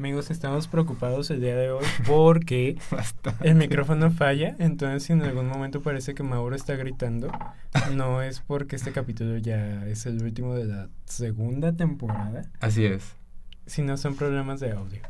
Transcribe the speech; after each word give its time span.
Amigos, 0.00 0.30
estamos 0.30 0.66
preocupados 0.66 1.30
el 1.30 1.42
día 1.42 1.54
de 1.54 1.70
hoy 1.72 1.84
porque 2.06 2.78
el 3.42 3.54
micrófono 3.56 4.10
falla, 4.10 4.56
entonces 4.58 5.02
si 5.02 5.12
en 5.12 5.20
algún 5.20 5.46
momento 5.46 5.82
parece 5.82 6.14
que 6.14 6.22
Mauro 6.22 6.56
está 6.56 6.74
gritando, 6.74 7.30
no 7.94 8.22
es 8.22 8.40
porque 8.40 8.76
este 8.76 8.92
capítulo 8.92 9.36
ya 9.36 9.86
es 9.86 10.06
el 10.06 10.22
último 10.22 10.54
de 10.54 10.64
la 10.64 10.88
segunda 11.04 11.76
temporada. 11.76 12.50
Así 12.60 12.86
es. 12.86 13.12
Sino 13.66 13.98
son 13.98 14.16
problemas 14.16 14.58
de 14.60 14.72
audio. 14.72 15.02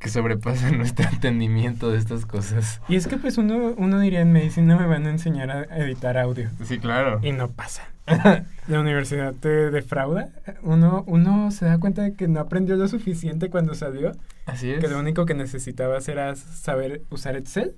Que 0.00 0.08
sobrepasan 0.08 0.78
nuestro 0.78 1.08
entendimiento 1.08 1.90
de 1.90 1.98
estas 1.98 2.26
cosas. 2.26 2.80
Y 2.88 2.96
es 2.96 3.06
que 3.06 3.18
pues 3.18 3.38
uno, 3.38 3.74
uno 3.76 4.00
diría 4.00 4.22
en 4.22 4.32
medicina 4.32 4.76
me 4.76 4.86
van 4.86 5.06
a 5.06 5.10
enseñar 5.10 5.50
a 5.50 5.78
editar 5.78 6.18
audio. 6.18 6.50
Sí, 6.64 6.78
claro. 6.78 7.20
Y 7.22 7.32
no 7.32 7.48
pasa. 7.48 7.82
La 8.66 8.80
universidad 8.80 9.34
te 9.34 9.70
defrauda. 9.70 10.30
Uno, 10.62 11.04
uno 11.06 11.50
se 11.50 11.66
da 11.66 11.78
cuenta 11.78 12.02
de 12.02 12.14
que 12.14 12.26
no 12.26 12.40
aprendió 12.40 12.76
lo 12.76 12.88
suficiente 12.88 13.50
cuando 13.50 13.74
salió. 13.74 14.12
Así 14.46 14.70
es. 14.70 14.80
Que 14.80 14.88
lo 14.88 14.98
único 14.98 15.26
que 15.26 15.34
necesitaba 15.34 15.98
era 15.98 16.34
saber 16.34 17.02
usar 17.10 17.36
Excel. 17.36 17.76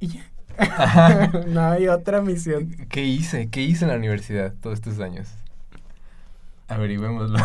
Y 0.00 0.08
ya. 0.08 0.26
no 1.46 1.60
hay 1.68 1.88
otra 1.88 2.22
misión. 2.22 2.70
¿Qué 2.88 3.04
hice? 3.04 3.48
¿Qué 3.48 3.62
hice 3.62 3.84
en 3.84 3.90
la 3.90 3.96
universidad 3.96 4.52
todos 4.60 4.74
estos 4.74 5.00
años? 5.00 5.28
Averigüémoslo. 6.68 7.38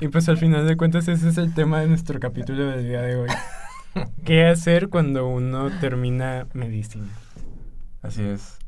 Y 0.00 0.08
pues 0.08 0.28
al 0.28 0.38
final 0.38 0.66
de 0.66 0.76
cuentas 0.76 1.08
ese 1.08 1.28
es 1.28 1.36
el 1.36 1.52
tema 1.52 1.80
de 1.80 1.86
nuestro 1.86 2.18
capítulo 2.18 2.66
del 2.66 2.88
día 2.88 3.02
de 3.02 3.16
hoy. 3.16 3.28
¿Qué 4.24 4.46
hacer 4.46 4.88
cuando 4.88 5.26
uno 5.28 5.70
termina 5.78 6.46
medicina? 6.54 7.08
Así 8.00 8.22
es. 8.22 8.58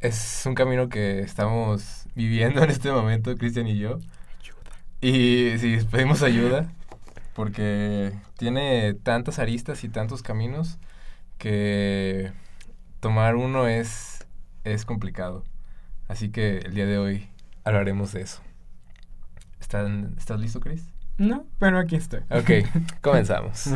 Es 0.00 0.42
un 0.44 0.54
camino 0.54 0.88
que 0.88 1.20
estamos 1.20 2.06
viviendo 2.14 2.62
en 2.62 2.70
este 2.70 2.92
momento, 2.92 3.34
Cristian 3.36 3.66
y 3.68 3.78
yo. 3.78 3.98
Ayuda. 4.40 4.60
Y 5.00 5.58
sí, 5.58 5.78
pedimos 5.90 6.22
ayuda 6.22 6.70
porque 7.34 8.12
tiene 8.36 8.94
tantas 8.94 9.38
aristas 9.38 9.82
y 9.84 9.88
tantos 9.88 10.22
caminos 10.22 10.78
que 11.38 12.32
tomar 13.00 13.36
uno 13.36 13.66
es, 13.66 14.26
es 14.64 14.84
complicado. 14.84 15.42
Así 16.06 16.30
que 16.30 16.58
el 16.58 16.74
día 16.74 16.84
de 16.84 16.98
hoy 16.98 17.30
hablaremos 17.64 18.12
de 18.12 18.22
eso. 18.22 18.42
¿Estás 20.18 20.40
listo, 20.40 20.58
Chris? 20.58 20.82
No, 21.16 21.46
pero 21.60 21.78
aquí 21.78 21.94
estoy. 21.94 22.22
Ok, 22.28 22.66
comenzamos. 23.00 23.66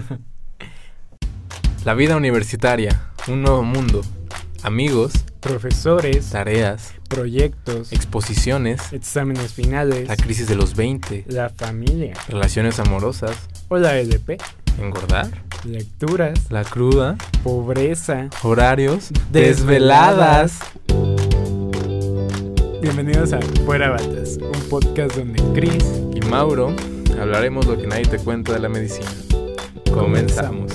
La 1.85 1.95
vida 1.95 2.17
universitaria, 2.17 3.13
un 3.29 3.43
nuevo 3.43 3.63
mundo, 3.63 4.01
amigos, 4.65 5.13
profesores, 5.39 6.31
tareas, 6.31 6.95
proyectos, 7.09 7.93
exposiciones, 7.93 8.93
exámenes 8.93 9.53
finales, 9.53 10.09
la 10.09 10.17
crisis 10.17 10.49
de 10.49 10.57
los 10.57 10.75
20, 10.75 11.27
la 11.29 11.49
familia, 11.51 12.15
relaciones 12.27 12.81
amorosas, 12.81 13.49
o 13.69 13.79
la 13.79 13.97
LP, 13.97 14.39
engordar, 14.81 15.31
lecturas, 15.65 16.51
la 16.51 16.65
cruda, 16.65 17.17
pobreza, 17.45 18.31
horarios, 18.43 19.11
desveladas. 19.31 20.59
Bienvenidos 22.85 23.33
a 23.33 23.41
Fuera 23.65 23.89
Batas, 23.89 24.37
un 24.37 24.69
podcast 24.69 25.17
donde 25.17 25.43
Chris 25.55 26.03
y 26.15 26.21
Mauro 26.29 26.77
hablaremos 27.19 27.65
lo 27.67 27.79
que 27.79 27.87
nadie 27.87 28.05
te 28.05 28.19
cuenta 28.19 28.53
de 28.53 28.59
la 28.59 28.69
medicina. 28.69 29.11
Comenzamos. 29.91 30.71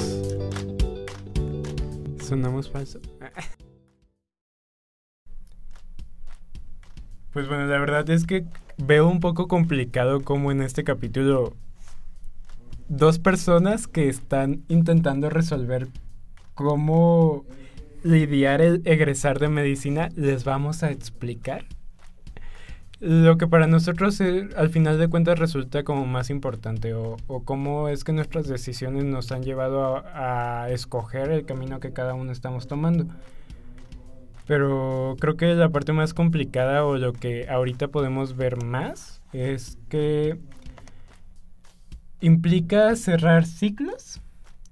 ¿Sonamos 2.19 2.67
falso? 2.71 2.99
Pues 7.31 7.47
bueno, 7.47 7.67
la 7.67 7.77
verdad 7.77 8.09
es 8.09 8.25
que 8.25 8.43
veo 8.77 9.07
un 9.07 9.19
poco 9.19 9.47
complicado 9.47 10.23
como 10.23 10.51
en 10.51 10.63
este 10.63 10.83
capítulo 10.83 11.53
dos 12.87 13.19
personas 13.19 13.85
que 13.85 14.09
están 14.09 14.63
intentando 14.67 15.29
resolver 15.29 15.87
cómo 16.55 17.45
lidiar 18.01 18.61
el 18.61 18.81
egresar 18.85 19.37
de 19.37 19.49
medicina 19.49 20.09
les 20.15 20.43
vamos 20.43 20.81
a 20.81 20.89
explicar 20.89 21.65
lo 22.99 23.37
que 23.37 23.47
para 23.47 23.67
nosotros 23.67 24.19
eh, 24.19 24.49
al 24.57 24.69
final 24.69 24.99
de 24.99 25.07
cuentas 25.07 25.39
resulta 25.39 25.83
como 25.83 26.05
más 26.05 26.29
importante 26.29 26.93
o, 26.93 27.15
cómo 27.45 27.87
es 27.87 28.03
que 28.03 28.11
nuestras 28.11 28.47
decisiones 28.47 29.05
nos 29.05 29.31
han 29.31 29.43
llevado 29.43 30.03
a, 30.05 30.67
escoger 30.69 31.31
el 31.31 31.45
camino 31.45 31.79
que 31.79 31.93
cada 31.93 32.13
uno 32.13 32.31
estamos 32.31 32.67
tomando. 32.67 33.05
Pero 34.45 35.15
creo 35.19 35.37
que 35.37 35.53
la 35.53 35.69
parte 35.69 35.93
más 35.93 36.13
complicada 36.13 36.83
o 36.85 36.97
lo 36.97 37.13
que 37.13 37.47
ahorita 37.47 37.87
podemos 37.89 38.35
ver 38.35 38.63
más 38.63 39.21
es 39.31 39.77
que 39.89 40.39
implica 42.19 42.95
cerrar 42.95 43.45
ciclos 43.45 44.21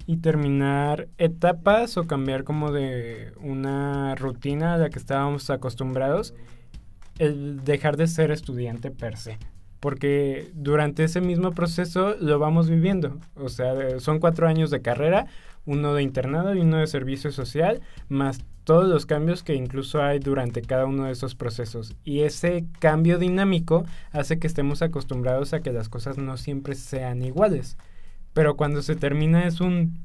y 0.06 0.18
terminar 0.18 1.08
etapas 1.18 1.98
o 1.98 2.08
cambiar 2.08 2.44
como 2.44 2.72
de 2.72 3.32
una 3.40 4.16
rutina 4.16 4.74
a 4.74 4.78
la 4.78 4.90
que 4.90 5.00
estábamos 5.00 5.50
acostumbrados 5.50 6.34
el 7.20 7.64
dejar 7.64 7.98
de 7.98 8.08
ser 8.08 8.32
estudiante 8.32 8.92
per 8.92 9.18
se. 9.18 9.38
Porque 9.80 10.50
durante 10.54 11.04
ese 11.04 11.22
mismo 11.22 11.52
proceso 11.52 12.16
lo 12.20 12.40
vamos 12.40 12.70
viviendo. 12.70 13.20
O 13.36 13.50
sea, 13.50 14.00
son 14.00 14.20
cuatro 14.20 14.48
años 14.48 14.72
de 14.72 14.82
carrera, 14.82 15.28
uno 15.66 15.94
de 15.94 16.02
internado 16.04 16.56
y 16.56 16.62
uno 16.62 16.78
de 16.78 16.88
servicio 16.88 17.32
social, 17.32 17.82
más 18.10 18.40
todos 18.68 18.86
los 18.86 19.06
cambios 19.06 19.44
que 19.44 19.56
incluso 19.56 20.04
hay 20.04 20.20
durante 20.20 20.62
cada 20.62 20.86
uno 20.86 21.06
de 21.06 21.14
esos 21.14 21.36
procesos. 21.36 21.96
Y 22.04 22.22
ese 22.24 22.66
cambio 22.80 23.18
dinámico 23.18 23.86
hace 24.12 24.40
que 24.40 24.48
estemos 24.48 24.82
acostumbrados 24.82 25.54
a 25.54 25.62
que 25.62 25.72
las 25.72 25.88
cosas 25.88 26.18
no 26.18 26.36
siempre 26.36 26.76
sean 26.76 27.22
iguales. 27.22 27.78
Pero 28.34 28.58
cuando 28.58 28.82
se 28.82 28.98
termina 28.98 29.48
es 29.48 29.62
un... 29.62 30.04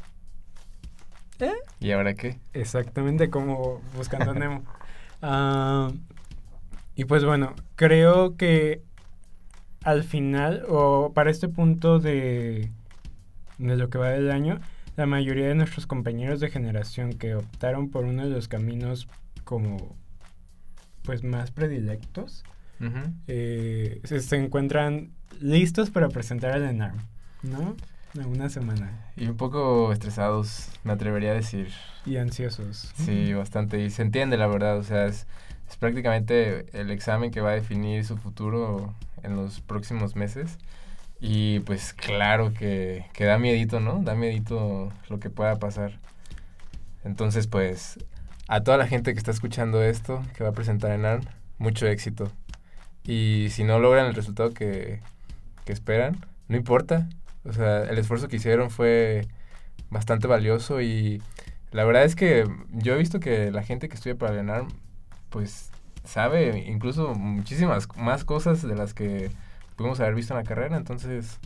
¿Eh? 1.40 1.52
¿Y 1.80 1.90
ahora 1.90 2.14
qué? 2.14 2.38
Exactamente 2.52 3.30
como 3.30 3.80
buscando 3.96 4.30
a 4.30 4.34
Nemo. 4.34 4.62
Ah, 5.24 5.92
y 6.94 7.04
pues 7.04 7.24
bueno, 7.24 7.54
creo 7.76 8.36
que 8.36 8.82
al 9.84 10.04
final, 10.04 10.64
o 10.68 11.12
para 11.14 11.30
este 11.30 11.48
punto 11.48 11.98
de, 11.98 12.70
de 13.58 13.76
lo 13.76 13.90
que 13.90 13.98
va 13.98 14.10
del 14.10 14.30
año, 14.30 14.60
la 14.96 15.06
mayoría 15.06 15.48
de 15.48 15.54
nuestros 15.54 15.86
compañeros 15.86 16.40
de 16.40 16.50
generación 16.50 17.14
que 17.14 17.34
optaron 17.34 17.90
por 17.90 18.04
uno 18.04 18.24
de 18.24 18.30
los 18.30 18.48
caminos 18.48 19.08
como 19.44 19.96
pues 21.02 21.24
más 21.24 21.50
predilectos, 21.50 22.44
eh, 23.28 24.00
se, 24.04 24.36
encuentran 24.36 25.12
listos 25.40 25.90
para 25.90 26.08
presentar 26.08 26.56
el 26.56 26.64
ENARM, 26.64 26.98
¿no? 27.42 27.76
En 28.14 28.26
una 28.26 28.48
semana. 28.48 29.12
Y 29.16 29.26
un 29.26 29.36
poco 29.36 29.92
estresados, 29.92 30.68
me 30.84 30.92
atrevería 30.92 31.30
a 31.30 31.34
decir. 31.34 31.68
Y 32.04 32.16
ansiosos. 32.16 32.92
Sí, 32.96 33.32
bastante. 33.32 33.82
Y 33.82 33.90
se 33.90 34.02
entiende, 34.02 34.36
la 34.36 34.48
verdad. 34.48 34.78
O 34.78 34.82
sea, 34.82 35.06
es, 35.06 35.26
es 35.72 35.78
prácticamente 35.78 36.66
el 36.78 36.90
examen 36.90 37.30
que 37.30 37.40
va 37.40 37.50
a 37.50 37.54
definir 37.54 38.04
su 38.04 38.18
futuro 38.18 38.94
en 39.22 39.36
los 39.36 39.60
próximos 39.62 40.16
meses. 40.16 40.58
Y 41.18 41.60
pues 41.60 41.94
claro 41.94 42.52
que, 42.52 43.06
que 43.14 43.24
da 43.24 43.38
miedito, 43.38 43.80
¿no? 43.80 44.02
Da 44.02 44.14
miedito 44.14 44.92
lo 45.08 45.18
que 45.18 45.30
pueda 45.30 45.56
pasar. 45.56 45.98
Entonces, 47.04 47.46
pues, 47.46 47.98
a 48.48 48.62
toda 48.62 48.76
la 48.76 48.86
gente 48.86 49.14
que 49.14 49.18
está 49.18 49.30
escuchando 49.30 49.82
esto, 49.82 50.22
que 50.36 50.44
va 50.44 50.50
a 50.50 50.52
presentar 50.52 50.90
en 50.92 51.06
ARM, 51.06 51.24
mucho 51.58 51.86
éxito. 51.86 52.30
Y 53.04 53.48
si 53.50 53.64
no 53.64 53.78
logran 53.78 54.06
el 54.06 54.14
resultado 54.14 54.52
que, 54.52 55.00
que 55.64 55.72
esperan, 55.72 56.18
no 56.48 56.56
importa. 56.58 57.08
O 57.44 57.52
sea, 57.54 57.84
el 57.84 57.98
esfuerzo 57.98 58.28
que 58.28 58.36
hicieron 58.36 58.70
fue 58.70 59.26
bastante 59.88 60.26
valioso 60.26 60.82
y 60.82 61.22
la 61.70 61.84
verdad 61.84 62.04
es 62.04 62.14
que 62.14 62.46
yo 62.72 62.94
he 62.94 62.98
visto 62.98 63.20
que 63.20 63.50
la 63.50 63.62
gente 63.62 63.88
que 63.88 63.94
estudia 63.94 64.16
para 64.16 64.34
el 64.34 64.40
ENARM 64.40 64.68
pues 65.32 65.70
sabe 66.04 66.64
incluso 66.68 67.14
muchísimas 67.14 67.88
más 67.96 68.24
cosas 68.24 68.62
de 68.62 68.76
las 68.76 68.94
que 68.94 69.30
pudimos 69.76 69.98
haber 70.00 70.14
visto 70.14 70.34
en 70.34 70.38
la 70.38 70.44
carrera, 70.44 70.76
entonces 70.76 71.38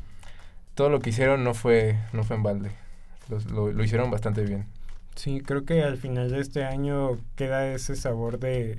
todo 0.75 0.91
lo 0.91 1.01
que 1.01 1.11
hicieron 1.11 1.45
no 1.45 1.55
fue, 1.55 1.99
no 2.13 2.25
fue 2.25 2.37
en 2.37 2.43
balde, 2.43 2.71
lo, 3.31 3.73
lo, 3.73 3.85
hicieron 3.85 4.11
bastante 4.11 4.45
bien. 4.45 4.67
Sí, 5.15 5.41
creo 5.41 5.65
que 5.65 5.83
al 5.83 5.97
final 5.97 6.31
de 6.31 6.41
este 6.41 6.65
año 6.65 7.17
queda 7.37 7.73
ese 7.73 7.97
sabor 7.97 8.39
de, 8.39 8.79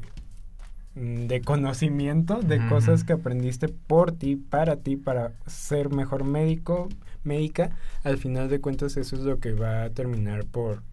de 0.94 1.42
conocimiento, 1.42 2.42
de 2.42 2.68
cosas 2.68 3.04
que 3.04 3.14
aprendiste 3.14 3.70
por 3.70 4.12
ti, 4.12 4.36
para 4.36 4.76
ti, 4.78 4.98
para 4.98 5.32
ser 5.48 5.90
mejor 5.90 6.26
médico, 6.26 6.90
médica. 7.24 7.72
Al 8.04 8.20
final 8.20 8.50
de 8.50 8.62
cuentas 8.62 8.98
eso 8.98 9.16
es 9.16 9.24
lo 9.24 9.40
que 9.40 9.54
va 9.54 9.84
a 9.84 9.90
terminar 9.90 10.46
por 10.46 10.84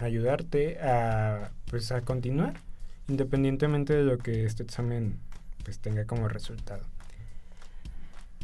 ayudarte 0.00 0.80
a, 0.80 1.52
pues, 1.70 1.92
a 1.92 2.00
continuar 2.00 2.54
independientemente 3.08 3.94
de 3.94 4.02
lo 4.02 4.18
que 4.18 4.44
este 4.44 4.62
examen 4.62 5.18
pues 5.64 5.78
tenga 5.78 6.04
como 6.04 6.28
resultado. 6.28 6.82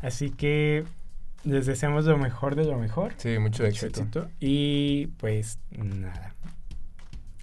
Así 0.02 0.30
que 0.30 0.84
les 1.44 1.66
deseamos 1.66 2.04
lo 2.04 2.18
mejor 2.18 2.54
de 2.54 2.64
lo 2.64 2.78
mejor. 2.78 3.12
Sí, 3.16 3.38
mucho 3.38 3.64
éxito. 3.64 4.28
Y 4.40 5.08
pues 5.18 5.58
nada. 5.70 6.34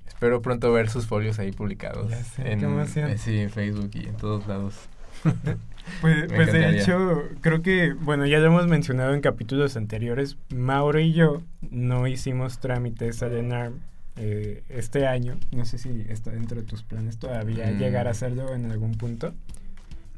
Espero 0.08 0.42
pronto 0.42 0.72
ver 0.72 0.90
sus 0.90 1.08
folios 1.08 1.40
ahí 1.40 1.52
publicados. 1.52 2.12
en, 2.38 3.18
sí, 3.18 3.40
en 3.40 3.50
Facebook 3.50 3.92
y 3.94 4.08
en 4.08 4.18
todos 4.18 4.48
lados. 4.48 4.76
Pues, 6.02 6.26
pues 6.34 6.52
de 6.52 6.80
hecho, 6.80 7.22
creo 7.42 7.62
que, 7.62 7.94
bueno, 7.94 8.26
ya 8.26 8.40
lo 8.40 8.48
hemos 8.48 8.66
mencionado 8.66 9.14
en 9.14 9.22
capítulos 9.22 9.78
anteriores, 9.78 10.36
Mauro 10.50 11.00
y 11.00 11.14
yo 11.14 11.44
no 11.62 12.08
hicimos 12.08 12.58
trámites 12.58 13.22
al 13.22 13.38
ENARM 13.38 13.76
eh, 14.18 14.64
este 14.70 15.08
año. 15.08 15.38
No 15.52 15.66
sé 15.66 15.78
si 15.78 16.06
está 16.10 16.32
dentro 16.32 16.60
de 16.60 16.68
tus 16.68 16.84
planes 16.84 17.18
todavía 17.18 17.72
mm. 17.72 17.78
llegar 17.78 18.08
a 18.08 18.12
hacerlo 18.12 18.54
en 18.54 18.72
algún 18.72 18.94
punto. 18.94 19.34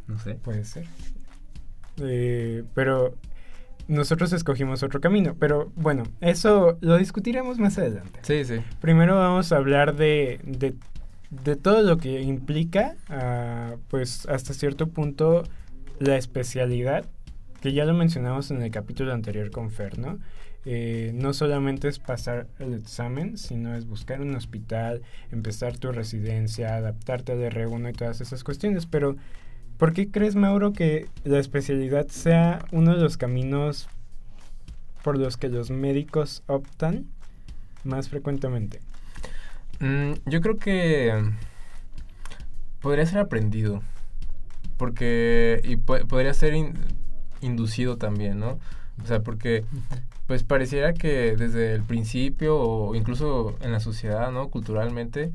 No 0.07 0.19
sé. 0.19 0.35
Puede 0.35 0.63
ser. 0.65 0.85
Eh, 1.99 2.63
pero 2.73 3.15
nosotros 3.87 4.33
escogimos 4.33 4.83
otro 4.83 5.01
camino. 5.01 5.35
Pero 5.39 5.71
bueno, 5.75 6.03
eso 6.21 6.77
lo 6.81 6.97
discutiremos 6.97 7.59
más 7.59 7.77
adelante. 7.77 8.19
Sí, 8.21 8.45
sí. 8.45 8.61
Primero 8.81 9.15
vamos 9.17 9.51
a 9.51 9.57
hablar 9.57 9.95
de, 9.95 10.39
de, 10.43 10.75
de 11.29 11.55
todo 11.55 11.81
lo 11.81 11.97
que 11.97 12.21
implica, 12.21 12.95
uh, 13.09 13.77
pues 13.89 14.25
hasta 14.27 14.53
cierto 14.53 14.87
punto, 14.87 15.43
la 15.99 16.17
especialidad, 16.17 17.05
que 17.61 17.73
ya 17.73 17.85
lo 17.85 17.93
mencionamos 17.93 18.51
en 18.51 18.61
el 18.61 18.71
capítulo 18.71 19.13
anterior 19.13 19.49
con 19.51 19.71
Fer, 19.71 19.97
¿no? 19.97 20.19
Eh, 20.69 21.13
no 21.15 21.31
solamente 21.31 21.87
es 21.87 21.97
pasar 21.97 22.45
el 22.59 22.73
examen, 22.73 23.37
sino 23.37 23.73
es 23.73 23.87
buscar 23.87 24.19
un 24.19 24.35
hospital, 24.35 25.01
empezar 25.31 25.77
tu 25.77 25.93
residencia, 25.93 26.75
adaptarte 26.75 27.31
al 27.31 27.39
R1 27.39 27.89
y 27.89 27.93
todas 27.93 28.19
esas 28.19 28.43
cuestiones. 28.43 28.85
Pero, 28.85 29.15
¿por 29.77 29.93
qué 29.93 30.11
crees, 30.11 30.35
Mauro, 30.35 30.73
que 30.73 31.07
la 31.23 31.39
especialidad 31.39 32.07
sea 32.09 32.65
uno 32.73 32.93
de 32.93 33.01
los 33.01 33.15
caminos 33.15 33.87
por 35.03 35.17
los 35.17 35.37
que 35.37 35.47
los 35.47 35.71
médicos 35.71 36.43
optan 36.47 37.05
más 37.85 38.09
frecuentemente? 38.09 38.81
Mm, 39.79 40.15
yo 40.25 40.41
creo 40.41 40.57
que 40.57 41.31
podría 42.81 43.05
ser 43.05 43.19
aprendido. 43.19 43.83
Porque. 44.75 45.61
Y 45.63 45.77
podría 45.77 46.33
ser 46.33 46.55
inducido 47.39 47.95
también, 47.95 48.37
¿no? 48.37 48.59
O 49.01 49.07
sea, 49.07 49.21
porque. 49.21 49.63
Pues 50.27 50.43
pareciera 50.43 50.93
que 50.93 51.35
desde 51.35 51.73
el 51.73 51.83
principio, 51.83 52.57
o 52.59 52.95
incluso 52.95 53.57
en 53.61 53.71
la 53.71 53.79
sociedad, 53.79 54.31
¿no? 54.31 54.49
Culturalmente, 54.49 55.31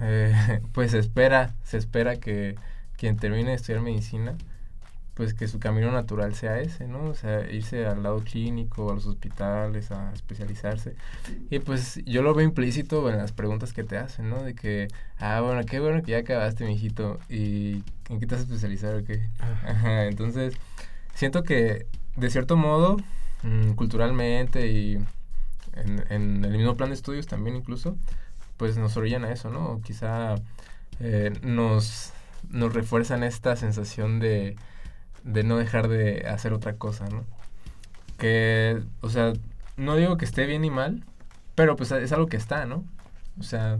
eh, 0.00 0.60
pues 0.72 0.92
se 0.92 0.98
espera, 0.98 1.54
se 1.64 1.76
espera 1.78 2.16
que 2.16 2.56
quien 2.96 3.16
termine 3.16 3.50
de 3.50 3.56
estudiar 3.56 3.82
medicina 3.82 4.36
pues 5.20 5.34
que 5.34 5.48
su 5.48 5.58
camino 5.58 5.92
natural 5.92 6.34
sea 6.34 6.60
ese, 6.60 6.88
¿no? 6.88 7.04
O 7.04 7.14
sea, 7.14 7.46
irse 7.50 7.84
al 7.84 8.02
lado 8.02 8.20
clínico, 8.20 8.90
a 8.90 8.94
los 8.94 9.04
hospitales, 9.04 9.90
a 9.90 10.14
especializarse. 10.14 10.94
Y 11.50 11.58
pues 11.58 12.00
yo 12.06 12.22
lo 12.22 12.32
veo 12.32 12.46
implícito 12.46 13.06
en 13.10 13.18
las 13.18 13.30
preguntas 13.30 13.74
que 13.74 13.84
te 13.84 13.98
hacen, 13.98 14.30
¿no? 14.30 14.42
De 14.42 14.54
que, 14.54 14.88
ah, 15.18 15.42
bueno, 15.42 15.62
qué 15.66 15.78
bueno 15.78 16.02
que 16.02 16.12
ya 16.12 16.18
acabaste, 16.20 16.64
mijito, 16.64 17.18
¿y 17.28 17.84
en 18.08 18.18
qué 18.18 18.26
te 18.26 18.34
vas 18.34 18.40
a 18.40 18.44
especializar 18.44 18.94
o 18.94 19.04
qué? 19.04 19.28
Ajá. 19.40 20.06
Entonces, 20.06 20.54
siento 21.14 21.42
que, 21.42 21.84
de 22.16 22.30
cierto 22.30 22.56
modo, 22.56 22.96
mm, 23.42 23.72
culturalmente 23.72 24.70
y 24.70 24.98
en, 25.74 26.44
el 26.44 26.52
mismo 26.52 26.76
plan 26.76 26.90
de 26.90 26.94
estudios 26.94 27.26
también 27.26 27.56
incluso, 27.56 27.96
pues 28.56 28.76
nos 28.76 28.96
orillan 28.96 29.24
a 29.24 29.32
eso, 29.32 29.50
¿no? 29.50 29.80
quizá 29.82 30.36
eh, 31.00 31.32
nos, 31.42 32.12
nos 32.48 32.74
refuerzan 32.74 33.22
esta 33.22 33.56
sensación 33.56 34.20
de 34.20 34.56
de 35.24 35.44
no 35.44 35.56
dejar 35.56 35.88
de 35.88 36.26
hacer 36.28 36.52
otra 36.52 36.76
cosa, 36.76 37.08
¿no? 37.08 37.24
Que, 38.18 38.82
o 39.00 39.08
sea, 39.08 39.32
no 39.76 39.96
digo 39.96 40.16
que 40.16 40.24
esté 40.24 40.46
bien 40.46 40.62
ni 40.62 40.70
mal, 40.70 41.04
pero 41.54 41.76
pues 41.76 41.92
es 41.92 42.12
algo 42.12 42.26
que 42.26 42.36
está, 42.36 42.66
¿no? 42.66 42.84
O 43.38 43.42
sea, 43.42 43.78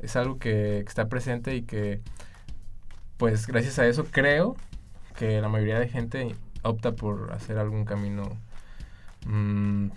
es 0.00 0.16
algo 0.16 0.38
que, 0.38 0.80
está 0.80 1.08
presente 1.08 1.54
y 1.56 1.62
que, 1.62 2.00
pues 3.16 3.46
gracias 3.46 3.78
a 3.78 3.86
eso 3.86 4.04
creo 4.10 4.56
que 5.16 5.40
la 5.40 5.48
mayoría 5.48 5.78
de 5.78 5.88
gente 5.88 6.34
opta 6.62 6.92
por 6.92 7.32
hacer 7.32 7.58
algún 7.58 7.84
camino 7.84 8.30
mmm, 9.26 9.88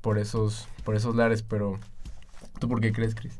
por 0.00 0.18
esos 0.18 0.68
por 0.84 0.96
esos 0.96 1.16
lares, 1.16 1.42
pero 1.42 1.78
¿tú 2.58 2.68
por 2.68 2.80
qué 2.80 2.92
crees, 2.92 3.14
Chris? 3.14 3.38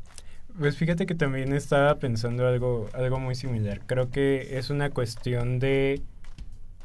Pues 0.57 0.77
fíjate 0.77 1.05
que 1.05 1.15
también 1.15 1.53
estaba 1.53 1.95
pensando 1.95 2.47
algo 2.47 2.89
algo 2.93 3.19
muy 3.19 3.35
similar. 3.35 3.81
Creo 3.85 4.09
que 4.09 4.57
es 4.57 4.69
una 4.69 4.89
cuestión 4.89 5.59
de 5.59 6.01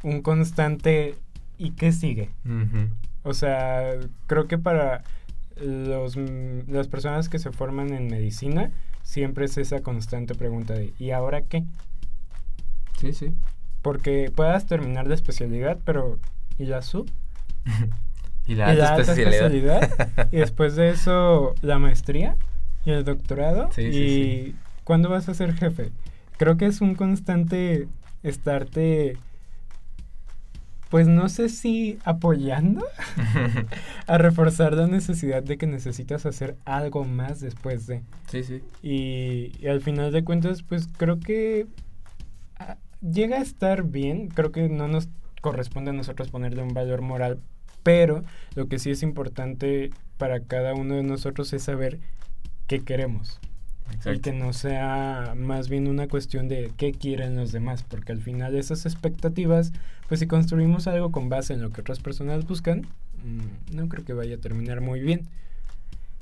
un 0.03 0.23
constante 0.23 1.17
¿y 1.59 1.73
qué 1.73 1.93
sigue? 1.93 2.31
O 3.23 3.35
sea, 3.35 3.95
creo 4.27 4.49
que 4.49 4.59
para 4.59 5.05
los, 5.57 6.17
las 6.17 6.89
personas 6.89 7.29
que 7.29 7.39
se 7.39 7.53
forman 7.53 7.93
en 7.93 8.09
medicina 8.09 8.71
siempre 9.03 9.45
es 9.45 9.59
esa 9.59 9.81
constante 9.81 10.35
pregunta 10.35 10.75
de 10.75 10.95
¿y 10.99 11.11
ahora 11.11 11.43
qué? 11.43 11.65
Sí, 12.99 13.13
sí. 13.13 13.35
Porque 13.83 14.31
puedas 14.35 14.67
terminar 14.67 15.07
la 15.07 15.15
especialidad, 15.15 15.79
pero 15.85 16.19
¿y 16.59 16.65
la 16.65 16.83
sub? 16.83 17.11
¿Y 18.51 18.57
la, 18.57 18.67
alta, 18.67 19.01
especialidad? 19.01 20.29
y 20.33 20.39
después 20.39 20.75
de 20.75 20.91
eso, 20.91 21.55
la 21.63 21.79
maestría 21.79 22.37
y 22.85 22.91
el 22.91 23.05
doctorado. 23.05 23.71
Sí, 23.73 23.83
¿Y 23.83 23.93
sí, 23.93 24.57
cuándo 24.83 25.09
vas 25.09 25.29
a 25.29 25.35
ser 25.35 25.55
jefe? 25.55 25.93
Creo 26.37 26.57
que 26.57 26.67
es 26.67 26.81
un 26.81 26.97
constante 26.97 27.87
estarte 28.23 29.17
pues 30.91 31.07
no 31.07 31.29
sé 31.29 31.49
si 31.49 31.99
apoyando 32.05 32.85
a 34.09 34.19
reforzar 34.19 34.75
la 34.75 34.89
necesidad 34.89 35.43
de 35.45 35.57
que 35.57 35.69
necesitas 35.69 36.27
hacer 36.27 36.57
algo 36.65 37.05
más 37.05 37.41
después 37.41 37.87
de. 37.87 38.03
Sí, 38.27 38.43
sí. 38.43 38.63
Y, 38.83 39.67
al 39.69 39.81
final 39.81 40.11
de 40.11 40.25
cuentas, 40.25 40.65
pues 40.65 40.89
creo 40.97 41.21
que 41.21 41.69
ah, 42.59 42.77
llega 43.01 43.39
a 43.39 43.43
estar 43.43 43.85
bien. 43.85 44.27
Creo 44.27 44.51
que 44.51 44.69
no 44.69 44.89
nos 44.89 45.09
corresponde 45.41 45.91
a 45.91 45.95
nosotros 45.95 46.29
ponerle 46.29 46.63
un 46.63 46.75
valor 46.75 47.03
moral, 47.03 47.39
pero 47.83 48.25
lo 48.55 48.67
que 48.69 48.79
sí 48.79 48.91
es 48.91 49.03
importante 49.03 49.91
para 50.19 50.41
cada 50.41 50.75
uno 50.75 50.97
de 50.97 51.03
nosotros 51.03 51.53
es 51.53 51.63
saber 51.63 51.99
qué 52.67 52.81
queremos. 52.81 53.41
Y 54.07 54.21
que 54.21 54.33
no 54.33 54.53
sea 54.53 55.35
más 55.37 55.69
bien 55.69 55.89
una 55.89 56.07
cuestión 56.07 56.49
de 56.49 56.73
qué 56.77 56.93
quieren 56.93 57.37
los 57.37 57.53
demás, 57.53 57.83
porque 57.83 58.13
al 58.13 58.21
final 58.21 58.55
esas 58.55 58.87
expectativas, 58.87 59.73
pues 60.09 60.21
si 60.21 60.27
construimos 60.27 60.87
algo 60.87 61.11
con 61.11 61.29
base 61.29 61.55
en 61.55 61.63
lo 61.63 61.71
que 61.71 61.81
otras 61.81 61.99
personas 61.99 62.47
buscan, 62.47 62.87
mm, 63.25 63.75
no 63.77 63.89
creo 63.89 64.05
que 64.05 64.13
vaya 64.13 64.37
a 64.37 64.41
terminar 64.41 64.81
muy 64.81 65.01
bien. 65.01 65.27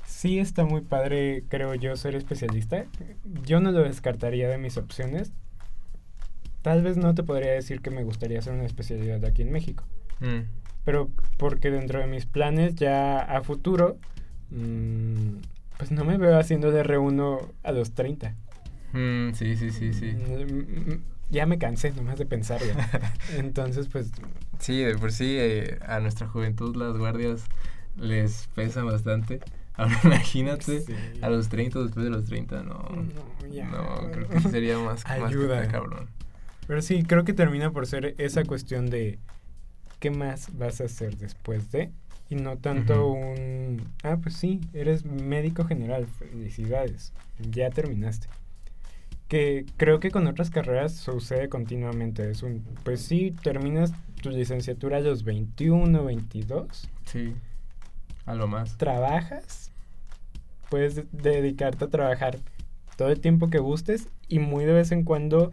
Sí 0.05 0.39
está 0.39 0.65
muy 0.65 0.81
padre, 0.81 1.43
creo 1.47 1.75
yo, 1.75 1.95
ser 1.95 2.15
especialista. 2.15 2.85
Yo 3.45 3.59
no 3.59 3.71
lo 3.71 3.83
descartaría 3.83 4.49
de 4.49 4.57
mis 4.57 4.77
opciones. 4.77 5.31
Tal 6.63 6.81
vez 6.81 6.97
no 6.97 7.13
te 7.13 7.23
podría 7.23 7.51
decir 7.51 7.81
que 7.81 7.91
me 7.91 8.03
gustaría 8.03 8.39
hacer 8.39 8.53
una 8.53 8.65
especialidad 8.65 9.23
aquí 9.23 9.43
en 9.43 9.51
México. 9.51 9.83
Mm. 10.19 10.41
Pero 10.89 11.07
porque 11.37 11.69
dentro 11.69 11.99
de 11.99 12.07
mis 12.07 12.25
planes 12.25 12.73
ya 12.73 13.19
a 13.19 13.43
futuro... 13.43 13.99
Mmm, 14.49 15.35
pues 15.77 15.91
no 15.91 16.03
me 16.03 16.17
veo 16.17 16.39
haciendo 16.39 16.71
de 16.71 16.83
R1 16.83 17.47
a 17.61 17.71
los 17.71 17.91
30. 17.91 18.33
Mm, 18.93 19.33
sí, 19.33 19.55
sí, 19.55 19.69
sí, 19.69 19.93
sí. 19.93 20.13
Mm, 20.13 20.93
mm, 20.93 21.03
ya 21.29 21.45
me 21.45 21.59
cansé 21.59 21.91
nomás 21.91 22.17
de 22.17 22.25
pensar 22.25 22.59
Entonces, 23.37 23.87
pues... 23.87 24.11
Sí, 24.57 24.81
de 24.81 24.97
por 24.97 25.11
sí 25.11 25.35
eh, 25.37 25.77
a 25.85 25.99
nuestra 25.99 26.25
juventud 26.25 26.75
las 26.75 26.97
guardias 26.97 27.43
les 27.95 28.47
pesan 28.55 28.87
bastante. 28.87 29.41
Ahora 29.75 29.95
imagínate 30.03 30.85
a 31.21 31.29
los 31.29 31.49
30 31.49 31.83
después 31.83 32.03
de 32.03 32.09
los 32.09 32.25
30, 32.25 32.63
no. 32.63 32.89
No, 33.47 34.11
creo 34.11 34.27
que 34.27 34.39
sería 34.39 34.79
más, 34.79 35.05
Ayuda. 35.05 35.57
más 35.59 35.67
cabrón. 35.67 36.09
Pero 36.65 36.81
sí, 36.81 37.03
creo 37.03 37.25
que 37.25 37.33
termina 37.33 37.69
por 37.69 37.85
ser 37.85 38.15
esa 38.17 38.43
cuestión 38.43 38.89
de 38.89 39.19
qué 39.99 40.11
más 40.11 40.57
vas 40.57 40.81
a 40.81 40.85
hacer 40.85 41.17
después 41.17 41.71
de 41.71 41.91
y 42.29 42.35
no 42.35 42.57
tanto 42.57 43.11
un, 43.11 43.81
ah, 44.03 44.17
pues 44.21 44.35
sí, 44.35 44.61
eres 44.73 45.03
médico 45.03 45.65
general, 45.65 46.05
felicidades, 46.05 47.11
ya 47.51 47.71
terminaste. 47.71 48.27
Que 49.27 49.65
creo 49.77 49.99
que 49.99 50.11
con 50.11 50.27
otras 50.27 50.51
carreras 50.51 50.93
sucede 50.93 51.49
continuamente, 51.49 52.29
es 52.29 52.43
un, 52.43 52.63
pues 52.83 53.01
sí, 53.01 53.33
terminas 53.43 53.93
tu 54.21 54.29
licenciatura 54.29 54.97
a 54.97 55.01
los 55.01 55.23
21, 55.23 56.03
22. 56.03 56.87
Sí, 57.05 57.33
a 58.27 58.35
lo 58.35 58.47
más. 58.47 58.77
Trabajas, 58.77 59.71
puedes 60.69 61.03
dedicarte 61.11 61.85
a 61.85 61.89
trabajar 61.89 62.37
todo 62.95 63.09
el 63.09 63.19
tiempo 63.19 63.49
que 63.49 63.57
gustes 63.57 64.07
y 64.27 64.37
muy 64.37 64.65
de 64.65 64.73
vez 64.73 64.91
en 64.91 65.03
cuando 65.03 65.51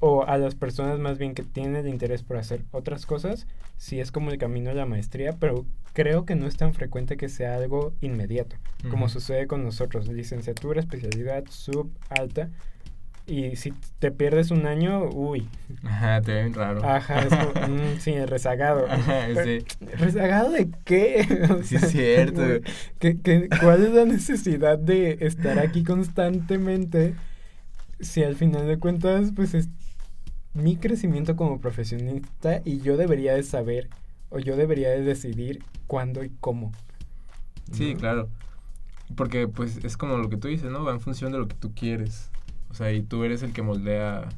o 0.00 0.24
a 0.24 0.38
las 0.38 0.54
personas 0.54 0.98
más 0.98 1.18
bien 1.18 1.34
que 1.34 1.42
tienen 1.42 1.76
el 1.76 1.88
interés 1.88 2.22
por 2.22 2.36
hacer 2.36 2.62
otras 2.70 3.06
cosas, 3.06 3.46
sí 3.76 4.00
es 4.00 4.12
como 4.12 4.30
el 4.30 4.38
camino 4.38 4.70
de 4.70 4.76
la 4.76 4.86
maestría, 4.86 5.32
pero 5.38 5.66
creo 5.92 6.24
que 6.24 6.36
no 6.36 6.46
es 6.46 6.56
tan 6.56 6.74
frecuente 6.74 7.16
que 7.16 7.28
sea 7.28 7.56
algo 7.56 7.92
inmediato, 8.00 8.56
como 8.90 9.08
sucede 9.08 9.46
con 9.46 9.64
nosotros, 9.64 10.08
licenciatura, 10.08 10.80
especialidad, 10.80 11.44
sub, 11.48 11.90
alta. 12.10 12.48
Y 13.26 13.56
si 13.56 13.74
te 13.98 14.10
pierdes 14.10 14.50
un 14.50 14.66
año, 14.66 15.04
uy. 15.10 15.50
Ajá, 15.84 16.22
te 16.22 16.32
ven 16.32 16.54
raro. 16.54 16.82
Ajá, 16.82 17.20
es 17.20 17.28
como, 17.28 17.68
mm, 17.68 17.98
sí, 17.98 18.18
rezagado. 18.24 18.86
Ajá, 18.88 19.26
sí. 19.44 19.58
¿Rezagado 19.98 20.50
de 20.50 20.70
qué? 20.86 21.26
sí, 21.62 21.76
es 21.76 21.90
cierto. 21.90 22.40
¿qué, 22.98 23.20
qué, 23.20 23.50
cuál 23.60 23.84
es 23.84 23.90
la 23.90 24.06
necesidad 24.06 24.78
de 24.78 25.18
estar 25.20 25.58
aquí 25.58 25.84
constantemente 25.84 27.16
si 28.00 28.22
al 28.22 28.36
final 28.36 28.66
de 28.66 28.78
cuentas, 28.78 29.32
pues 29.34 29.54
es, 29.54 29.68
mi 30.54 30.76
crecimiento 30.76 31.36
como 31.36 31.60
profesionista 31.60 32.62
y 32.64 32.80
yo 32.80 32.96
debería 32.96 33.34
de 33.34 33.42
saber 33.42 33.88
o 34.30 34.38
yo 34.38 34.56
debería 34.56 34.90
de 34.90 35.02
decidir 35.02 35.62
cuándo 35.86 36.24
y 36.24 36.30
cómo. 36.40 36.72
Sí, 37.72 37.94
claro. 37.94 38.28
Porque 39.16 39.48
pues 39.48 39.78
es 39.84 39.96
como 39.96 40.18
lo 40.18 40.28
que 40.28 40.36
tú 40.36 40.48
dices, 40.48 40.70
¿no? 40.70 40.84
Va 40.84 40.92
en 40.92 41.00
función 41.00 41.32
de 41.32 41.38
lo 41.38 41.48
que 41.48 41.56
tú 41.56 41.74
quieres. 41.74 42.30
O 42.70 42.74
sea, 42.74 42.92
y 42.92 43.02
tú 43.02 43.24
eres 43.24 43.42
el 43.42 43.52
que 43.52 43.62
moldea 43.62 44.28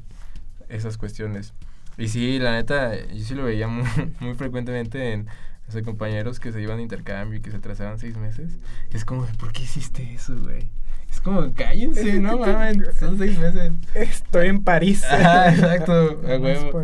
esas 0.69 0.97
cuestiones. 0.97 1.53
Y 1.97 2.07
sí, 2.07 2.39
la 2.39 2.53
neta, 2.53 2.95
yo 3.07 3.23
sí 3.23 3.35
lo 3.35 3.43
veía 3.43 3.67
muy, 3.67 3.87
muy 4.19 4.33
frecuentemente 4.35 5.13
en 5.13 5.27
o 5.67 5.71
sea, 5.71 5.83
compañeros 5.83 6.41
que 6.41 6.51
se 6.51 6.61
iban 6.61 6.77
de 6.77 6.83
intercambio 6.83 7.39
y 7.39 7.41
que 7.41 7.49
se 7.49 7.55
atrasaban 7.55 7.97
seis 7.97 8.17
meses. 8.17 8.59
Es 8.91 9.05
como, 9.05 9.25
¿por 9.39 9.53
qué 9.53 9.63
hiciste 9.63 10.13
eso, 10.13 10.35
güey? 10.37 10.69
Es 11.11 11.19
como, 11.21 11.51
cállense, 11.53 12.19
no 12.19 12.37
mames, 12.39 12.95
son 12.97 13.17
seis 13.17 13.37
meses. 13.37 13.71
Estoy 13.93 14.47
en 14.47 14.63
París. 14.63 15.03
Ah, 15.11 15.51
exacto, 15.53 16.21
a 16.27 16.37
huevo. 16.37 16.83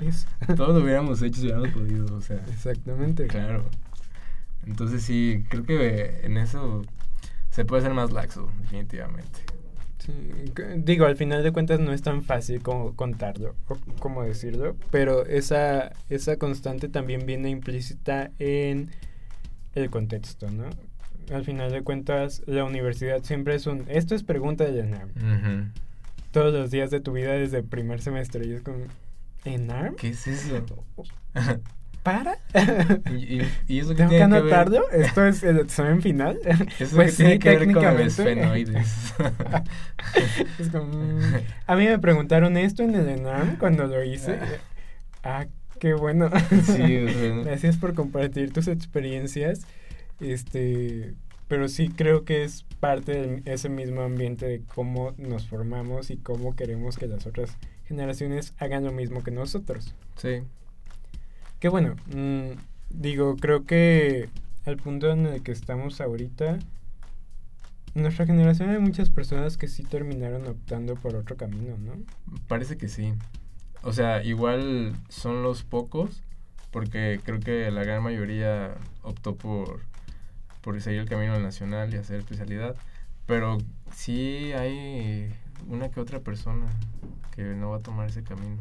Todos 0.55 0.75
lo 0.75 0.83
hubiéramos 0.83 1.21
hecho 1.21 1.39
si 1.39 1.47
hubiéramos 1.47 1.69
podido, 1.69 2.15
o 2.15 2.21
sea. 2.21 2.41
Exactamente. 2.51 3.27
Claro. 3.27 3.63
Entonces 4.65 5.01
sí, 5.03 5.45
creo 5.49 5.63
que 5.63 6.21
en 6.23 6.37
eso 6.37 6.83
se 7.51 7.65
puede 7.65 7.83
ser 7.83 7.93
más 7.93 8.11
laxo, 8.11 8.51
definitivamente. 8.61 9.39
Sí, 9.99 10.13
digo, 10.77 11.05
al 11.05 11.15
final 11.15 11.41
de 11.43 11.51
cuentas 11.51 11.79
no 11.79 11.91
es 11.91 12.01
tan 12.01 12.21
fácil 12.23 12.61
como 12.61 12.95
contarlo, 12.95 13.55
o 13.67 13.77
como 13.99 14.23
decirlo, 14.23 14.75
pero 14.91 15.25
esa, 15.25 15.91
esa 16.09 16.37
constante 16.37 16.87
también 16.87 17.25
viene 17.25 17.49
implícita 17.49 18.31
en 18.39 18.91
el 19.73 19.89
contexto, 19.89 20.49
¿no? 20.51 20.69
Al 21.33 21.43
final 21.43 21.71
de 21.71 21.81
cuentas, 21.83 22.41
la 22.45 22.63
universidad 22.63 23.23
siempre 23.23 23.55
es 23.55 23.67
un... 23.67 23.85
Esto 23.87 24.15
es 24.15 24.23
pregunta 24.23 24.65
de 24.65 24.79
ENARM. 24.79 25.71
Todos 26.31 26.53
los 26.53 26.71
días 26.71 26.91
de 26.91 26.99
tu 26.99 27.13
vida 27.13 27.33
desde 27.33 27.57
el 27.57 27.63
primer 27.63 28.01
semestre. 28.01 28.45
Y 28.45 28.53
es 28.53 28.61
como... 28.61 28.85
¿ENARM? 29.45 29.95
¿Qué 29.95 30.09
es 30.09 30.27
eso? 30.27 30.65
¿Para? 32.03 32.37
¿Y, 33.11 33.41
y 33.67 33.79
eso 33.79 33.93
¿Tengo 33.93 34.11
que 34.11 34.23
anotarlo? 34.23 34.89
¿Esto 34.91 35.25
es 35.25 35.43
el 35.43 35.59
examen 35.59 36.01
final? 36.01 36.39
Eso 36.79 36.95
pues 36.95 37.17
tiene 37.17 37.37
que 37.37 37.49
ver 37.49 37.73
con 37.73 37.83
los 37.83 38.17
es 40.57 40.69
como, 40.71 40.85
mm, 40.85 41.21
a 41.65 41.75
mí 41.75 41.85
me 41.85 41.99
preguntaron 41.99 42.55
esto 42.55 42.83
en 42.83 42.95
el 42.95 43.09
ENARM 43.09 43.57
cuando 43.57 43.87
lo 43.87 44.01
hice. 44.05 44.39
ah, 45.25 45.47
qué 45.81 45.95
bueno. 45.95 46.29
Sí, 46.63 47.07
Gracias 47.43 47.75
por 47.75 47.93
compartir 47.93 48.53
tus 48.53 48.69
experiencias. 48.69 49.67
Este, 50.19 51.13
pero 51.47 51.67
sí 51.67 51.89
creo 51.89 52.25
que 52.25 52.43
es 52.43 52.63
parte 52.79 53.11
de 53.11 53.53
ese 53.53 53.69
mismo 53.69 54.01
ambiente 54.01 54.45
de 54.45 54.61
cómo 54.73 55.13
nos 55.17 55.47
formamos 55.47 56.09
y 56.09 56.17
cómo 56.17 56.55
queremos 56.55 56.97
que 56.97 57.07
las 57.07 57.25
otras 57.25 57.57
generaciones 57.85 58.53
hagan 58.59 58.83
lo 58.83 58.91
mismo 58.91 59.23
que 59.23 59.31
nosotros. 59.31 59.95
Sí. 60.17 60.43
Que 61.59 61.69
bueno, 61.69 61.95
mm, 62.13 62.51
digo, 62.89 63.35
creo 63.37 63.65
que 63.65 64.29
al 64.65 64.77
punto 64.77 65.11
en 65.11 65.25
el 65.25 65.41
que 65.41 65.51
estamos 65.51 66.01
ahorita, 66.01 66.59
nuestra 67.95 68.25
generación 68.25 68.69
hay 68.69 68.79
muchas 68.79 69.09
personas 69.09 69.57
que 69.57 69.67
sí 69.67 69.83
terminaron 69.83 70.45
optando 70.47 70.95
por 70.95 71.15
otro 71.15 71.37
camino, 71.37 71.77
¿no? 71.77 71.93
Parece 72.47 72.77
que 72.77 72.89
sí. 72.89 73.13
O 73.81 73.93
sea, 73.93 74.23
igual 74.23 74.95
son 75.09 75.41
los 75.43 75.63
pocos, 75.63 76.21
porque 76.71 77.21
creo 77.23 77.39
que 77.39 77.71
la 77.71 77.83
gran 77.83 78.03
mayoría 78.03 78.75
optó 79.01 79.35
por 79.35 79.81
por 80.67 80.81
seguir 80.81 80.99
el 80.99 81.07
camino 81.07 81.39
nacional 81.39 81.93
y 81.93 81.95
hacer 81.95 82.19
especialidad. 82.19 82.75
Pero 83.25 83.57
sí 83.95 84.51
hay 84.51 85.33
una 85.69 85.89
que 85.89 86.01
otra 86.01 86.19
persona 86.19 86.65
que 87.33 87.41
no 87.41 87.69
va 87.69 87.77
a 87.77 87.79
tomar 87.79 88.09
ese 88.09 88.21
camino. 88.21 88.57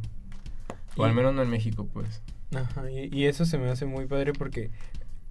O 0.96 1.04
al 1.04 1.14
menos 1.14 1.34
no 1.34 1.42
en 1.42 1.50
México, 1.50 1.88
pues. 1.92 2.22
Ajá, 2.54 2.88
y, 2.92 3.08
y, 3.12 3.26
eso 3.26 3.44
se 3.44 3.58
me 3.58 3.68
hace 3.68 3.86
muy 3.86 4.06
padre 4.06 4.32
porque 4.34 4.70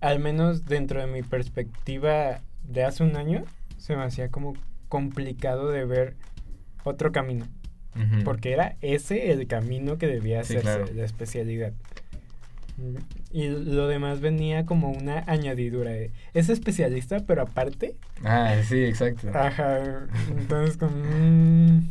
al 0.02 0.20
menos 0.20 0.66
dentro 0.66 1.00
de 1.00 1.08
mi 1.08 1.24
perspectiva 1.24 2.42
de 2.66 2.84
hace 2.84 3.04
un 3.04 3.16
año, 3.16 3.46
se 3.78 3.96
me 3.96 4.04
hacía 4.04 4.30
como 4.30 4.52
complicado 4.90 5.72
de 5.72 5.86
ver 5.86 6.18
otro 6.84 7.14
camino. 7.14 7.48
Porque 8.26 8.52
era 8.52 8.76
ese 8.82 9.32
el 9.32 9.48
camino 9.48 9.98
que 9.98 10.08
debía 10.08 10.42
hacerse, 10.42 10.94
la 10.94 11.06
especialidad. 11.06 11.72
Y 13.32 13.48
lo 13.48 13.88
demás 13.88 14.20
venía 14.22 14.66
como 14.66 14.90
una 14.90 15.24
añadidura. 15.28 15.92
es 16.34 16.50
especialista, 16.50 17.22
pero 17.26 17.44
aparte. 17.44 17.96
Ah, 18.24 18.56
sí, 18.68 18.84
exacto. 18.84 19.30
Ajá. 19.34 20.08
Entonces, 20.38 20.78
como. 20.78 20.96
Mm, 20.96 21.90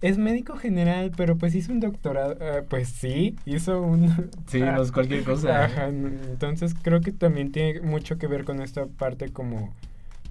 es 0.00 0.16
médico 0.16 0.56
general, 0.56 1.12
pero 1.16 1.36
pues 1.36 1.54
hizo 1.54 1.72
un 1.72 1.80
doctorado. 1.80 2.38
Ah, 2.40 2.62
pues 2.68 2.88
sí, 2.88 3.36
hizo 3.44 3.82
un. 3.82 4.30
Sí, 4.46 4.60
no 4.60 4.82
es 4.82 4.92
cualquier 4.92 5.24
cosa. 5.24 5.64
Ajá. 5.64 5.88
Entonces, 5.88 6.74
creo 6.80 7.00
que 7.00 7.12
también 7.12 7.52
tiene 7.52 7.80
mucho 7.80 8.16
que 8.16 8.26
ver 8.26 8.44
con 8.44 8.62
esta 8.62 8.86
parte 8.86 9.30
como 9.30 9.74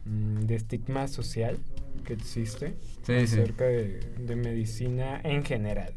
mm, 0.05 0.45
de 0.45 0.55
estigma 0.55 1.07
social 1.07 1.57
que 2.05 2.13
existe 2.13 2.75
sí, 3.03 3.13
acerca 3.13 3.65
De, 3.65 3.99
de 4.19 4.35
medicina 4.35 5.19
en 5.23 5.43
general. 5.43 5.93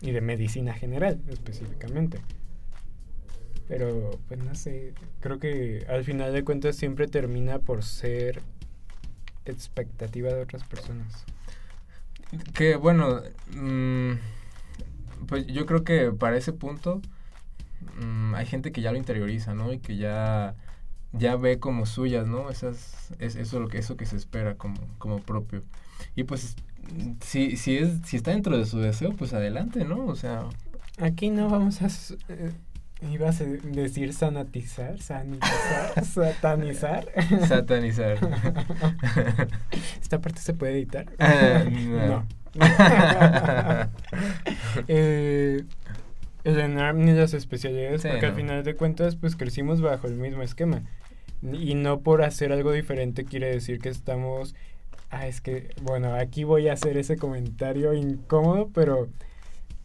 Y 0.00 0.10
de 0.10 0.20
medicina 0.20 0.74
general, 0.74 1.20
específicamente. 1.28 2.18
Pero, 3.68 4.18
pues 4.28 4.40
no 4.40 4.54
sé, 4.54 4.92
creo 5.20 5.38
que 5.38 5.86
al 5.88 6.04
final 6.04 6.32
de 6.32 6.44
cuentas 6.44 6.76
siempre 6.76 7.06
termina 7.06 7.58
por 7.58 7.82
ser 7.82 8.42
expectativa 9.46 10.32
de 10.32 10.42
otras 10.42 10.64
personas. 10.64 11.24
Que 12.52 12.76
bueno, 12.76 13.22
mm, 13.56 14.12
pues 15.26 15.46
yo 15.46 15.66
creo 15.66 15.84
que 15.84 16.12
para 16.12 16.36
ese 16.36 16.52
punto 16.52 17.00
mm, 18.00 18.34
hay 18.34 18.46
gente 18.46 18.72
que 18.72 18.82
ya 18.82 18.92
lo 18.92 18.98
interioriza, 18.98 19.54
¿no? 19.54 19.72
Y 19.72 19.78
que 19.78 19.96
ya, 19.96 20.54
ya 21.12 21.36
ve 21.36 21.58
como 21.58 21.86
suyas, 21.86 22.26
¿no? 22.26 22.50
Esas, 22.50 23.12
es, 23.18 23.36
eso, 23.36 23.60
lo 23.60 23.68
que, 23.68 23.78
eso 23.78 23.96
que 23.96 24.06
se 24.06 24.16
espera 24.16 24.56
como, 24.56 24.76
como 24.98 25.20
propio. 25.20 25.62
Y 26.16 26.24
pues 26.24 26.56
si, 27.20 27.56
si, 27.56 27.78
es, 27.78 28.00
si 28.04 28.16
está 28.16 28.32
dentro 28.32 28.58
de 28.58 28.66
su 28.66 28.78
deseo, 28.78 29.12
pues 29.12 29.32
adelante, 29.32 29.84
¿no? 29.84 30.06
O 30.06 30.16
sea... 30.16 30.44
Aquí 30.98 31.30
no 31.30 31.48
vamos 31.48 31.82
a... 31.82 31.86
Eh, 32.28 32.52
Ibas 33.02 33.40
a 33.40 33.44
decir 33.44 34.12
sanatizar, 34.14 34.98
sanitizar, 35.00 36.04
satanizar. 36.14 37.06
Satanizar. 37.48 38.18
¿Esta 40.00 40.20
parte 40.20 40.40
se 40.40 40.54
puede 40.54 40.72
editar? 40.74 41.06
Ah, 41.18 41.64
no. 41.68 42.26
eh, 44.88 45.64
el 46.44 46.60
ENARM 46.60 47.04
ni 47.04 47.12
las 47.12 47.34
especialidades, 47.34 48.02
porque 48.02 48.26
al 48.26 48.34
final 48.34 48.62
de 48.62 48.74
cuentas, 48.74 49.16
pues 49.16 49.36
crecimos 49.36 49.80
bajo 49.80 50.06
el 50.06 50.14
mismo 50.14 50.42
esquema. 50.42 50.82
Y 51.42 51.74
no 51.74 52.00
por 52.00 52.22
hacer 52.22 52.52
algo 52.52 52.72
diferente 52.72 53.24
quiere 53.24 53.50
decir 53.50 53.80
que 53.80 53.90
estamos. 53.90 54.54
Ah, 55.10 55.26
es 55.26 55.40
que, 55.40 55.74
bueno, 55.82 56.14
aquí 56.14 56.44
voy 56.44 56.68
a 56.68 56.72
hacer 56.72 56.96
ese 56.96 57.16
comentario 57.16 57.92
incómodo, 57.92 58.70
pero 58.72 59.08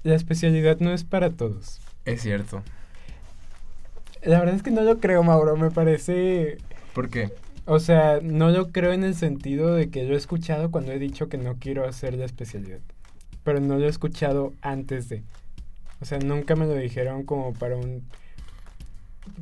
la 0.03 0.15
especialidad 0.15 0.79
no 0.79 0.93
es 0.93 1.03
para 1.03 1.31
todos. 1.31 1.81
Es 2.05 2.21
cierto. 2.21 2.63
La 4.23 4.39
verdad 4.39 4.55
es 4.55 4.63
que 4.63 4.71
no 4.71 4.81
lo 4.81 4.99
creo, 4.99 5.23
Mauro. 5.23 5.55
Me 5.55 5.71
parece. 5.71 6.57
¿Por 6.93 7.09
qué? 7.09 7.31
O 7.65 7.79
sea, 7.79 8.19
no 8.21 8.49
lo 8.49 8.71
creo 8.71 8.93
en 8.93 9.03
el 9.03 9.15
sentido 9.15 9.75
de 9.75 9.89
que 9.89 10.03
lo 10.03 10.15
he 10.15 10.17
escuchado 10.17 10.71
cuando 10.71 10.91
he 10.91 10.99
dicho 10.99 11.29
que 11.29 11.37
no 11.37 11.57
quiero 11.59 11.87
hacer 11.87 12.15
la 12.15 12.25
especialidad. 12.25 12.79
Pero 13.43 13.59
no 13.59 13.77
lo 13.77 13.85
he 13.85 13.89
escuchado 13.89 14.53
antes 14.61 15.07
de. 15.09 15.23
O 16.01 16.05
sea, 16.05 16.19
nunca 16.19 16.55
me 16.55 16.65
lo 16.65 16.73
dijeron 16.75 17.23
como 17.23 17.53
para 17.53 17.75
un. 17.75 18.03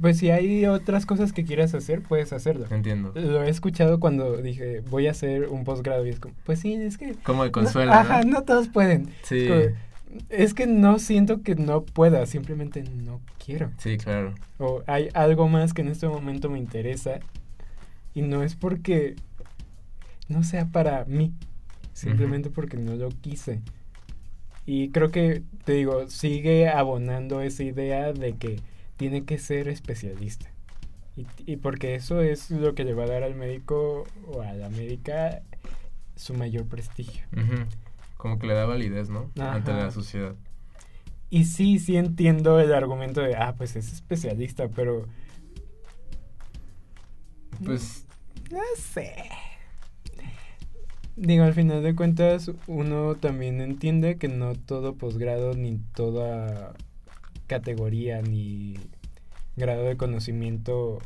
Pues 0.02 0.18
si 0.18 0.30
hay 0.30 0.66
otras 0.66 1.06
cosas 1.06 1.32
que 1.32 1.46
quieras 1.46 1.74
hacer, 1.74 2.02
puedes 2.02 2.34
hacerlo. 2.34 2.66
Entiendo. 2.70 3.14
Lo 3.16 3.44
he 3.44 3.50
escuchado 3.50 4.00
cuando 4.00 4.38
dije, 4.38 4.82
voy 4.90 5.08
a 5.08 5.12
hacer 5.12 5.48
un 5.48 5.64
posgrado 5.64 6.06
y 6.06 6.10
es 6.10 6.20
como, 6.20 6.36
pues 6.46 6.60
sí, 6.60 6.74
es 6.74 6.98
que... 6.98 7.14
Como 7.24 7.46
de 7.46 7.52
consuelo. 7.52 7.94
ajá, 7.94 8.24
¿no? 8.24 8.44
todos 8.44 8.68
pueden. 8.68 9.10
Sí. 9.24 9.48
Es 10.30 10.54
que 10.54 10.68
no 10.68 11.00
siento 11.00 11.42
que 11.42 11.56
no 11.56 11.84
pueda, 11.84 12.26
simplemente 12.26 12.84
no 12.84 13.22
quiero. 13.44 13.72
Sí, 13.78 13.98
claro. 13.98 14.36
O 14.58 14.84
hay 14.88 15.10
algo 15.14 15.48
más 15.48 15.74
que 15.74 15.82
en 15.82 15.90
este 15.90 16.08
momento 16.08 16.50
me 16.50 16.60
interesa 16.60 17.20
y 18.14 18.22
no 18.22 18.44
es 18.44 18.56
porque 18.56 19.16
no 20.28 20.44
sea 20.44 20.68
para 20.68 21.06
mí, 21.06 21.34
simplemente 21.94 22.50
porque 22.50 22.78
no 22.78 22.96
lo 22.96 23.10
quise. 23.10 23.62
Y 24.66 24.90
creo 24.90 25.12
que, 25.12 25.44
te 25.64 25.74
digo, 25.74 26.10
sigue 26.10 26.68
abonando 26.68 27.42
esa 27.42 27.64
idea 27.64 28.12
de 28.12 28.34
que 28.34 28.58
tiene 28.98 29.24
que 29.24 29.38
ser 29.38 29.70
especialista. 29.70 30.52
Y, 31.16 31.26
y 31.46 31.56
porque 31.58 31.96
eso 31.96 32.22
es 32.22 32.52
lo 32.52 32.76
que 32.76 32.84
le 32.84 32.94
va 32.94 33.06
a 33.06 33.08
dar 33.08 33.24
al 33.24 33.34
médico 33.34 34.04
o 34.28 34.42
a 34.42 34.54
la 34.54 34.70
médica 34.70 35.42
su 36.18 36.34
mayor 36.34 36.66
prestigio. 36.66 37.24
Como 38.18 38.40
que 38.40 38.48
le 38.48 38.54
da 38.54 38.66
validez, 38.66 39.10
¿no? 39.10 39.32
Ante 39.40 39.72
la 39.72 39.92
sociedad. 39.92 40.36
Y 41.30 41.46
sí, 41.46 41.80
sí 41.80 41.98
entiendo 41.98 42.60
el 42.60 42.74
argumento 42.74 43.22
de, 43.22 43.36
ah, 43.36 43.56
pues 43.58 43.76
es 43.76 43.92
especialista, 43.92 44.70
pero... 44.70 45.06
Pues... 47.64 48.06
No 48.52 48.62
sé. 48.78 49.14
Digo, 51.16 51.44
al 51.44 51.54
final 51.54 51.84
de 51.84 51.96
cuentas, 51.96 52.52
uno 52.68 53.16
también 53.16 53.60
entiende 53.60 54.18
que 54.18 54.28
no 54.28 54.54
todo 54.56 54.96
posgrado, 54.96 55.54
ni 55.54 55.80
toda 55.94 56.74
categoría, 57.48 58.22
ni 58.22 58.76
grado 59.56 59.84
de 59.86 59.98
conocimiento 59.98 61.00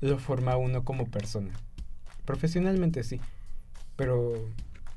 lo 0.00 0.18
forma 0.18 0.56
uno 0.56 0.84
como 0.84 1.06
persona. 1.06 1.50
Profesionalmente 2.24 3.02
sí, 3.02 3.20
pero 3.96 4.34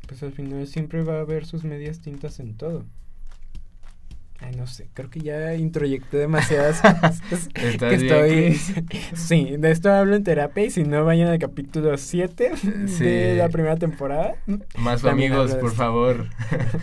pues 0.07 0.21
al 0.23 0.31
final 0.31 0.65
siempre 0.67 1.03
va 1.03 1.17
a 1.17 1.21
haber 1.21 1.45
sus 1.45 1.63
medias 1.63 1.99
tintas 1.99 2.39
en 2.39 2.55
todo. 2.55 2.85
Ay, 4.39 4.53
no 4.57 4.67
sé, 4.67 4.89
creo 4.93 5.09
que 5.09 5.21
ya 5.21 5.55
introyecté 5.55 6.17
demasiadas 6.17 6.81
cosas. 6.81 7.21
¿Estás 7.55 7.89
que 7.89 7.95
estoy... 7.95 8.87
Sí, 9.15 9.55
de 9.57 9.71
esto 9.71 9.91
hablo 9.91 10.13
en 10.15 10.23
terapia 10.25 10.65
y 10.65 10.69
si 10.71 10.83
no 10.83 11.05
vayan 11.05 11.29
al 11.29 11.39
capítulo 11.39 11.97
7 11.97 12.51
Sí. 12.87 13.03
de 13.05 13.35
la 13.37 13.47
primera 13.49 13.77
temporada. 13.77 14.35
Más 14.77 15.01
También 15.01 15.31
amigos, 15.33 15.51
por 15.55 15.69
esto. 15.69 15.77
favor. 15.77 16.27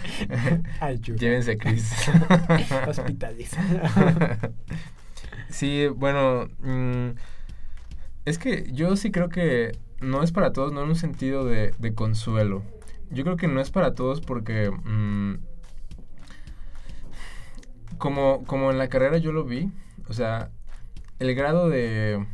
Ayuda. 0.81 1.19
Llévense 1.19 1.53
a 1.53 1.59
Chris. 1.59 1.93
Hospitaliza. 2.89 3.61
sí, 5.51 5.87
bueno, 5.95 6.49
mm, 6.61 7.11
es 8.25 8.39
que 8.39 8.71
yo 8.73 8.97
sí 8.97 9.11
creo 9.11 9.29
que 9.29 9.73
no 10.01 10.23
es 10.23 10.33
para 10.33 10.53
todos, 10.55 10.73
no 10.73 10.83
en 10.83 10.89
un 10.89 10.97
sentido 10.97 11.45
de, 11.45 11.73
de 11.79 11.95
consuelo. 11.95 12.63
Yo 13.13 13.25
creo 13.25 13.37
que 13.37 13.49
no 13.49 13.61
es 13.61 13.71
para 13.71 13.95
todos 13.95 14.21
porque 14.21 14.71
mm, 14.71 15.35
como, 17.99 18.45
como 18.45 18.71
en 18.71 18.79
la 18.79 18.89
carrera 18.89 19.19
yo 19.19 19.33
lo 19.33 19.45
vi, 19.45 19.71
o 20.09 20.13
sea, 20.13 20.51
el 21.19 21.35
grado 21.35 21.69
de, 21.69 22.27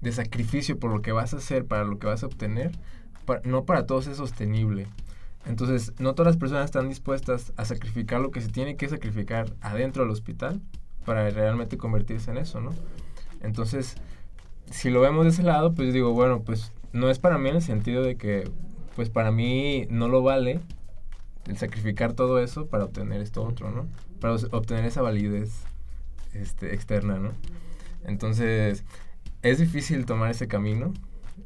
de 0.00 0.12
sacrificio 0.12 0.78
por 0.78 0.90
lo 0.90 1.02
que 1.02 1.12
vas 1.12 1.34
a 1.34 1.38
hacer, 1.38 1.66
para 1.66 1.84
lo 1.84 1.98
que 1.98 2.06
vas 2.06 2.22
a 2.22 2.26
obtener, 2.26 2.72
no 3.44 3.64
para 3.64 3.86
todos 3.86 4.06
es 4.06 4.16
sostenible. 4.16 4.86
Entonces, 5.46 5.92
no 5.98 6.14
todas 6.14 6.34
las 6.34 6.36
personas 6.36 6.66
están 6.66 6.88
dispuestas 6.88 7.52
a 7.56 7.64
sacrificar 7.64 8.20
lo 8.20 8.30
que 8.30 8.40
se 8.40 8.48
tiene 8.48 8.76
que 8.76 8.88
sacrificar 8.88 9.52
adentro 9.60 10.02
del 10.02 10.12
hospital 10.12 10.60
para 11.04 11.28
realmente 11.30 11.78
convertirse 11.78 12.30
en 12.30 12.38
eso, 12.38 12.60
¿no? 12.60 12.70
Entonces, 13.40 13.96
si 14.70 14.90
lo 14.90 15.00
vemos 15.00 15.24
de 15.24 15.30
ese 15.30 15.42
lado, 15.42 15.74
pues 15.74 15.92
digo, 15.92 16.12
bueno, 16.12 16.42
pues 16.42 16.72
no 16.92 17.10
es 17.10 17.18
para 17.18 17.38
mí 17.38 17.48
en 17.48 17.56
el 17.56 17.62
sentido 17.62 18.02
de 18.02 18.16
que, 18.16 18.50
pues 18.98 19.10
para 19.10 19.30
mí 19.30 19.86
no 19.90 20.08
lo 20.08 20.22
vale 20.22 20.58
el 21.46 21.56
sacrificar 21.56 22.14
todo 22.14 22.42
eso 22.42 22.66
para 22.66 22.82
obtener 22.82 23.20
esto 23.20 23.44
otro, 23.44 23.70
¿no? 23.70 23.86
Para 24.20 24.34
obtener 24.34 24.84
esa 24.86 25.02
validez 25.02 25.52
este, 26.34 26.74
externa, 26.74 27.16
¿no? 27.16 27.30
Entonces, 28.04 28.82
es 29.42 29.58
difícil 29.60 30.04
tomar 30.04 30.32
ese 30.32 30.48
camino, 30.48 30.92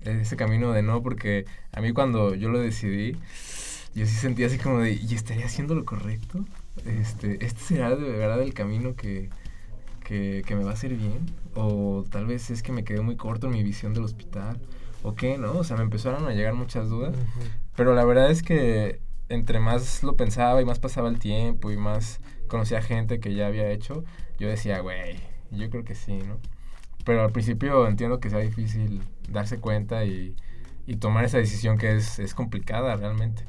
ese 0.00 0.34
camino 0.34 0.72
de 0.72 0.80
no, 0.80 1.02
porque 1.02 1.44
a 1.72 1.82
mí 1.82 1.92
cuando 1.92 2.34
yo 2.34 2.48
lo 2.48 2.58
decidí, 2.58 3.18
yo 3.94 4.06
sí 4.06 4.14
sentía 4.14 4.46
así 4.46 4.56
como 4.56 4.78
de, 4.78 4.92
¿y 4.92 5.14
estaría 5.14 5.44
haciendo 5.44 5.74
lo 5.74 5.84
correcto? 5.84 6.46
Este, 6.86 7.44
¿Este 7.44 7.60
será 7.60 7.94
de 7.94 8.12
verdad 8.12 8.40
el 8.40 8.54
camino 8.54 8.96
que, 8.96 9.28
que, 10.04 10.42
que 10.46 10.56
me 10.56 10.64
va 10.64 10.70
a 10.70 10.72
hacer 10.72 10.94
bien? 10.94 11.26
O 11.54 12.06
tal 12.08 12.24
vez 12.24 12.50
es 12.50 12.62
que 12.62 12.72
me 12.72 12.82
quedé 12.82 13.02
muy 13.02 13.16
corto 13.16 13.48
en 13.48 13.52
mi 13.52 13.62
visión 13.62 13.92
del 13.92 14.04
hospital, 14.04 14.58
¿o 15.02 15.14
qué, 15.14 15.38
no? 15.38 15.58
O 15.58 15.64
sea, 15.64 15.76
me 15.76 15.82
empezaron 15.82 16.26
a 16.26 16.32
llegar 16.32 16.54
muchas 16.54 16.88
dudas. 16.88 17.16
Pero 17.76 17.94
la 17.94 18.04
verdad 18.04 18.30
es 18.30 18.42
que 18.42 19.00
entre 19.28 19.60
más 19.60 20.02
lo 20.02 20.16
pensaba 20.16 20.60
y 20.60 20.64
más 20.64 20.78
pasaba 20.78 21.08
el 21.08 21.18
tiempo 21.18 21.70
y 21.70 21.76
más 21.76 22.20
conocía 22.48 22.82
gente 22.82 23.18
que 23.18 23.34
ya 23.34 23.46
había 23.46 23.70
hecho, 23.70 24.04
yo 24.38 24.48
decía, 24.48 24.80
güey, 24.80 25.16
yo 25.50 25.70
creo 25.70 25.84
que 25.84 25.94
sí, 25.94 26.18
¿no? 26.18 26.38
Pero 27.04 27.22
al 27.22 27.32
principio 27.32 27.88
entiendo 27.88 28.20
que 28.20 28.30
sea 28.30 28.40
difícil 28.40 29.02
darse 29.28 29.58
cuenta 29.58 30.04
y, 30.04 30.36
y 30.86 30.96
tomar 30.96 31.24
esa 31.24 31.38
decisión 31.38 31.78
que 31.78 31.96
es, 31.96 32.18
es 32.18 32.34
complicada 32.34 32.94
realmente. 32.96 33.44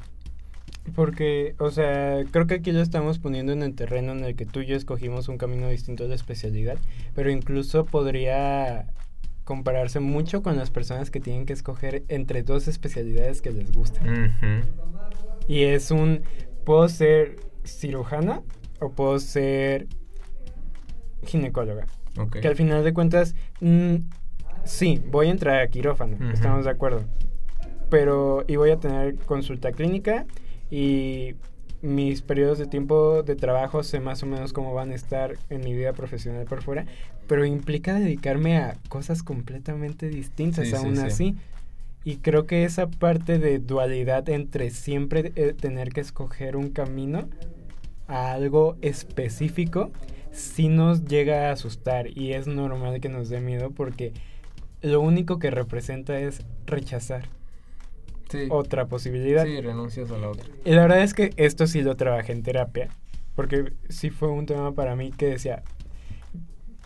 Porque, 0.94 1.54
o 1.58 1.70
sea, 1.70 2.24
creo 2.30 2.46
que 2.46 2.54
aquí 2.54 2.72
lo 2.72 2.82
estamos 2.82 3.18
poniendo 3.18 3.52
en 3.52 3.62
el 3.62 3.74
terreno 3.74 4.12
en 4.12 4.24
el 4.24 4.36
que 4.36 4.44
tú 4.44 4.60
y 4.60 4.66
yo 4.66 4.76
escogimos 4.76 5.28
un 5.28 5.38
camino 5.38 5.68
distinto 5.68 6.02
de 6.02 6.10
la 6.10 6.14
especialidad, 6.14 6.78
pero 7.14 7.30
incluso 7.30 7.86
podría 7.86 8.86
compararse 9.44 10.00
mucho 10.00 10.42
con 10.42 10.56
las 10.56 10.70
personas 10.70 11.10
que 11.10 11.20
tienen 11.20 11.46
que 11.46 11.52
escoger 11.52 12.02
entre 12.08 12.42
dos 12.42 12.66
especialidades 12.68 13.42
que 13.42 13.50
les 13.50 13.72
gustan. 13.72 14.32
Y 15.46 15.64
es 15.64 15.90
un, 15.90 16.22
¿puedo 16.64 16.88
ser 16.88 17.36
cirujana 17.64 18.42
o 18.80 18.90
puedo 18.90 19.18
ser 19.18 19.86
ginecóloga? 21.24 21.86
Que 22.40 22.48
al 22.48 22.56
final 22.56 22.84
de 22.84 22.94
cuentas, 22.94 23.34
mm, 23.60 23.96
sí, 24.64 25.02
voy 25.10 25.28
a 25.28 25.30
entrar 25.30 25.60
a 25.60 25.68
quirófano, 25.68 26.30
estamos 26.32 26.64
de 26.64 26.70
acuerdo. 26.70 27.04
Pero, 27.90 28.44
y 28.46 28.56
voy 28.56 28.70
a 28.70 28.78
tener 28.78 29.16
consulta 29.16 29.72
clínica 29.72 30.26
y 30.70 31.34
mis 31.84 32.22
periodos 32.22 32.58
de 32.58 32.66
tiempo 32.66 33.22
de 33.22 33.36
trabajo 33.36 33.82
sé 33.82 34.00
más 34.00 34.22
o 34.22 34.26
menos 34.26 34.54
cómo 34.54 34.72
van 34.72 34.90
a 34.90 34.94
estar 34.94 35.36
en 35.50 35.60
mi 35.60 35.74
vida 35.74 35.92
profesional 35.92 36.46
por 36.46 36.62
fuera, 36.62 36.86
pero 37.28 37.44
implica 37.44 37.92
dedicarme 37.94 38.56
a 38.56 38.74
cosas 38.88 39.22
completamente 39.22 40.08
distintas 40.08 40.68
Sí, 40.68 40.74
aún 40.74 40.96
sí. 40.96 41.02
así. 41.02 41.36
Y 42.02 42.16
creo 42.16 42.46
que 42.46 42.64
esa 42.64 42.86
parte 42.86 43.38
de 43.38 43.58
dualidad 43.58 44.28
entre 44.30 44.70
siempre 44.70 45.32
eh, 45.36 45.52
tener 45.52 45.90
que 45.90 46.00
escoger 46.00 46.56
un 46.56 46.70
camino 46.70 47.28
a 48.08 48.32
algo 48.32 48.76
específico, 48.80 49.90
sí 50.32 50.68
nos 50.68 51.04
llega 51.04 51.48
a 51.48 51.52
asustar 51.52 52.06
y 52.16 52.32
es 52.32 52.46
normal 52.46 53.00
que 53.00 53.10
nos 53.10 53.28
dé 53.28 53.40
miedo 53.40 53.70
porque 53.70 54.12
lo 54.80 55.00
único 55.00 55.38
que 55.38 55.50
representa 55.50 56.18
es 56.18 56.42
rechazar 56.66 57.28
Sí. 58.34 58.46
otra 58.50 58.86
posibilidad. 58.86 59.44
Sí, 59.44 59.60
renuncias 59.60 60.10
a 60.10 60.18
la 60.18 60.28
otra. 60.28 60.46
Y 60.64 60.70
la 60.72 60.82
verdad 60.82 61.02
es 61.02 61.14
que 61.14 61.32
esto 61.36 61.66
sí 61.66 61.82
lo 61.82 61.96
trabajé 61.96 62.32
en 62.32 62.42
terapia, 62.42 62.88
porque 63.34 63.72
sí 63.88 64.10
fue 64.10 64.28
un 64.28 64.46
tema 64.46 64.72
para 64.72 64.96
mí 64.96 65.10
que 65.12 65.26
decía, 65.26 65.62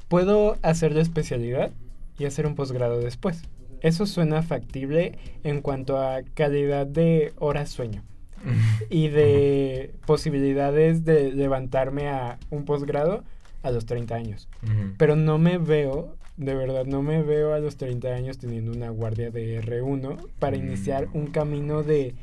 puedo 0.09 0.57
hacer 0.63 0.93
la 0.93 1.03
especialidad 1.03 1.71
y 2.19 2.25
hacer 2.25 2.47
un 2.47 2.55
posgrado 2.55 3.01
después. 3.01 3.43
Eso 3.81 4.07
suena 4.07 4.43
factible 4.43 5.19
en 5.45 5.63
cuanto 5.63 5.99
a 5.99 6.23
calidad 6.35 6.87
de 6.87 7.33
horas 7.39 7.71
sueño 7.71 8.03
y 8.91 9.09
de 9.09 9.95
posibilidades 10.07 11.05
de 11.05 11.33
levantarme 11.33 12.09
a 12.09 12.39
un 12.51 12.65
posgrado 12.65 13.25
a 13.63 13.71
los 13.71 13.87
30 13.87 14.15
años. 14.15 14.49
Pero 14.97 15.17
no 15.17 15.39
me 15.39 15.59
veo, 15.59 16.17
de 16.39 16.55
verdad, 16.55 16.87
no 16.87 17.03
me 17.03 17.23
veo 17.23 17.53
a 17.53 17.59
los 17.59 17.77
30 17.77 18.09
años 18.09 18.39
teniendo 18.39 18.73
una 18.73 18.89
guardia 18.91 19.31
de 19.31 19.61
R1 19.61 20.17
para 20.39 20.57
Mm. 20.57 20.61
iniciar 20.61 21.09
un 21.13 21.27
camino 21.27 21.83
de, 21.83 22.15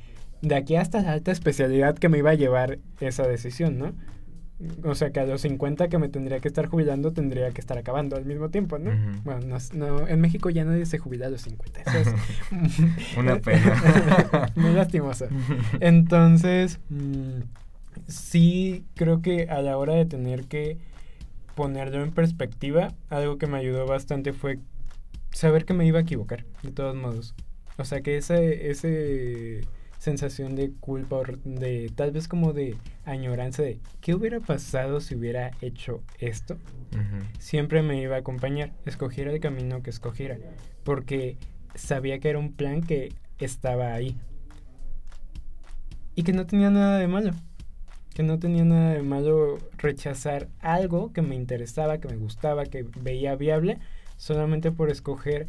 de 0.42 0.56
aquí 0.56 0.76
hasta 0.76 1.02
la 1.02 1.12
alta 1.12 1.32
especialidad 1.32 1.98
que 1.98 2.10
me 2.10 2.18
iba 2.18 2.32
a 2.32 2.36
llevar 2.36 2.80
esa 3.00 3.28
decisión, 3.28 3.78
¿no? 3.78 3.94
O 4.86 4.96
sea, 4.96 5.12
que 5.12 5.20
a 5.20 5.26
los 5.26 5.42
50 5.42 5.90
que 5.90 5.98
me 5.98 6.08
tendría 6.08 6.40
que 6.40 6.48
estar 6.48 6.66
jubilando, 6.68 7.12
tendría 7.12 7.52
que 7.52 7.60
estar 7.60 7.78
acabando 7.78 8.16
al 8.16 8.24
mismo 8.24 8.48
tiempo, 8.50 8.80
¿no? 8.80 8.90
Bueno, 9.26 9.58
no, 9.74 10.08
en 10.08 10.22
México 10.22 10.50
ya 10.50 10.64
nadie 10.64 10.86
se 10.86 10.98
jubila 10.98 11.26
a 11.28 11.30
los 11.30 11.42
50. 11.42 11.82
Eso 11.82 12.00
es 12.00 13.18
Una 13.18 13.36
pena. 13.40 14.50
Muy 14.56 14.72
lastimoso. 14.72 15.28
Entonces, 15.82 16.80
mm, 16.90 17.42
sí 18.08 18.86
creo 18.96 19.22
que 19.22 19.50
a 19.50 19.62
la 19.62 19.78
hora 19.78 19.94
de 19.96 20.06
tener 20.06 20.46
que 20.46 20.78
ponerlo 21.56 22.04
en 22.04 22.12
perspectiva, 22.12 22.94
algo 23.10 23.38
que 23.38 23.48
me 23.48 23.58
ayudó 23.58 23.86
bastante 23.86 24.34
fue 24.34 24.60
saber 25.32 25.66
que 25.66 25.74
me 25.74 25.86
iba 25.86 26.00
a 26.00 26.04
equivocar, 26.04 26.46
de 26.64 26.72
todos 26.72 26.96
modos. 26.96 27.36
O 27.78 27.86
sea, 27.86 28.02
que 28.02 28.18
esa 28.18 28.40
ese 28.40 29.62
sensación 29.98 30.56
de 30.56 30.72
culpa, 30.80 31.22
de 31.44 31.92
tal 31.96 32.12
vez 32.12 32.28
como 32.28 32.54
de 32.54 32.78
añoranza 33.06 33.64
de 33.64 33.80
qué 34.02 34.14
hubiera 34.14 34.40
pasado 34.40 35.00
si 35.02 35.16
hubiera 35.16 35.52
hecho 35.62 36.04
esto, 36.20 36.58
siempre 37.40 37.82
me 37.82 38.00
iba 38.00 38.16
a 38.16 38.20
acompañar, 38.20 38.72
escogiera 38.86 39.32
el 39.32 39.40
camino 39.40 39.82
que 39.82 39.90
escogiera, 39.90 40.38
porque 40.84 41.38
sabía 41.74 42.20
que 42.20 42.30
era 42.30 42.40
un 42.40 42.54
plan 42.54 42.82
que 42.82 43.14
estaba 43.40 43.94
ahí. 43.94 44.16
Y 46.14 46.24
que 46.24 46.32
no 46.32 46.46
tenía 46.46 46.70
nada 46.70 47.00
de 47.00 47.08
malo. 47.08 47.34
Que 48.16 48.24
no 48.24 48.40
tenía 48.40 48.64
nada 48.64 48.94
de 48.94 49.04
malo 49.04 49.60
rechazar 49.78 50.48
algo 50.62 51.14
que 51.14 51.22
me 51.22 51.36
interesaba, 51.36 52.00
que 52.00 52.08
me 52.08 52.16
gustaba, 52.16 52.66
que 52.66 52.84
veía 53.02 53.36
viable, 53.36 53.78
solamente 54.18 54.72
por 54.72 54.90
escoger 54.90 55.48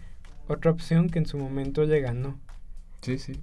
otra 0.48 0.72
opción 0.72 1.08
que 1.08 1.18
en 1.18 1.26
su 1.26 1.38
momento 1.38 1.84
le 1.84 2.00
ganó. 2.00 2.38
Sí, 3.00 3.18
sí. 3.18 3.40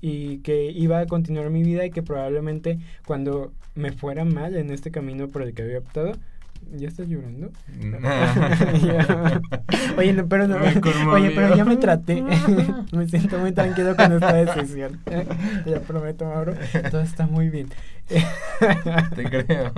Y 0.00 0.38
que 0.38 0.72
iba 0.72 0.98
a 0.98 1.06
continuar 1.06 1.50
mi 1.50 1.62
vida 1.62 1.84
y 1.84 1.90
que 1.90 2.02
probablemente 2.02 2.78
cuando 3.06 3.52
me 3.74 3.92
fuera 3.92 4.24
mal 4.24 4.56
en 4.56 4.70
este 4.70 4.90
camino 4.90 5.28
por 5.28 5.42
el 5.42 5.54
que 5.54 5.62
había 5.62 5.78
optado, 5.78 6.12
¿ya 6.72 6.88
estás 6.88 7.08
llorando? 7.08 7.50
Ya. 8.82 9.40
Oye, 9.96 10.12
no, 10.12 10.28
pero 10.28 10.46
no. 10.48 10.56
Oye, 10.56 11.30
pero 11.30 11.56
ya 11.56 11.64
me 11.64 11.76
traté. 11.76 12.22
me 12.92 13.08
siento 13.08 13.38
muy 13.38 13.52
tranquilo 13.52 13.96
con 13.96 14.12
esta 14.12 14.32
decisión. 14.32 15.00
Te 15.04 15.70
lo 15.70 15.82
prometo, 15.82 16.26
Mauro. 16.26 16.54
Todo 16.90 17.00
está 17.00 17.26
muy 17.26 17.48
bien. 17.48 17.68
Te 18.08 19.24
creo. 19.24 19.72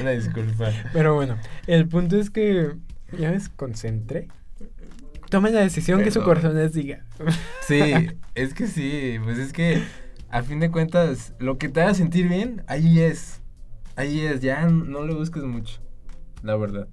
Una 0.00 0.10
disculpa. 0.10 0.70
Pero 0.92 1.14
bueno, 1.14 1.36
el 1.66 1.88
punto 1.88 2.16
es 2.16 2.30
que 2.30 2.72
ya 3.18 3.28
me 3.28 3.34
desconcentré. 3.34 4.28
tomen 5.28 5.54
la 5.54 5.60
decisión 5.60 6.02
que 6.02 6.10
su 6.10 6.22
corazón 6.22 6.56
les 6.56 6.72
diga. 6.72 7.04
Sí, 7.60 8.10
es 8.34 8.54
que 8.54 8.66
sí, 8.66 9.18
pues 9.24 9.38
es 9.38 9.52
que 9.52 9.82
a 10.32 10.42
fin 10.42 10.60
de 10.60 10.70
cuentas, 10.70 11.34
lo 11.38 11.58
que 11.58 11.68
te 11.68 11.82
haga 11.82 11.94
sentir 11.94 12.26
bien, 12.26 12.64
ahí 12.66 13.00
es. 13.00 13.42
Ahí 13.96 14.20
es, 14.20 14.40
ya 14.40 14.66
no 14.66 15.04
le 15.06 15.14
busques 15.14 15.42
mucho, 15.42 15.78
la 16.42 16.56
verdad. 16.56 16.88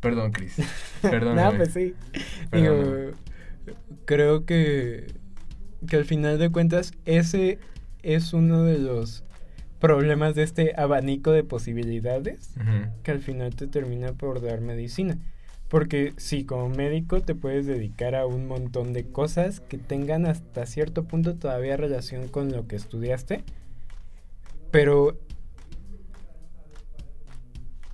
Perdón, 0.00 0.32
Cris. 0.32 0.56
Perdón. 1.02 1.36
no, 1.36 1.52
pues 1.56 1.72
sí. 1.72 1.94
Digo, 2.52 3.12
creo 4.04 4.44
que, 4.44 5.14
que 5.88 5.96
al 5.96 6.04
final 6.04 6.38
de 6.38 6.50
cuentas 6.50 6.92
ese 7.04 7.58
es 8.02 8.32
uno 8.34 8.64
de 8.64 8.78
los 8.78 9.24
problemas 9.80 10.34
de 10.34 10.42
este 10.42 10.72
abanico 10.76 11.30
de 11.30 11.44
posibilidades 11.44 12.54
que 13.02 13.10
al 13.10 13.20
final 13.20 13.54
te 13.54 13.66
termina 13.66 14.12
por 14.12 14.40
dar 14.40 14.60
medicina. 14.60 15.18
Porque 15.68 16.12
sí, 16.16 16.44
como 16.44 16.68
médico 16.68 17.20
te 17.20 17.34
puedes 17.34 17.66
dedicar 17.66 18.14
a 18.14 18.26
un 18.26 18.46
montón 18.46 18.92
de 18.92 19.04
cosas 19.04 19.60
que 19.60 19.76
tengan 19.76 20.26
hasta 20.26 20.66
cierto 20.66 21.04
punto 21.04 21.34
todavía 21.34 21.76
relación 21.76 22.28
con 22.28 22.52
lo 22.52 22.66
que 22.66 22.76
estudiaste, 22.76 23.42
pero 24.70 25.18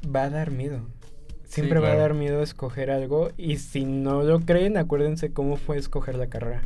va 0.05 0.25
a 0.25 0.31
dar 0.31 0.51
miedo. 0.51 0.81
Siempre 1.45 1.81
va 1.81 1.93
a 1.93 1.97
dar 1.97 2.15
miedo 2.15 2.43
escoger 2.43 2.93
algo 2.93 3.31
y 3.37 3.57
si 3.57 3.85
no 3.85 4.23
lo 4.23 4.41
creen, 4.41 4.77
acuérdense 4.77 5.33
cómo 5.33 5.57
fue 5.57 5.79
escoger 5.79 6.15
la 6.15 6.29
carrera. 6.29 6.63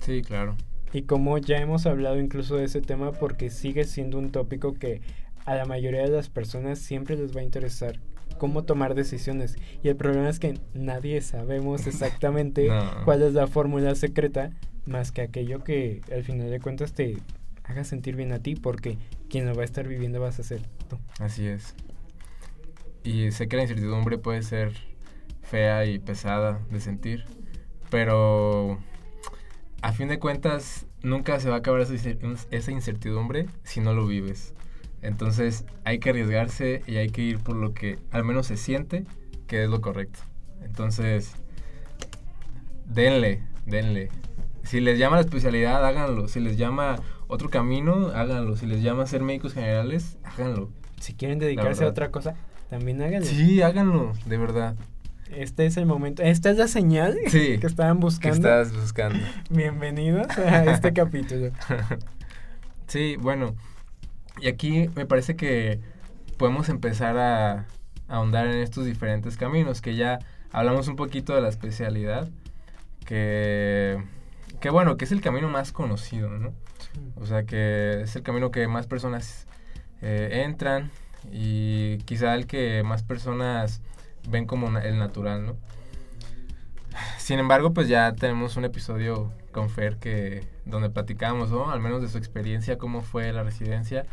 Sí, 0.00 0.22
claro. 0.22 0.56
Y 0.92 1.02
como 1.02 1.38
ya 1.38 1.58
hemos 1.58 1.86
hablado 1.86 2.18
incluso 2.18 2.56
de 2.56 2.64
ese 2.64 2.80
tema 2.80 3.10
porque 3.10 3.50
sigue 3.50 3.84
siendo 3.84 4.18
un 4.18 4.30
tópico 4.30 4.74
que 4.74 5.00
a 5.44 5.56
la 5.56 5.64
mayoría 5.64 6.02
de 6.02 6.10
las 6.10 6.28
personas 6.28 6.78
siempre 6.78 7.16
les 7.16 7.34
va 7.36 7.40
a 7.40 7.44
interesar 7.44 7.98
cómo 8.38 8.64
tomar 8.64 8.94
decisiones. 8.94 9.56
Y 9.82 9.88
el 9.88 9.96
problema 9.96 10.28
es 10.28 10.38
que 10.38 10.58
nadie 10.74 11.20
sabemos 11.20 11.86
exactamente 11.88 12.68
cuál 13.04 13.22
es 13.22 13.34
la 13.34 13.46
fórmula 13.46 13.94
secreta, 13.94 14.50
más 14.84 15.12
que 15.12 15.22
aquello 15.22 15.64
que 15.64 16.00
al 16.12 16.22
final 16.22 16.50
de 16.50 16.60
cuentas 16.60 16.92
te 16.92 17.16
haga 17.64 17.84
sentir 17.84 18.14
bien 18.14 18.32
a 18.32 18.38
ti, 18.38 18.54
porque 18.54 18.98
quien 19.28 19.46
lo 19.46 19.54
va 19.54 19.62
a 19.62 19.64
estar 19.64 19.88
viviendo 19.88 20.20
vas 20.20 20.38
a 20.38 20.44
ser 20.44 20.60
tú. 20.88 20.98
Así 21.18 21.46
es. 21.46 21.74
Y 23.06 23.30
sé 23.30 23.46
que 23.46 23.54
la 23.56 23.62
incertidumbre 23.62 24.18
puede 24.18 24.42
ser 24.42 24.72
fea 25.42 25.86
y 25.86 26.00
pesada 26.00 26.60
de 26.72 26.80
sentir, 26.80 27.24
pero 27.88 28.78
a 29.80 29.92
fin 29.92 30.08
de 30.08 30.18
cuentas 30.18 30.86
nunca 31.02 31.38
se 31.38 31.48
va 31.48 31.54
a 31.54 31.58
acabar 31.58 31.80
esa 31.82 32.72
incertidumbre 32.72 33.46
si 33.62 33.80
no 33.80 33.94
lo 33.94 34.08
vives. 34.08 34.54
Entonces 35.02 35.64
hay 35.84 36.00
que 36.00 36.10
arriesgarse 36.10 36.82
y 36.88 36.96
hay 36.96 37.10
que 37.10 37.22
ir 37.22 37.38
por 37.38 37.54
lo 37.54 37.74
que 37.74 38.00
al 38.10 38.24
menos 38.24 38.48
se 38.48 38.56
siente 38.56 39.04
que 39.46 39.62
es 39.62 39.70
lo 39.70 39.80
correcto. 39.80 40.18
Entonces, 40.64 41.36
denle, 42.86 43.40
denle. 43.66 44.08
Si 44.64 44.80
les 44.80 44.98
llama 44.98 45.14
la 45.14 45.22
especialidad, 45.22 45.86
háganlo. 45.86 46.26
Si 46.26 46.40
les 46.40 46.56
llama 46.56 46.96
otro 47.28 47.50
camino, 47.50 48.08
háganlo. 48.08 48.56
Si 48.56 48.66
les 48.66 48.82
llama 48.82 49.06
ser 49.06 49.22
médicos 49.22 49.54
generales, 49.54 50.18
háganlo. 50.24 50.70
Si 50.98 51.14
quieren 51.14 51.38
dedicarse 51.38 51.84
a 51.84 51.88
otra 51.88 52.10
cosa, 52.10 52.34
también 52.70 53.02
háganlo. 53.02 53.26
Sí, 53.26 53.62
háganlo, 53.62 54.12
de 54.24 54.38
verdad. 54.38 54.76
Este 55.30 55.66
es 55.66 55.76
el 55.76 55.86
momento, 55.86 56.22
esta 56.22 56.50
es 56.50 56.56
la 56.56 56.68
señal 56.68 57.16
que 57.30 57.54
estaban 57.62 58.00
buscando. 58.00 58.48
Que 58.48 58.60
estás 58.60 58.72
buscando. 58.72 59.18
Bienvenidos 59.50 60.26
a 60.38 60.64
este 60.72 60.92
capítulo. 60.94 61.50
Sí, 62.86 63.16
bueno, 63.16 63.54
y 64.40 64.48
aquí 64.48 64.88
me 64.94 65.06
parece 65.06 65.36
que 65.36 65.80
podemos 66.36 66.68
empezar 66.68 67.18
a, 67.18 67.66
ahondar 68.08 68.46
en 68.46 68.58
estos 68.58 68.84
diferentes 68.84 69.36
caminos, 69.36 69.80
que 69.80 69.96
ya 69.96 70.20
hablamos 70.52 70.86
un 70.88 70.96
poquito 70.96 71.34
de 71.34 71.40
la 71.40 71.48
especialidad, 71.48 72.28
que, 73.04 74.00
que 74.60 74.70
bueno, 74.70 74.96
que 74.96 75.04
es 75.06 75.12
el 75.12 75.20
camino 75.20 75.48
más 75.48 75.72
conocido, 75.72 76.30
¿no? 76.30 76.52
O 77.16 77.26
sea, 77.26 77.44
que 77.44 78.02
es 78.02 78.14
el 78.16 78.22
camino 78.22 78.50
que 78.50 78.68
más 78.68 78.86
personas 78.86 79.46
eh, 80.02 80.42
entran 80.44 80.90
y 81.32 81.98
quizá 81.98 82.34
el 82.34 82.46
que 82.46 82.82
más 82.84 83.02
personas 83.02 83.80
ven 84.28 84.46
como 84.46 84.76
el 84.78 84.98
natural, 84.98 85.46
¿no? 85.46 85.56
Sin 87.18 87.38
embargo, 87.38 87.72
pues 87.72 87.88
ya 87.88 88.14
tenemos 88.14 88.56
un 88.56 88.64
episodio 88.64 89.32
con 89.52 89.68
Fer 89.68 89.96
que 89.96 90.44
donde 90.64 90.90
platicamos, 90.90 91.50
¿no? 91.50 91.70
Al 91.70 91.80
menos 91.80 92.02
de 92.02 92.08
su 92.08 92.18
experiencia, 92.18 92.78
cómo 92.78 93.02
fue 93.02 93.32
la 93.32 93.42
residencia 93.42 94.06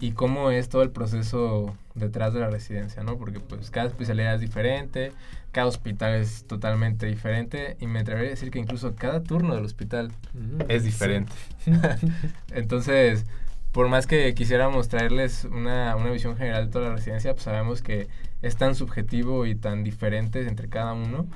y 0.00 0.12
cómo 0.12 0.50
es 0.50 0.68
todo 0.68 0.82
el 0.82 0.90
proceso 0.90 1.76
detrás 1.94 2.34
de 2.34 2.40
la 2.40 2.50
residencia, 2.50 3.04
¿no? 3.04 3.18
Porque 3.18 3.38
pues 3.38 3.70
cada 3.70 3.86
especialidad 3.86 4.34
es 4.34 4.40
diferente, 4.40 5.12
cada 5.52 5.68
hospital 5.68 6.14
es 6.14 6.44
totalmente 6.44 7.06
diferente 7.06 7.76
y 7.78 7.86
me 7.86 8.00
atrevería 8.00 8.30
a 8.30 8.34
decir 8.34 8.50
que 8.50 8.58
incluso 8.58 8.94
cada 8.96 9.22
turno 9.22 9.54
del 9.54 9.64
hospital 9.64 10.10
mm, 10.34 10.62
es 10.68 10.84
diferente. 10.84 11.32
Entonces, 12.50 13.26
por 13.72 13.88
más 13.88 14.06
que 14.06 14.34
quisiéramos 14.34 14.88
traerles 14.88 15.44
una, 15.44 15.96
una 15.96 16.10
visión 16.10 16.36
general 16.36 16.66
de 16.66 16.72
toda 16.72 16.90
la 16.90 16.94
residencia, 16.96 17.32
pues 17.32 17.44
sabemos 17.44 17.82
que 17.82 18.08
es 18.42 18.56
tan 18.56 18.74
subjetivo 18.74 19.46
y 19.46 19.54
tan 19.54 19.82
diferente 19.82 20.46
entre 20.46 20.68
cada 20.68 20.92
uno 20.92 21.26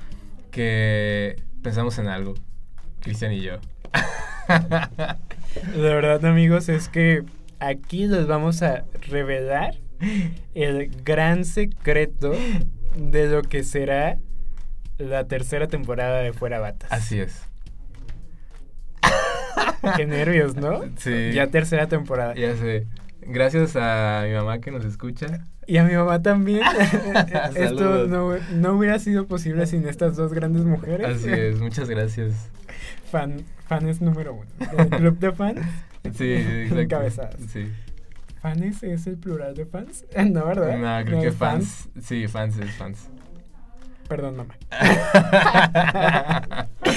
que 0.51 1.41
pensamos 1.63 1.97
en 1.97 2.07
algo, 2.07 2.35
Cristian 3.01 3.33
y 3.33 3.41
yo. 3.41 3.57
De 5.73 5.81
verdad, 5.81 6.23
amigos, 6.25 6.69
es 6.69 6.89
que 6.89 7.23
aquí 7.59 8.07
les 8.07 8.27
vamos 8.27 8.61
a 8.61 8.85
revelar 9.09 9.75
el 10.53 10.89
gran 11.03 11.45
secreto 11.45 12.33
de 12.95 13.27
lo 13.27 13.41
que 13.41 13.63
será 13.63 14.19
la 14.97 15.25
tercera 15.25 15.67
temporada 15.67 16.21
de 16.21 16.33
Fuera 16.33 16.59
Batas. 16.59 16.91
Así 16.91 17.19
es. 17.19 17.46
Qué 19.97 20.05
nervios, 20.05 20.55
¿no? 20.55 20.81
Sí. 20.97 21.31
Ya 21.33 21.47
tercera 21.47 21.87
temporada. 21.87 22.33
Ya 22.35 22.55
sé. 22.55 22.87
Gracias 23.21 23.75
a 23.75 24.23
mi 24.25 24.33
mamá 24.33 24.59
que 24.59 24.71
nos 24.71 24.85
escucha. 24.85 25.43
Y 25.67 25.77
a 25.77 25.83
mi 25.83 25.93
mamá 25.93 26.21
también. 26.21 26.63
Esto 27.55 28.07
no, 28.07 28.73
hubiera 28.73 28.99
sido 28.99 29.27
posible 29.27 29.65
sin 29.67 29.85
estas 29.87 30.15
dos 30.15 30.33
grandes 30.33 30.63
mujeres. 30.63 31.17
Así 31.17 31.29
es, 31.29 31.59
muchas 31.59 31.89
gracias. 31.89 32.49
Fan, 33.11 33.43
fans 33.67 34.01
número 34.01 34.33
uno. 34.33 34.49
El 34.77 34.89
club 34.89 35.19
de 35.19 35.31
fans. 35.33 35.59
Sí, 36.13 36.33
exacto. 36.71 37.37
Sí. 37.51 37.69
¿Fanes 38.41 38.83
es 38.83 39.07
el 39.07 39.17
plural 39.17 39.55
de 39.55 39.65
fans? 39.65 40.05
No, 40.15 40.45
¿verdad? 40.45 40.77
No, 40.77 41.05
creo 41.05 41.21
que 41.21 41.31
fans. 41.31 41.89
Sí, 42.01 42.27
fans 42.27 42.57
es 42.57 42.71
fans. 42.75 43.09
Perdón, 44.07 44.37
mamá. 44.37 44.55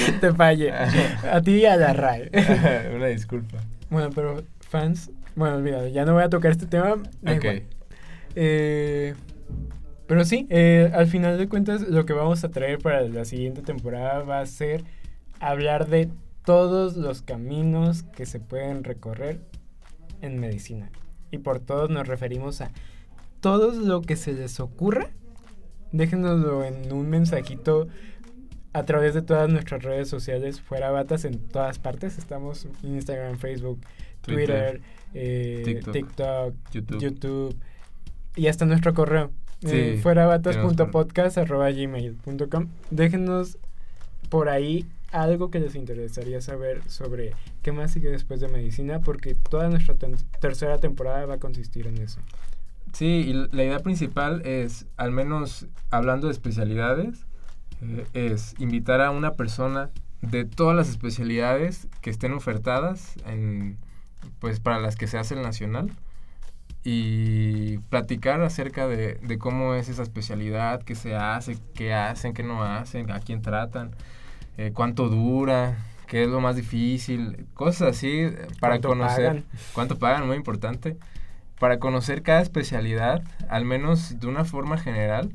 Te 0.20 0.32
fallé. 0.32 0.72
A 0.72 1.40
ti 1.42 1.52
y 1.52 1.66
a 1.66 1.76
la 1.76 1.92
RAE. 1.92 2.30
Una 2.94 3.06
disculpa. 3.06 3.58
Bueno, 3.88 4.10
pero 4.14 4.42
fans. 4.60 5.10
Bueno, 5.36 5.56
olvídalo, 5.56 5.88
ya 5.88 6.04
no 6.04 6.14
voy 6.14 6.22
a 6.22 6.28
tocar 6.28 6.52
este 6.52 6.66
tema. 6.66 6.94
Ok. 6.94 7.62
Eh, 8.36 9.14
pero 10.06 10.24
sí, 10.24 10.46
eh, 10.50 10.90
al 10.92 11.06
final 11.06 11.38
de 11.38 11.48
cuentas, 11.48 11.82
lo 11.82 12.04
que 12.04 12.12
vamos 12.12 12.42
a 12.44 12.50
traer 12.50 12.78
para 12.78 13.02
la 13.02 13.24
siguiente 13.24 13.62
temporada 13.62 14.22
va 14.22 14.40
a 14.40 14.46
ser 14.46 14.84
hablar 15.38 15.88
de 15.88 16.10
todos 16.44 16.96
los 16.96 17.22
caminos 17.22 18.02
que 18.02 18.26
se 18.26 18.40
pueden 18.40 18.84
recorrer 18.84 19.40
en 20.20 20.38
medicina. 20.38 20.90
Y 21.30 21.38
por 21.38 21.60
todos 21.60 21.90
nos 21.90 22.08
referimos 22.08 22.60
a 22.60 22.72
todo 23.40 23.72
lo 23.72 24.02
que 24.02 24.16
se 24.16 24.32
les 24.32 24.58
ocurra. 24.60 25.10
Déjenoslo 25.92 26.64
en 26.64 26.92
un 26.92 27.08
mensajito 27.08 27.88
a 28.72 28.84
través 28.84 29.14
de 29.14 29.22
todas 29.22 29.50
nuestras 29.50 29.82
redes 29.82 30.08
sociales, 30.08 30.60
fuera 30.60 30.90
batas 30.90 31.24
en 31.24 31.38
todas 31.38 31.78
partes. 31.78 32.18
Estamos 32.18 32.66
en 32.84 32.94
Instagram, 32.94 33.38
Facebook, 33.38 33.80
Twitter, 34.22 34.80
eh, 35.14 35.82
TikTok, 35.92 36.54
YouTube. 37.00 37.56
y 38.36 38.46
hasta 38.46 38.64
nuestro 38.66 38.94
correo. 38.94 39.30
Eh, 39.62 39.98
fuera 40.02 40.26
Déjenos 42.90 43.58
por 44.30 44.48
ahí 44.48 44.86
algo 45.12 45.50
que 45.50 45.58
les 45.60 45.74
interesaría 45.74 46.40
saber 46.40 46.82
sobre 46.86 47.32
qué 47.62 47.72
más 47.72 47.90
sigue 47.92 48.08
después 48.10 48.40
de 48.40 48.48
medicina, 48.48 49.00
porque 49.00 49.34
toda 49.34 49.68
nuestra 49.68 49.96
tercera 50.40 50.78
temporada 50.78 51.26
va 51.26 51.34
a 51.34 51.38
consistir 51.38 51.86
en 51.88 51.98
eso. 51.98 52.20
Sí, 52.92 53.06
y 53.28 53.32
la 53.54 53.64
idea 53.64 53.80
principal 53.80 54.42
es, 54.46 54.86
al 54.96 55.10
menos 55.10 55.66
hablando 55.90 56.28
de 56.28 56.32
especialidades, 56.32 57.26
es 58.12 58.54
invitar 58.58 59.00
a 59.00 59.10
una 59.10 59.34
persona 59.34 59.90
de 60.22 60.44
todas 60.44 60.76
las 60.76 60.88
especialidades 60.88 61.88
que 62.02 62.10
estén 62.10 62.32
ofertadas 62.32 63.14
en, 63.26 63.78
pues 64.38 64.60
para 64.60 64.78
las 64.78 64.96
que 64.96 65.06
se 65.06 65.18
hace 65.18 65.34
el 65.34 65.42
nacional 65.42 65.90
y 66.84 67.78
platicar 67.88 68.40
acerca 68.42 68.86
de, 68.86 69.14
de 69.14 69.38
cómo 69.38 69.74
es 69.74 69.88
esa 69.88 70.02
especialidad, 70.02 70.82
qué 70.82 70.94
se 70.94 71.14
hace, 71.14 71.58
qué 71.74 71.94
hacen, 71.94 72.32
qué 72.32 72.42
no 72.42 72.62
hacen, 72.62 73.10
a 73.10 73.20
quién 73.20 73.42
tratan. 73.42 73.92
Eh, 74.60 74.72
cuánto 74.74 75.08
dura, 75.08 75.78
qué 76.06 76.24
es 76.24 76.28
lo 76.28 76.38
más 76.40 76.54
difícil, 76.54 77.46
cosas 77.54 77.96
así 77.96 78.10
eh, 78.10 78.46
para 78.60 78.78
conocer 78.78 79.42
cuánto 79.72 79.98
pagan, 79.98 80.26
muy 80.26 80.36
importante, 80.36 80.98
para 81.58 81.78
conocer 81.78 82.22
cada 82.22 82.42
especialidad, 82.42 83.22
al 83.48 83.64
menos 83.64 84.20
de 84.20 84.26
una 84.26 84.44
forma 84.44 84.76
general 84.76 85.34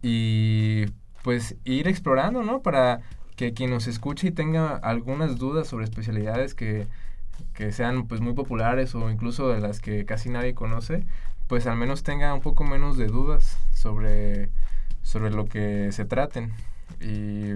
y 0.00 0.86
pues 1.26 1.56
ir 1.64 1.88
explorando, 1.88 2.44
¿no? 2.44 2.62
Para 2.62 3.00
que 3.34 3.52
quien 3.52 3.70
nos 3.70 3.88
escuche 3.88 4.28
y 4.28 4.30
tenga 4.30 4.76
algunas 4.76 5.38
dudas 5.38 5.66
sobre 5.66 5.84
especialidades 5.84 6.54
que, 6.54 6.86
que 7.52 7.72
sean 7.72 8.06
pues 8.06 8.20
muy 8.20 8.34
populares 8.34 8.94
o 8.94 9.10
incluso 9.10 9.48
de 9.48 9.58
las 9.58 9.80
que 9.80 10.04
casi 10.04 10.28
nadie 10.28 10.54
conoce, 10.54 11.04
pues 11.48 11.66
al 11.66 11.76
menos 11.78 12.04
tenga 12.04 12.32
un 12.32 12.42
poco 12.42 12.62
menos 12.62 12.96
de 12.96 13.08
dudas 13.08 13.58
sobre, 13.74 14.50
sobre 15.02 15.32
lo 15.32 15.46
que 15.46 15.90
se 15.90 16.04
traten. 16.04 16.52
Y, 17.00 17.54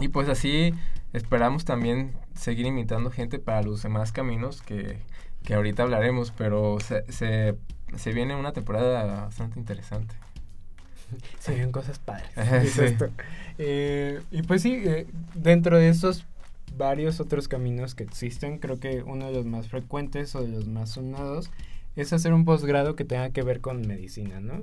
y 0.00 0.08
pues 0.08 0.28
así 0.28 0.74
esperamos 1.12 1.64
también 1.64 2.16
seguir 2.34 2.66
invitando 2.66 3.12
gente 3.12 3.38
para 3.38 3.62
los 3.62 3.80
demás 3.84 4.10
caminos 4.10 4.60
que, 4.60 4.98
que 5.44 5.54
ahorita 5.54 5.84
hablaremos, 5.84 6.32
pero 6.32 6.80
se, 6.80 7.04
se, 7.12 7.54
se 7.94 8.12
viene 8.12 8.34
una 8.34 8.52
temporada 8.52 9.04
bastante 9.26 9.60
interesante. 9.60 10.16
Se 11.38 11.52
vienen 11.52 11.72
cosas 11.72 11.98
padres. 11.98 12.30
Eh, 13.58 14.20
y 14.30 14.42
pues 14.42 14.62
sí, 14.62 14.82
eh, 14.84 15.06
dentro 15.34 15.78
de 15.78 15.88
esos 15.88 16.24
varios 16.76 17.20
otros 17.20 17.48
caminos 17.48 17.94
que 17.94 18.04
existen, 18.04 18.58
creo 18.58 18.78
que 18.78 19.02
uno 19.02 19.26
de 19.26 19.32
los 19.32 19.44
más 19.44 19.68
frecuentes 19.68 20.34
o 20.34 20.42
de 20.42 20.48
los 20.48 20.66
más 20.66 20.90
sonados 20.90 21.50
es 21.96 22.12
hacer 22.12 22.32
un 22.32 22.44
posgrado 22.44 22.96
que 22.96 23.04
tenga 23.04 23.30
que 23.30 23.42
ver 23.42 23.60
con 23.60 23.86
medicina, 23.86 24.40
¿no? 24.40 24.62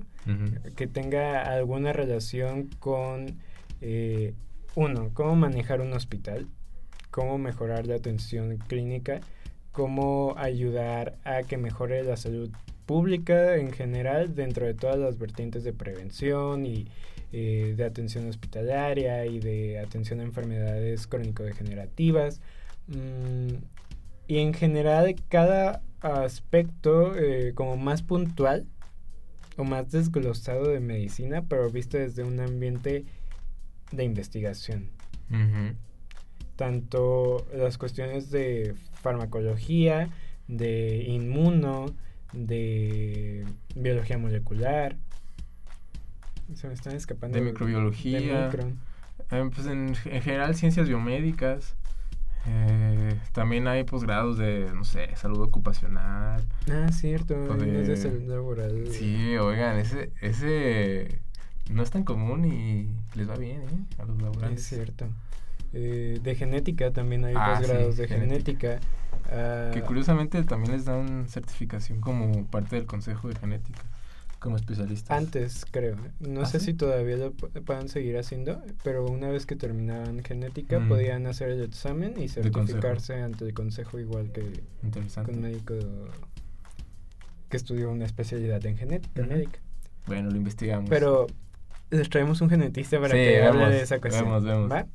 Que 0.76 0.88
tenga 0.88 1.44
alguna 1.44 1.94
relación 1.94 2.70
con, 2.80 3.38
eh, 3.82 4.34
uno, 4.76 5.12
cómo 5.14 5.36
manejar 5.36 5.82
un 5.82 5.94
hospital, 5.94 6.48
cómo 7.12 7.38
mejorar 7.38 7.86
la 7.86 7.96
atención 7.96 8.58
clínica, 8.68 9.22
cómo 9.72 10.36
ayudar 10.38 11.18
a 11.24 11.44
que 11.44 11.58
mejore 11.58 12.04
la 12.04 12.18
salud 12.18 12.50
pública 12.86 13.56
en 13.58 13.72
general 13.72 14.34
dentro 14.34 14.66
de 14.66 14.74
todas 14.74 14.98
las 14.98 15.18
vertientes 15.18 15.64
de 15.64 15.74
prevención 15.74 16.66
y 16.66 16.88
eh, 17.32 17.76
de 17.78 17.86
atención 17.86 18.28
hospitalaria 18.28 19.26
y 19.28 19.40
de 19.40 19.80
atención 19.80 20.20
a 20.20 20.24
enfermedades 20.24 21.06
crónico-degenerativas. 21.06 22.42
Mm, 22.88 23.58
y 24.28 24.40
en 24.40 24.54
general 24.54 25.16
cada 25.28 25.84
aspecto 26.02 27.16
eh, 27.16 27.54
como 27.54 27.78
más 27.78 28.02
puntual 28.02 28.66
o 29.58 29.64
más 29.64 29.92
desglosado 29.92 30.70
de 30.70 30.80
medicina, 30.80 31.44
pero 31.48 31.70
visto 31.70 31.98
desde 31.98 32.24
un 32.24 32.40
ambiente 32.40 33.06
de 33.92 34.04
investigación. 34.04 34.90
Tanto 36.60 37.48
las 37.56 37.78
cuestiones 37.78 38.32
de 38.32 38.76
farmacología, 38.96 40.10
de 40.50 41.06
inmuno, 41.08 41.86
de 42.34 43.46
biología 43.78 44.18
molecular. 44.18 44.98
Se 46.54 46.68
me 46.68 46.74
están 46.74 46.98
escapando. 46.98 47.38
De 47.38 47.46
microbiología. 47.46 48.52
Eh, 49.32 49.50
pues 49.56 49.68
en, 49.68 49.96
general 49.96 50.54
ciencias 50.54 50.90
biomédicas. 50.90 51.76
Eh, 52.46 53.18
también 53.32 53.66
hay 53.70 53.86
posgrados 53.86 54.38
de, 54.38 54.70
no 54.76 54.84
sé, 54.84 55.16
salud 55.16 55.40
ocupacional. 55.40 56.44
Ah, 56.70 56.92
cierto, 56.92 57.36
de, 57.56 57.96
salud 57.96 58.24
laboral. 58.24 58.86
Sí, 58.92 59.38
oigan, 59.38 59.78
ese, 59.78 60.12
ese 60.20 61.22
no 61.72 61.84
es 61.84 61.90
tan 61.90 62.04
común 62.04 62.44
y 62.44 62.90
les 63.16 63.30
va 63.30 63.38
bien, 63.38 63.62
¿eh? 63.62 63.86
A 63.98 64.04
los 64.04 64.22
laborales. 64.22 64.60
Es 64.60 64.68
cierto. 64.68 65.08
Eh, 65.74 66.20
de 66.22 66.36
genética 66.36 66.92
también 66.92 67.26
hay 67.26 67.36
ah, 67.38 67.58
posgrados 67.58 67.98
de 67.98 68.08
genética. 68.08 68.80
Ah, 69.32 69.72
que 69.74 69.82
curiosamente 69.82 70.44
también 70.44 70.74
les 70.74 70.86
dan 70.86 71.28
certificación 71.28 72.02
como 72.02 72.46
parte 72.46 72.76
del 72.76 72.86
Consejo 72.86 73.28
de 73.28 73.36
Genética 73.36 73.82
como 74.40 74.56
especialistas. 74.56 75.16
Antes, 75.16 75.66
creo. 75.70 75.98
No 76.20 76.42
¿Ah, 76.42 76.46
sé 76.46 76.60
si 76.60 76.74
todavía 76.74 77.18
lo 77.18 77.34
puedan 77.34 77.90
seguir 77.90 78.18
haciendo, 78.18 78.62
pero 78.84 79.06
una 79.06 79.30
vez 79.30 79.46
que 79.46 79.56
terminaban 79.56 80.24
genética, 80.24 80.80
mm. 80.80 80.88
podían 80.88 81.28
hacer 81.28 81.50
el 81.50 81.62
examen 81.62 82.14
y 82.18 82.30
certificarse 82.30 83.22
ante 83.22 83.46
el 83.46 83.54
consejo 83.54 84.00
igual 84.00 84.32
que 84.32 84.64
un 84.82 85.42
médico 85.42 85.76
que 87.50 87.58
estudió 87.58 87.92
una 87.92 88.06
especialidad 88.06 88.66
en 88.66 88.78
genética 88.78 89.24
médica. 89.24 89.60
Bueno, 90.08 90.30
lo 90.30 90.38
investigamos. 90.38 90.90
Pero 90.90 91.28
les 91.90 92.10
traemos 92.10 92.42
un 92.42 92.50
genetista 92.50 93.00
para 93.00 93.14
que 93.14 93.44
hable 93.44 93.70
de 93.70 93.82
esa 93.82 94.00
cuestión. 94.00 94.26
Vemos, 94.26 94.44
vemos. 94.44 94.72
¿Va? 94.72 94.88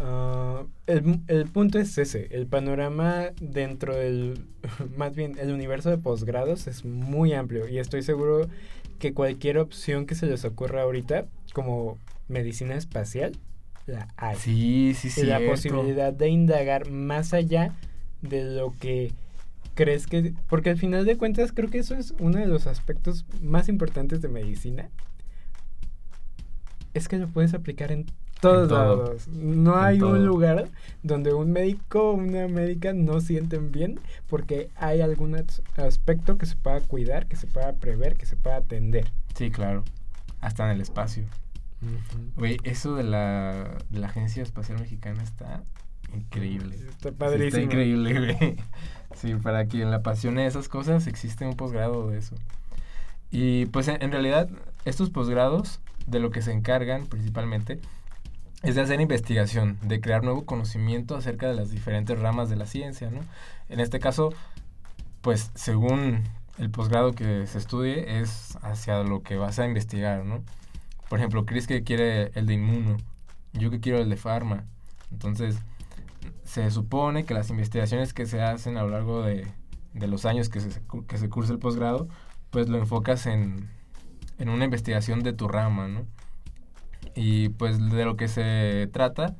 Ah, 0.00 0.64
el, 0.86 1.20
el, 1.26 1.46
punto 1.46 1.78
es 1.78 1.98
ese, 1.98 2.28
el 2.30 2.46
panorama 2.46 3.30
dentro 3.40 3.96
del, 3.96 4.44
más 4.96 5.14
bien 5.14 5.36
el 5.40 5.52
universo 5.52 5.90
de 5.90 5.98
posgrados 5.98 6.68
es 6.68 6.84
muy 6.84 7.32
amplio 7.32 7.68
y 7.68 7.78
estoy 7.78 8.02
seguro 8.02 8.48
que 8.98 9.12
cualquier 9.12 9.58
opción 9.58 10.06
que 10.06 10.14
se 10.14 10.26
les 10.26 10.44
ocurra 10.44 10.82
ahorita, 10.82 11.26
como 11.52 11.98
medicina 12.28 12.74
espacial, 12.74 13.32
la 13.86 14.08
hay. 14.16 14.36
Sí, 14.36 14.94
sí, 14.94 15.10
sí. 15.10 15.22
La 15.22 15.40
posibilidad 15.40 16.12
de 16.12 16.28
indagar 16.28 16.90
más 16.90 17.32
allá 17.32 17.74
de 18.22 18.44
lo 18.44 18.74
que 18.78 19.12
crees 19.74 20.06
que... 20.06 20.34
Porque 20.48 20.70
al 20.70 20.78
final 20.78 21.06
de 21.06 21.16
cuentas 21.16 21.52
creo 21.52 21.70
que 21.70 21.78
eso 21.78 21.94
es 21.94 22.14
uno 22.18 22.38
de 22.38 22.46
los 22.46 22.66
aspectos 22.66 23.24
más 23.40 23.68
importantes 23.68 24.20
de 24.20 24.28
medicina. 24.28 24.90
Es 26.94 27.08
que 27.08 27.16
lo 27.18 27.28
puedes 27.28 27.54
aplicar 27.54 27.92
en 27.92 28.06
todos 28.40 28.70
lados. 28.70 29.28
No 29.28 29.76
hay 29.76 30.00
un 30.00 30.24
lugar 30.24 30.68
donde 31.02 31.34
un 31.34 31.52
médico 31.52 32.10
o 32.10 32.12
una 32.12 32.48
médica 32.48 32.92
no 32.92 33.20
sienten 33.20 33.72
bien 33.72 34.00
porque 34.28 34.70
hay 34.76 35.00
algún 35.00 35.36
aspecto 35.76 36.38
que 36.38 36.46
se 36.46 36.56
pueda 36.56 36.80
cuidar, 36.80 37.26
que 37.26 37.36
se 37.36 37.46
pueda 37.46 37.72
prever, 37.74 38.16
que 38.16 38.26
se 38.26 38.36
pueda 38.36 38.56
atender. 38.56 39.10
Sí, 39.34 39.50
claro. 39.50 39.84
Hasta 40.40 40.64
en 40.66 40.76
el 40.76 40.80
espacio. 40.80 41.24
Oye, 42.36 42.58
eso 42.64 42.96
de 42.96 43.04
la, 43.04 43.78
de 43.90 44.00
la 44.00 44.08
Agencia 44.08 44.42
Espacial 44.42 44.80
Mexicana 44.80 45.22
está 45.22 45.62
increíble. 46.14 46.76
Está 46.76 47.12
padrísimo. 47.12 47.46
está 47.48 47.60
increíble, 47.60 48.34
güey. 48.36 48.56
Sí, 49.14 49.34
para 49.34 49.64
quien 49.64 49.90
le 49.90 49.96
apasione 49.96 50.46
esas 50.46 50.68
cosas, 50.68 51.06
existe 51.06 51.44
un 51.44 51.56
posgrado 51.56 52.10
de 52.10 52.18
eso. 52.18 52.36
Y 53.30 53.66
pues 53.66 53.88
en 53.88 54.12
realidad, 54.12 54.48
estos 54.84 55.10
posgrados, 55.10 55.80
de 56.06 56.20
lo 56.20 56.30
que 56.30 56.42
se 56.42 56.52
encargan 56.52 57.06
principalmente, 57.06 57.80
es 58.62 58.74
de 58.74 58.80
hacer 58.80 59.00
investigación, 59.00 59.78
de 59.82 60.00
crear 60.00 60.24
nuevo 60.24 60.44
conocimiento 60.44 61.16
acerca 61.16 61.48
de 61.48 61.54
las 61.54 61.70
diferentes 61.70 62.18
ramas 62.18 62.48
de 62.48 62.56
la 62.56 62.66
ciencia, 62.66 63.10
¿no? 63.10 63.20
En 63.68 63.80
este 63.80 64.00
caso, 64.00 64.32
pues 65.20 65.50
según 65.54 66.24
el 66.58 66.70
posgrado 66.70 67.12
que 67.12 67.46
se 67.46 67.58
estudie, 67.58 68.20
es 68.20 68.58
hacia 68.62 69.02
lo 69.04 69.22
que 69.22 69.36
vas 69.36 69.58
a 69.58 69.66
investigar, 69.66 70.24
¿no? 70.24 70.42
Por 71.08 71.18
ejemplo, 71.18 71.46
Chris 71.46 71.66
que 71.66 71.84
quiere 71.84 72.32
el 72.34 72.46
de 72.46 72.54
inmuno, 72.54 72.96
yo 73.52 73.70
que 73.70 73.80
quiero 73.80 73.98
el 73.98 74.10
de 74.10 74.16
farma. 74.16 74.64
Entonces, 75.12 75.56
se 76.44 76.70
supone 76.70 77.24
que 77.24 77.34
las 77.34 77.50
investigaciones 77.50 78.12
que 78.12 78.26
se 78.26 78.42
hacen 78.42 78.76
a 78.76 78.82
lo 78.82 78.90
largo 78.90 79.22
de, 79.22 79.46
de 79.94 80.06
los 80.08 80.24
años 80.26 80.48
que 80.48 80.60
se, 80.60 80.82
que 81.06 81.18
se 81.18 81.28
cursa 81.28 81.52
el 81.52 81.58
posgrado, 81.58 82.08
pues 82.50 82.68
lo 82.68 82.78
enfocas 82.78 83.26
en, 83.26 83.70
en 84.38 84.48
una 84.48 84.64
investigación 84.64 85.22
de 85.22 85.32
tu 85.32 85.48
rama, 85.48 85.88
¿no? 85.88 86.06
Y 87.14 87.50
pues 87.50 87.78
de 87.90 88.04
lo 88.04 88.16
que 88.16 88.28
se 88.28 88.88
trata 88.92 89.36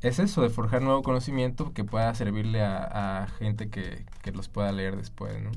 es 0.00 0.18
eso, 0.18 0.42
de 0.42 0.50
forjar 0.50 0.82
nuevo 0.82 1.02
conocimiento 1.02 1.72
que 1.72 1.84
pueda 1.84 2.14
servirle 2.14 2.62
a, 2.62 3.26
gente 3.38 3.68
que, 3.70 4.04
los 4.32 4.48
pueda 4.48 4.72
leer 4.72 4.96
después, 4.96 5.40
¿no? 5.42 5.50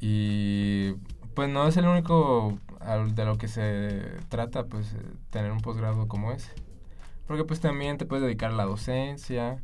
Y 0.00 0.92
pues 1.34 1.48
no 1.48 1.66
es 1.68 1.76
el 1.76 1.86
único 1.86 2.58
de 3.14 3.24
lo 3.24 3.38
que 3.38 3.48
se 3.48 4.02
trata, 4.28 4.66
pues 4.66 4.94
tener 5.30 5.52
un 5.52 5.60
posgrado 5.60 6.08
como 6.08 6.32
ese. 6.32 6.52
Porque 7.26 7.44
pues 7.44 7.60
también 7.60 7.98
te 7.98 8.06
puedes 8.06 8.24
dedicar 8.24 8.50
a 8.52 8.54
la 8.54 8.64
docencia, 8.64 9.58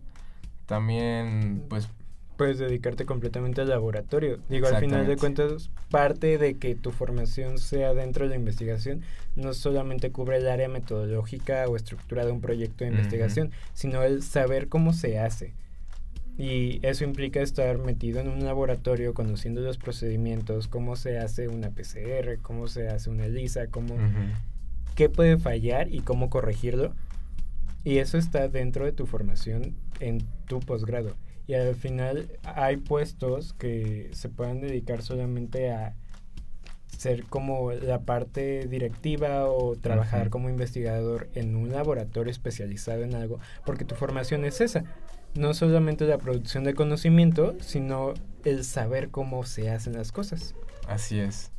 también 0.66 1.64
pues 1.68 1.88
puedes 2.36 2.58
dedicarte 2.58 3.06
completamente 3.06 3.60
al 3.60 3.68
laboratorio. 3.68 4.40
Digo, 4.48 4.66
al 4.66 4.76
final 4.76 5.06
de 5.06 5.16
cuentas, 5.16 5.70
parte 5.90 6.38
de 6.38 6.58
que 6.58 6.74
tu 6.74 6.90
formación 6.90 7.58
sea 7.58 7.94
dentro 7.94 8.24
de 8.24 8.30
la 8.30 8.36
investigación 8.36 9.02
no 9.36 9.54
solamente 9.54 10.10
cubre 10.10 10.38
el 10.38 10.48
área 10.48 10.68
metodológica 10.68 11.66
o 11.68 11.76
estructura 11.76 12.24
de 12.24 12.32
un 12.32 12.40
proyecto 12.40 12.84
de 12.84 12.90
investigación, 12.90 13.50
sino 13.72 14.02
el 14.02 14.22
saber 14.22 14.68
cómo 14.68 14.92
se 14.92 15.18
hace. 15.18 15.54
Y 16.36 16.84
eso 16.84 17.04
implica 17.04 17.40
estar 17.40 17.78
metido 17.78 18.20
en 18.20 18.28
un 18.28 18.44
laboratorio, 18.44 19.14
conociendo 19.14 19.60
los 19.60 19.78
procedimientos, 19.78 20.66
cómo 20.66 20.96
se 20.96 21.18
hace 21.18 21.48
una 21.48 21.70
PCR, 21.70 22.38
cómo 22.42 22.66
se 22.66 22.88
hace 22.88 23.10
una 23.10 23.26
ELISA, 23.26 23.68
cómo, 23.68 23.96
qué 24.96 25.08
puede 25.08 25.36
fallar 25.38 25.92
y 25.92 26.00
cómo 26.00 26.30
corregirlo. 26.30 26.92
Y 27.84 27.98
eso 27.98 28.18
está 28.18 28.48
dentro 28.48 28.84
de 28.84 28.92
tu 28.92 29.06
formación 29.06 29.76
en 30.00 30.22
tu 30.46 30.58
posgrado 30.58 31.14
y 31.46 31.54
al 31.54 31.74
final 31.74 32.30
hay 32.42 32.76
puestos 32.76 33.52
que 33.54 34.10
se 34.12 34.28
puedan 34.28 34.60
dedicar 34.60 35.02
solamente 35.02 35.70
a 35.70 35.94
ser 36.96 37.24
como 37.24 37.72
la 37.72 38.00
parte 38.00 38.66
directiva 38.68 39.46
o 39.46 39.76
trabajar 39.76 40.30
como 40.30 40.48
investigador 40.48 41.28
en 41.34 41.56
un 41.56 41.70
laboratorio 41.70 42.30
especializado 42.30 43.02
en 43.02 43.14
algo, 43.14 43.40
porque 43.66 43.84
tu 43.84 43.94
formación 43.94 44.44
es 44.44 44.60
esa, 44.60 44.84
no 45.34 45.52
solamente 45.54 46.06
la 46.06 46.18
producción 46.18 46.64
de 46.64 46.74
conocimiento, 46.74 47.56
sino 47.60 48.14
el 48.44 48.64
saber 48.64 49.10
cómo 49.10 49.44
se 49.44 49.70
hacen 49.70 49.94
las 49.94 50.12
cosas. 50.12 50.54
Así 50.88 51.18
es. 51.18 51.50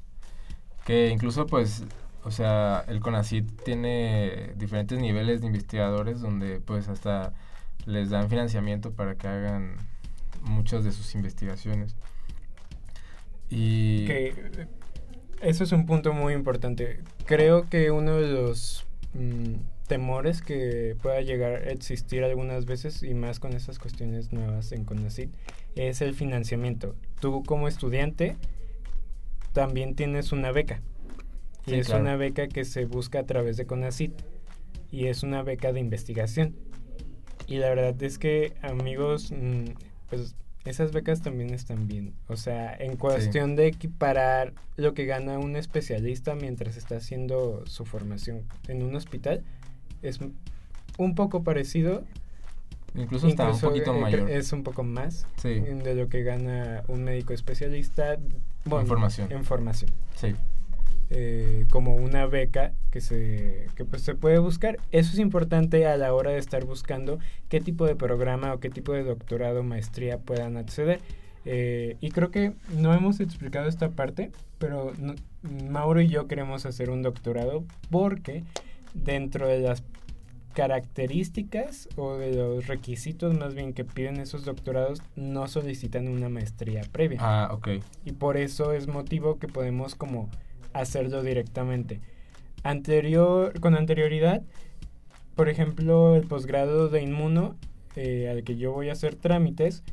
Que 0.85 1.09
incluso 1.09 1.45
pues 1.47 1.83
o 2.25 2.31
sea, 2.31 2.83
el 2.87 3.01
CONACIT 3.01 3.61
tiene 3.63 4.53
diferentes 4.55 4.97
niveles 4.97 5.41
de 5.41 5.47
investigadores 5.47 6.21
donde 6.21 6.59
pues 6.59 6.89
hasta 6.89 7.33
les 7.85 8.09
dan 8.09 8.29
financiamiento 8.29 8.91
para 8.91 9.15
que 9.15 9.27
hagan 9.27 9.77
muchas 10.41 10.83
de 10.83 10.91
sus 10.91 11.15
investigaciones. 11.15 11.95
Y... 13.49 14.05
Que 14.05 14.67
eso 15.41 15.63
es 15.63 15.71
un 15.71 15.85
punto 15.85 16.13
muy 16.13 16.33
importante. 16.33 16.99
Creo 17.25 17.69
que 17.69 17.91
uno 17.91 18.15
de 18.15 18.31
los 18.31 18.85
mm, 19.13 19.55
temores 19.87 20.41
que 20.41 20.95
pueda 21.01 21.21
llegar 21.21 21.53
a 21.53 21.71
existir 21.71 22.23
algunas 22.23 22.65
veces 22.65 23.03
y 23.03 23.13
más 23.13 23.39
con 23.39 23.53
esas 23.53 23.77
cuestiones 23.77 24.31
nuevas 24.31 24.71
en 24.71 24.85
CONACYT 24.85 25.29
es 25.75 26.01
el 26.01 26.15
financiamiento. 26.15 26.95
Tú 27.19 27.43
como 27.43 27.67
estudiante 27.67 28.37
también 29.53 29.95
tienes 29.95 30.31
una 30.31 30.51
beca. 30.51 30.81
Y 31.67 31.75
es 31.75 31.89
una 31.89 32.15
beca 32.15 32.47
que 32.47 32.63
se 32.63 32.85
busca 32.85 33.19
a 33.19 33.25
través 33.25 33.57
de 33.57 33.65
CONACYT. 33.65 34.13
Y 34.91 35.07
es 35.07 35.23
una 35.23 35.41
beca 35.43 35.73
de 35.73 35.79
investigación. 35.79 36.55
Y 37.47 37.57
la 37.57 37.69
verdad 37.69 38.01
es 38.01 38.17
que, 38.17 38.53
amigos, 38.61 39.31
mm, 39.31 39.65
pues 40.09 40.35
esas 40.65 40.91
becas 40.91 41.21
también 41.21 41.53
están 41.53 41.87
bien. 41.87 42.13
O 42.27 42.35
sea, 42.35 42.75
en 42.75 42.97
cuestión 42.97 43.55
de 43.55 43.67
equiparar 43.67 44.53
lo 44.77 44.93
que 44.93 45.05
gana 45.05 45.37
un 45.37 45.55
especialista 45.55 46.35
mientras 46.35 46.75
está 46.75 46.97
haciendo 46.97 47.63
su 47.67 47.85
formación 47.85 48.43
en 48.67 48.81
un 48.81 48.95
hospital, 48.95 49.43
es 50.01 50.19
un 50.97 51.15
poco 51.15 51.43
parecido. 51.43 52.03
Incluso, 52.95 53.27
está 53.27 53.51
un 53.51 53.59
poquito 53.59 53.93
mayor. 53.93 54.29
Es 54.29 54.53
un 54.53 54.63
poco 54.63 54.83
más 54.83 55.27
de 55.43 55.95
lo 55.95 56.07
que 56.09 56.23
gana 56.23 56.83
un 56.87 57.03
médico 57.03 57.33
especialista. 57.33 58.17
Bueno, 58.63 58.81
en 58.81 58.87
formación. 58.87 59.31
En 59.31 59.43
formación. 59.43 59.91
Sí. 60.15 60.33
Eh, 61.11 61.67
como 61.69 61.95
una 61.95 62.25
beca 62.25 62.73
que 62.89 62.99
se 62.99 63.67
que 63.75 63.85
pues 63.85 64.01
se 64.01 64.15
puede 64.15 64.39
buscar 64.39 64.79
eso 64.91 65.11
es 65.13 65.19
importante 65.19 65.85
a 65.85 65.97
la 65.97 66.11
hora 66.11 66.31
de 66.31 66.39
estar 66.39 66.65
buscando 66.65 67.19
qué 67.47 67.61
tipo 67.61 67.85
de 67.85 67.95
programa 67.95 68.51
o 68.55 68.59
qué 68.59 68.71
tipo 68.71 68.91
de 68.91 69.03
doctorado 69.03 69.61
maestría 69.61 70.17
puedan 70.17 70.57
acceder 70.57 71.01
eh, 71.45 71.97
y 72.01 72.09
creo 72.09 72.31
que 72.31 72.53
no 72.75 72.91
hemos 72.91 73.19
explicado 73.19 73.69
esta 73.69 73.89
parte 73.89 74.31
pero 74.57 74.93
Mauro 75.43 76.01
y 76.01 76.07
yo 76.07 76.27
queremos 76.27 76.65
hacer 76.65 76.89
un 76.89 77.03
doctorado 77.03 77.65
porque 77.91 78.43
dentro 78.95 79.47
de 79.47 79.59
las 79.59 79.83
características 80.55 81.89
o 81.97 82.15
de 82.15 82.33
los 82.33 82.65
requisitos 82.65 83.37
más 83.37 83.53
bien 83.53 83.73
que 83.73 83.83
piden 83.83 84.19
esos 84.19 84.45
doctorados 84.45 85.03
no 85.15 85.47
solicitan 85.47 86.07
una 86.07 86.29
maestría 86.29 86.81
previa. 86.91 87.19
Ah, 87.21 87.49
ok. 87.51 87.67
Y 88.05 88.13
por 88.13 88.37
eso 88.37 88.71
es 88.71 88.87
motivo 88.87 89.37
que 89.37 89.47
podemos 89.47 89.95
como 89.95 90.29
hacerlo 90.75 91.23
directamente. 91.23 91.99
Anterior, 92.63 93.59
con 93.59 93.75
anterioridad, 93.75 94.43
por 95.35 95.49
ejemplo, 95.49 96.15
el 96.15 96.27
posgrado 96.27 96.89
de 96.89 97.01
inmuno 97.01 97.55
eh, 97.95 98.29
al 98.29 98.43
que 98.43 98.57
yo 98.57 98.71
voy 98.71 98.89
a 98.89 98.93
hacer 98.93 99.15
trámites, 99.15 99.83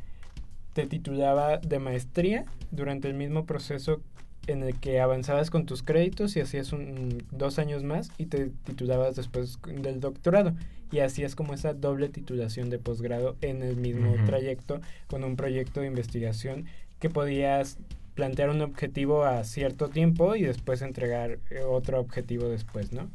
te 0.73 0.87
titulaba 0.87 1.59
de 1.59 1.79
maestría 1.79 2.45
durante 2.71 3.09
el 3.09 3.15
mismo 3.15 3.45
proceso 3.45 4.01
en 4.47 4.63
el 4.63 4.79
que 4.81 5.01
avanzabas 5.01 5.51
con 5.51 5.67
tus 5.67 5.83
créditos 5.83 6.35
y 6.35 6.41
hacías 6.41 6.73
un, 6.73 7.23
dos 7.31 7.59
años 7.59 7.85
más 7.85 8.11
y 8.19 8.27
te 8.27 8.51
titulabas 8.65 9.15
después 9.15 9.59
del 9.63 10.01
doctorado 10.01 10.55
y 10.91 10.99
hacías 10.99 11.37
como 11.37 11.55
esa 11.55 11.75
doble 11.75 12.09
titulación 12.09 12.69
de 12.69 12.79
posgrado 12.79 13.37
en 13.41 13.63
el 13.63 13.77
mismo 13.77 14.15
trayecto 14.27 14.81
con 15.07 15.23
un 15.23 15.37
proyecto 15.37 15.81
de 15.81 15.87
investigación 15.87 16.67
que 16.99 17.09
podías 17.09 17.79
plantear 18.23 18.51
un 18.51 18.61
objetivo 18.61 19.25
a 19.25 19.43
cierto 19.43 19.89
tiempo 19.89 20.37
y 20.37 20.43
después 20.43 20.81
entregar 20.81 21.41
eh, 21.51 21.63
otro 21.69 21.99
objetivo 21.99 22.49
después, 22.49 22.93
¿no? 22.93 23.11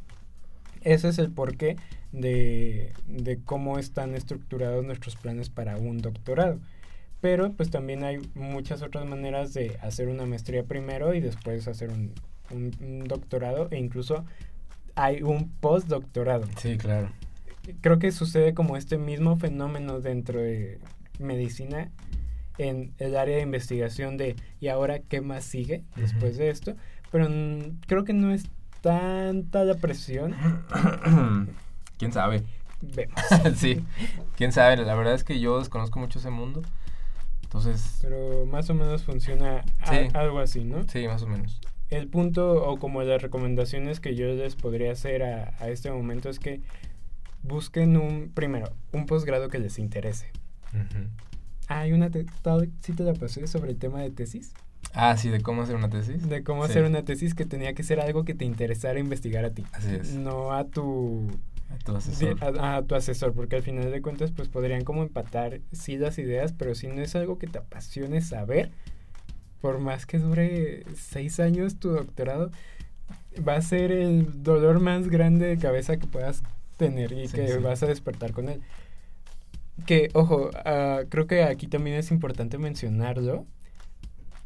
Ese 0.82 1.08
es 1.08 1.18
el 1.18 1.32
porqué 1.32 1.78
de, 2.12 2.92
de 3.08 3.40
cómo 3.40 3.80
están 3.80 4.16
estructurados 4.16 4.84
nuestros 4.84 5.16
planes 5.16 5.50
para 5.50 5.78
un 5.78 6.00
doctorado. 6.00 6.60
Pero 7.22 7.54
pues 7.54 7.70
también 7.70 8.04
hay 8.04 8.20
muchas 8.36 8.82
otras 8.82 9.06
maneras 9.06 9.54
de 9.54 9.78
hacer 9.82 10.10
una 10.10 10.26
maestría 10.26 10.66
primero 10.66 11.14
y 11.14 11.22
después 11.22 11.70
hacer 11.70 11.90
un, 11.90 12.12
un 12.52 13.06
doctorado 13.06 13.70
e 13.72 13.78
incluso 13.78 14.26
hay 14.96 15.22
un 15.24 15.50
postdoctorado. 15.62 16.48
Sí, 16.58 16.78
claro. 16.78 17.14
Creo 17.80 17.98
que 17.98 18.12
sucede 18.12 18.54
como 18.54 18.76
este 18.76 18.98
mismo 18.98 19.38
fenómeno 19.38 20.02
dentro 20.02 20.42
de 20.42 20.80
medicina 21.18 21.92
en 22.58 22.94
el 22.98 23.16
área 23.16 23.38
de 23.38 23.42
investigación 23.44 24.18
de 24.18 24.36
¿y 24.60 24.68
ahora 24.68 25.00
qué 25.00 25.22
más 25.22 25.44
sigue 25.44 25.84
después 25.96 26.38
de 26.38 26.50
esto? 26.50 26.76
Pero 27.12 27.28
creo 27.88 28.04
que 28.04 28.14
no 28.14 28.32
es 28.32 28.46
tanta 28.82 29.64
la 29.64 29.76
presión. 29.76 30.36
¿Quién 31.98 32.12
sabe? 32.12 32.44
Vemos. 32.82 33.20
sí, 33.56 33.84
quién 34.36 34.52
sabe. 34.52 34.78
La 34.78 34.96
verdad 34.96 35.14
es 35.14 35.24
que 35.24 35.40
yo 35.40 35.60
desconozco 35.60 36.00
mucho 36.00 36.20
ese 36.20 36.30
mundo. 36.30 36.62
Entonces... 37.44 38.00
Pero 38.02 38.46
más 38.46 38.70
o 38.70 38.74
menos 38.74 39.04
funciona 39.04 39.64
algo 40.14 40.40
así, 40.40 40.64
¿no? 40.64 40.88
Sí, 40.88 41.08
más 41.08 41.24
o 41.24 41.28
menos. 41.28 41.62
El 41.90 42.08
punto 42.10 42.70
o 42.70 42.78
como 42.78 43.02
las 43.04 43.22
recomendaciones 43.22 44.02
que 44.02 44.16
yo 44.16 44.28
les 44.28 44.56
podría 44.56 44.92
hacer 44.92 45.24
a, 45.24 45.54
a 45.60 45.70
este 45.70 45.90
momento 45.90 46.30
es 46.30 46.40
que 46.40 46.62
busquen 47.44 47.96
un, 47.98 48.30
primero, 48.34 48.74
un 48.92 49.06
posgrado 49.06 49.48
que 49.50 49.60
les 49.60 49.80
interese. 49.80 50.30
Hay 51.68 51.94
una 51.94 52.10
sí 52.80 52.94
te 52.94 53.04
la 53.04 53.14
pasé 53.14 53.48
sobre 53.48 53.72
el 53.72 53.78
tema 53.78 54.02
de 54.02 54.10
tesis. 54.10 54.54
Ah, 54.94 55.18
sí, 55.18 55.30
de 55.30 55.42
cómo 55.42 55.64
hacer 55.64 55.76
una 55.76 55.90
tesis. 55.90 56.28
De 56.28 56.44
cómo 56.44 56.64
hacer 56.64 56.84
una 56.84 57.04
tesis 57.04 57.36
que 57.36 57.46
tenía 57.46 57.74
que 57.74 57.84
ser 57.84 58.00
algo 58.00 58.24
que 58.24 58.34
te 58.34 58.46
interesara 58.46 59.00
investigar 59.00 59.46
a 59.46 59.52
ti. 59.52 59.66
Así 59.74 59.94
es. 59.94 60.14
No 60.14 60.54
a 60.54 60.64
tu 60.66 61.28
a 61.70 61.78
tu 61.80 61.96
asesor. 61.96 62.38
a, 62.60 62.82
tu 62.84 62.96
asesor, 62.96 63.34
porque 63.34 63.58
al 63.58 63.64
final 63.64 63.92
de 63.92 64.02
cuentas 64.02 64.32
pues 64.32 64.48
podrían 64.48 64.84
como 64.84 65.04
empatar 65.04 65.60
sí 65.72 65.98
las 65.98 66.18
ideas, 66.18 66.54
pero 66.54 66.76
si 66.76 66.88
no 66.88 67.02
es 67.02 67.16
algo 67.16 67.38
que 67.38 67.48
te 67.48 67.58
apasione 67.58 68.22
saber, 68.22 68.72
por 69.62 69.80
más 69.80 70.06
que 70.06 70.20
dure 70.20 70.84
seis 70.96 71.40
años 71.40 71.78
tu 71.78 71.90
doctorado, 71.90 72.52
va 73.48 73.56
a 73.56 73.62
ser 73.62 73.92
el 73.92 74.44
dolor 74.44 74.80
más 74.80 75.10
grande 75.10 75.48
de 75.48 75.58
cabeza 75.58 75.98
que 75.98 76.08
puedas 76.08 76.42
tener 76.78 77.12
y 77.12 77.28
que 77.28 77.58
vas 77.58 77.84
a 77.84 77.88
despertar 77.88 78.32
con 78.32 78.50
él. 78.50 78.62
Que, 79.86 80.10
ojo, 80.14 80.50
uh, 80.50 81.08
creo 81.10 81.28
que 81.28 81.44
aquí 81.44 81.68
también 81.68 81.98
es 81.98 82.12
importante 82.12 82.58
mencionarlo. 82.58 83.46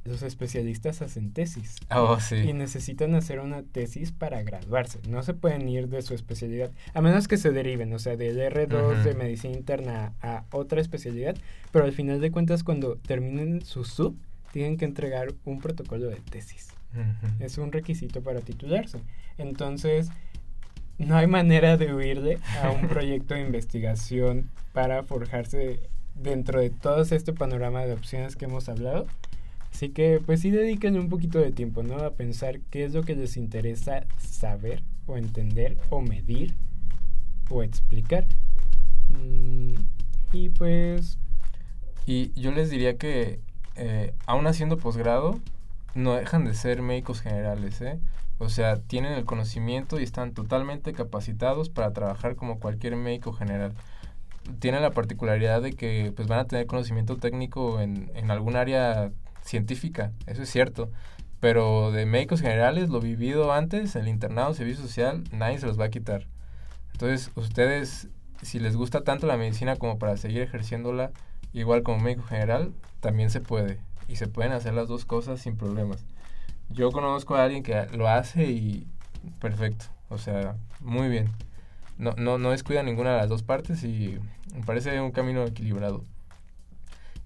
Los 0.03 0.23
especialistas 0.23 1.03
hacen 1.03 1.31
tesis. 1.31 1.75
Oh, 1.91 2.19
sí. 2.19 2.35
Y 2.35 2.53
necesitan 2.53 3.13
hacer 3.13 3.39
una 3.39 3.61
tesis 3.61 4.11
para 4.11 4.41
graduarse. 4.41 4.99
No 5.07 5.21
se 5.21 5.35
pueden 5.35 5.69
ir 5.69 5.89
de 5.89 6.01
su 6.01 6.15
especialidad, 6.15 6.71
a 6.95 7.01
menos 7.01 7.27
que 7.27 7.37
se 7.37 7.51
deriven, 7.51 7.93
o 7.93 7.99
sea, 7.99 8.17
del 8.17 8.39
R2 8.39 9.03
de 9.03 9.13
medicina 9.13 9.53
interna 9.53 10.13
a 10.21 10.43
otra 10.51 10.81
especialidad. 10.81 11.35
Pero 11.71 11.85
al 11.85 11.91
final 11.91 12.19
de 12.19 12.31
cuentas, 12.31 12.63
cuando 12.63 12.95
terminen 12.95 13.63
su 13.63 13.83
sub, 13.85 14.17
tienen 14.51 14.77
que 14.77 14.85
entregar 14.85 15.33
un 15.45 15.59
protocolo 15.59 16.07
de 16.07 16.15
tesis. 16.15 16.69
Es 17.39 17.57
un 17.57 17.71
requisito 17.71 18.21
para 18.21 18.41
titularse. 18.41 18.99
Entonces, 19.37 20.09
no 20.97 21.15
hay 21.17 21.27
manera 21.27 21.77
de 21.77 21.93
huirle 21.93 22.39
a 22.63 22.71
un 22.71 22.87
proyecto 22.87 23.33
de 23.33 23.41
investigación 23.41 24.49
para 24.73 25.03
forjarse 25.03 25.79
dentro 26.15 26.59
de 26.59 26.69
todo 26.69 27.01
este 27.01 27.33
panorama 27.33 27.85
de 27.85 27.93
opciones 27.93 28.35
que 28.35 28.45
hemos 28.45 28.69
hablado. 28.69 29.07
Así 29.73 29.89
que 29.89 30.21
pues 30.25 30.41
sí 30.41 30.51
dediquen 30.51 30.97
un 30.97 31.09
poquito 31.09 31.39
de 31.39 31.51
tiempo, 31.51 31.81
¿no? 31.81 31.97
A 31.97 32.11
pensar 32.11 32.59
qué 32.69 32.83
es 32.83 32.93
lo 32.93 33.03
que 33.03 33.15
les 33.15 33.37
interesa 33.37 34.05
saber 34.17 34.83
o 35.07 35.17
entender 35.17 35.77
o 35.89 36.01
medir 36.01 36.53
o 37.49 37.63
explicar. 37.63 38.25
Mm, 39.09 39.73
y 40.33 40.49
pues... 40.49 41.17
Y 42.05 42.31
yo 42.39 42.51
les 42.51 42.69
diría 42.69 42.97
que 42.97 43.39
eh, 43.75 44.13
aún 44.25 44.47
haciendo 44.47 44.77
posgrado, 44.77 45.39
no 45.95 46.13
dejan 46.15 46.45
de 46.45 46.53
ser 46.53 46.81
médicos 46.81 47.21
generales, 47.21 47.79
¿eh? 47.81 47.99
O 48.41 48.49
sea, 48.49 48.77
tienen 48.77 49.13
el 49.13 49.23
conocimiento 49.23 49.99
y 49.99 50.03
están 50.03 50.33
totalmente 50.33 50.93
capacitados 50.93 51.69
para 51.69 51.93
trabajar 51.93 52.35
como 52.35 52.59
cualquier 52.59 52.95
médico 52.95 53.33
general. 53.33 53.75
Tienen 54.57 54.81
la 54.81 54.89
particularidad 54.89 55.61
de 55.61 55.73
que 55.73 56.11
pues 56.15 56.27
van 56.27 56.39
a 56.39 56.45
tener 56.45 56.65
conocimiento 56.65 57.17
técnico 57.17 57.79
en, 57.81 58.11
en 58.15 58.31
algún 58.31 58.55
área 58.55 59.11
científica, 59.43 60.11
eso 60.25 60.41
es 60.41 60.49
cierto. 60.49 60.89
Pero 61.39 61.91
de 61.91 62.07
médicos 62.07 62.41
generales, 62.41 62.89
lo 62.89 62.99
vivido 62.99 63.53
antes, 63.53 63.95
el 63.95 64.07
internado, 64.07 64.55
servicio 64.55 64.81
social, 64.81 65.23
nadie 65.31 65.59
se 65.59 65.67
los 65.67 65.79
va 65.79 65.85
a 65.85 65.89
quitar. 65.89 66.25
Entonces, 66.93 67.29
ustedes, 67.35 68.07
si 68.41 68.59
les 68.59 68.75
gusta 68.75 69.03
tanto 69.03 69.27
la 69.27 69.37
medicina 69.37 69.75
como 69.75 69.99
para 69.99 70.17
seguir 70.17 70.41
ejerciéndola, 70.41 71.11
igual 71.53 71.83
como 71.83 71.99
médico 71.99 72.23
general, 72.23 72.73
también 73.01 73.29
se 73.29 73.39
puede. 73.39 73.77
Y 74.07 74.15
se 74.15 74.27
pueden 74.27 74.51
hacer 74.51 74.73
las 74.73 74.87
dos 74.87 75.05
cosas 75.05 75.41
sin 75.41 75.57
problemas 75.57 76.03
yo 76.73 76.91
conozco 76.91 77.35
a 77.35 77.43
alguien 77.43 77.63
que 77.63 77.87
lo 77.93 78.07
hace 78.07 78.43
y 78.45 78.87
perfecto, 79.39 79.85
o 80.09 80.17
sea, 80.17 80.55
muy 80.79 81.09
bien. 81.09 81.29
No, 81.97 82.13
no, 82.17 82.37
no 82.37 82.51
descuida 82.51 82.83
ninguna 82.83 83.11
de 83.11 83.17
las 83.17 83.29
dos 83.29 83.43
partes 83.43 83.83
y 83.83 84.17
me 84.55 84.63
parece 84.63 84.99
un 85.01 85.11
camino 85.11 85.43
equilibrado. 85.43 86.03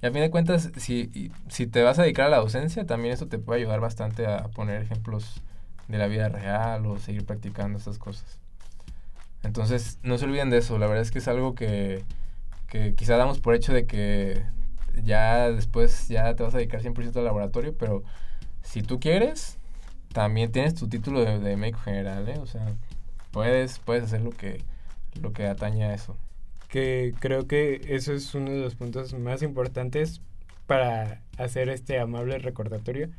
Y 0.02 0.06
a 0.06 0.12
fin 0.12 0.22
de 0.22 0.30
cuentas, 0.30 0.72
si, 0.78 1.32
si 1.48 1.68
te 1.68 1.82
vas 1.84 1.98
a 1.98 2.04
dedicar 2.04 2.28
a 2.28 2.30
la 2.30 2.38
docencia, 2.38 2.86
también 2.86 3.14
eso 3.14 3.28
te 3.28 3.40
puede 3.40 3.62
ayudar 3.62 3.80
bastante 3.80 4.28
a 4.28 4.50
poner 4.50 4.82
ejemplos 4.82 5.42
de 5.88 5.98
la 5.98 6.08
vida 6.08 6.30
real 6.30 6.86
o 6.86 7.00
seguir 7.00 7.26
practicando 7.26 7.78
estas 7.78 7.98
cosas. 7.98 8.40
Entonces, 9.44 10.00
no 10.04 10.18
se 10.18 10.26
olviden 10.26 10.50
de 10.50 10.58
eso. 10.58 10.78
La 10.78 10.88
verdad 10.88 11.04
es 11.04 11.12
que 11.12 11.20
es 11.20 11.28
algo 11.28 11.56
que, 11.56 12.04
que 12.68 12.96
quizá 12.96 13.16
damos 13.16 13.40
por 13.40 13.56
hecho 13.56 13.74
de 13.74 13.86
que 13.86 14.44
ya 15.04 15.52
después 15.52 16.08
ya 16.08 16.36
te 16.36 16.44
vas 16.44 16.54
a 16.54 16.58
dedicar 16.58 16.82
100% 16.82 17.16
al 17.18 17.26
laboratorio, 17.26 17.76
pero 17.78 18.04
si 18.66 18.82
tú 18.82 19.00
quieres, 19.00 19.58
también 20.12 20.52
tienes 20.52 20.76
tu 20.76 20.88
título 20.90 21.24
de, 21.24 21.40
de 21.40 21.56
médico 21.56 21.80
general, 21.80 22.28
¿eh? 22.28 22.40
O 22.40 22.48
sea, 22.48 22.76
puedes, 23.32 23.80
puedes 23.80 24.06
hacer 24.06 24.22
lo 24.22 24.32
que, 24.32 24.62
lo 25.22 25.32
que 25.34 25.48
atañe 25.48 25.86
a 25.86 25.94
eso. 25.94 26.18
Que 26.68 27.14
creo 27.20 27.48
que 27.48 27.82
eso 27.90 28.14
es 28.14 28.34
uno 28.36 28.52
de 28.52 28.60
los 28.60 28.76
puntos 28.76 29.14
más 29.14 29.42
importantes 29.42 30.22
para 30.68 31.22
hacer 31.38 31.70
este 31.70 32.00
amable 32.00 32.40
recordatorio. 32.40 33.10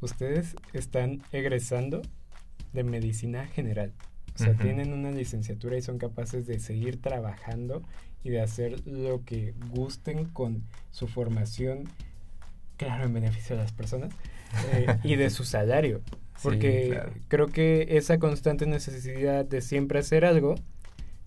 Ustedes 0.00 0.54
están 0.72 1.22
egresando 1.32 2.02
de 2.72 2.84
medicina 2.84 3.46
general. 3.46 3.92
O 4.34 4.38
sea, 4.38 4.52
tienen 4.52 4.92
una 4.92 5.10
licenciatura 5.10 5.78
y 5.78 5.82
son 5.82 5.96
capaces 5.96 6.46
de 6.46 6.60
seguir 6.60 7.00
trabajando 7.00 7.82
y 8.22 8.28
de 8.28 8.42
hacer 8.42 8.86
lo 8.86 9.24
que 9.24 9.54
gusten 9.70 10.26
con 10.26 10.62
su 10.90 11.08
formación, 11.08 11.84
claro, 12.76 13.04
en 13.04 13.14
beneficio 13.14 13.56
de 13.56 13.62
las 13.62 13.72
personas, 13.72 14.12
eh, 14.72 14.98
y 15.02 15.16
de 15.16 15.30
su 15.30 15.44
salario. 15.44 16.00
Porque 16.42 17.00
creo 17.28 17.48
que 17.48 17.86
esa 17.90 18.18
constante 18.18 18.66
necesidad 18.66 19.44
de 19.44 19.62
siempre 19.62 20.00
hacer 20.00 20.24
algo 20.24 20.54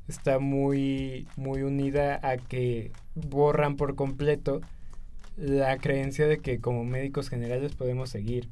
está 0.08 0.40
muy, 0.40 1.28
muy 1.36 1.62
unida 1.64 2.20
a 2.24 2.38
que 2.38 2.92
borran 3.16 3.76
por 3.76 3.96
completo 3.96 4.62
la 5.38 5.78
creencia 5.78 6.28
de 6.28 6.40
que 6.40 6.60
como 6.60 6.84
médicos 6.84 7.30
generales 7.30 7.74
podemos 7.76 8.10
seguir 8.10 8.50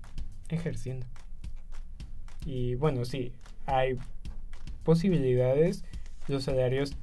ejerciendo. 0.50 1.06
Y 2.46 2.76
bueno, 2.76 3.06
sí, 3.06 3.34
hay 3.66 3.98
posibilidades, 4.84 5.84
los 6.28 6.44
salarios 6.44 6.96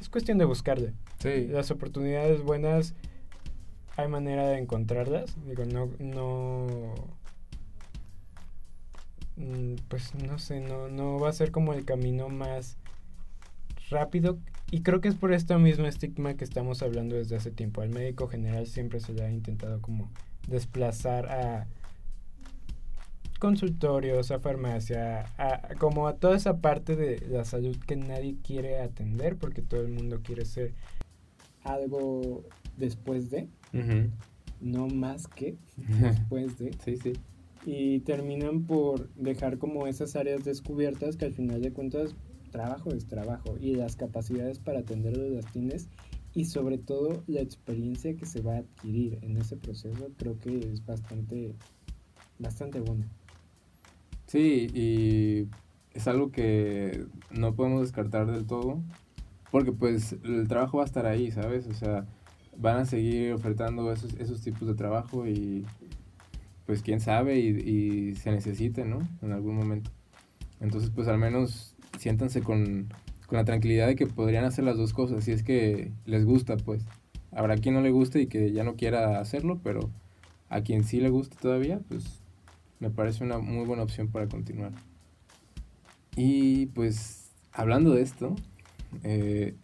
es 0.00 0.08
cuestión 0.08 0.38
de 0.38 0.44
buscarle. 0.44 0.92
Sí. 1.18 1.46
Las 1.48 1.70
oportunidades 1.70 2.42
buenas 2.42 2.94
hay 3.96 4.08
manera 4.08 4.48
de 4.48 4.58
encontrarlas. 4.58 5.36
Digo, 5.46 5.64
no, 5.64 5.90
no, 5.98 6.94
mm, 9.36 9.74
pues 9.88 10.14
no 10.14 10.38
sé, 10.38 10.60
no, 10.60 10.88
no 10.88 11.18
va 11.18 11.28
a 11.28 11.32
ser 11.32 11.50
como 11.50 11.72
el 11.72 11.84
camino 11.84 12.28
más 12.28 12.76
rápido. 13.90 14.38
Y 14.70 14.82
creo 14.82 15.00
que 15.00 15.08
es 15.08 15.14
por 15.14 15.32
este 15.32 15.56
mismo 15.58 15.86
estigma 15.86 16.34
que 16.34 16.44
estamos 16.44 16.82
hablando 16.82 17.16
desde 17.16 17.36
hace 17.36 17.50
tiempo. 17.50 17.82
Al 17.82 17.90
médico 17.90 18.28
general 18.28 18.66
siempre 18.66 19.00
se 19.00 19.12
le 19.12 19.24
ha 19.24 19.30
intentado 19.30 19.80
como 19.82 20.10
desplazar 20.48 21.26
a 21.30 21.66
consultorios, 23.38 24.30
a 24.30 24.38
farmacia, 24.38 25.26
a, 25.36 25.74
como 25.78 26.06
a 26.06 26.14
toda 26.14 26.36
esa 26.36 26.58
parte 26.60 26.96
de 26.96 27.20
la 27.28 27.44
salud 27.44 27.76
que 27.86 27.96
nadie 27.96 28.36
quiere 28.42 28.80
atender 28.80 29.36
porque 29.36 29.62
todo 29.62 29.80
el 29.80 29.88
mundo 29.88 30.20
quiere 30.22 30.44
ser 30.44 30.72
algo 31.64 32.44
después 32.76 33.30
de, 33.30 33.48
no 34.60 34.88
más 34.88 35.26
que 35.28 35.56
después 36.00 36.58
de. 36.58 36.72
Sí, 36.84 36.96
sí. 36.96 37.12
Y 37.64 38.00
terminan 38.00 38.64
por 38.64 39.08
dejar 39.14 39.58
como 39.58 39.86
esas 39.86 40.16
áreas 40.16 40.44
descubiertas 40.44 41.16
que 41.16 41.26
al 41.26 41.32
final 41.32 41.62
de 41.62 41.72
cuentas 41.72 42.16
trabajo 42.50 42.90
es 42.90 43.06
trabajo 43.06 43.56
y 43.60 43.74
las 43.74 43.96
capacidades 43.96 44.58
para 44.58 44.80
atenderlo 44.80 45.28
las 45.28 45.50
tienes 45.52 45.88
y 46.34 46.46
sobre 46.46 46.78
todo 46.78 47.22
la 47.26 47.40
experiencia 47.40 48.16
que 48.16 48.26
se 48.26 48.42
va 48.42 48.54
a 48.54 48.58
adquirir 48.58 49.18
en 49.22 49.36
ese 49.36 49.56
proceso 49.56 50.10
creo 50.18 50.38
que 50.38 50.58
es 50.58 50.84
bastante 50.84 51.54
bastante 52.38 52.80
buena. 52.80 53.08
Sí, 54.26 54.68
y 54.74 55.48
es 55.94 56.08
algo 56.08 56.30
que 56.30 57.04
no 57.30 57.54
podemos 57.54 57.82
descartar 57.82 58.30
del 58.30 58.46
todo, 58.46 58.80
porque 59.50 59.72
pues 59.72 60.16
el 60.24 60.48
trabajo 60.48 60.78
va 60.78 60.84
a 60.84 60.86
estar 60.86 61.06
ahí, 61.06 61.30
¿sabes? 61.30 61.66
O 61.66 61.74
sea, 61.74 62.06
van 62.56 62.78
a 62.78 62.84
seguir 62.84 63.32
ofertando 63.32 63.92
esos, 63.92 64.14
esos 64.14 64.42
tipos 64.42 64.68
de 64.68 64.74
trabajo 64.74 65.26
y 65.26 65.64
pues 66.66 66.82
quién 66.82 67.00
sabe 67.00 67.38
y, 67.38 67.48
y 67.48 68.14
se 68.16 68.30
necesite, 68.30 68.84
¿no? 68.84 69.00
En 69.22 69.32
algún 69.32 69.56
momento. 69.56 69.90
Entonces, 70.60 70.90
pues 70.94 71.08
al 71.08 71.18
menos 71.18 71.74
siéntanse 71.98 72.42
con, 72.42 72.88
con 73.26 73.38
la 73.38 73.44
tranquilidad 73.44 73.86
de 73.86 73.96
que 73.96 74.06
podrían 74.06 74.44
hacer 74.44 74.64
las 74.64 74.76
dos 74.76 74.92
cosas, 74.92 75.24
si 75.24 75.32
es 75.32 75.42
que 75.42 75.90
les 76.04 76.24
gusta, 76.24 76.56
pues. 76.56 76.84
Habrá 77.34 77.56
quien 77.56 77.74
no 77.74 77.80
le 77.80 77.90
guste 77.90 78.20
y 78.20 78.26
que 78.26 78.52
ya 78.52 78.62
no 78.62 78.76
quiera 78.76 79.18
hacerlo, 79.18 79.58
pero 79.64 79.90
a 80.50 80.60
quien 80.60 80.84
sí 80.84 81.00
le 81.00 81.08
guste 81.08 81.36
todavía, 81.40 81.80
pues 81.88 82.20
me 82.78 82.90
parece 82.90 83.24
una 83.24 83.38
muy 83.38 83.64
buena 83.64 83.82
opción 83.82 84.08
para 84.08 84.28
continuar. 84.28 84.72
Y 86.14 86.66
pues 86.66 87.30
hablando 87.52 87.94
de 87.94 88.02
esto, 88.02 88.36
eh, 89.02 89.54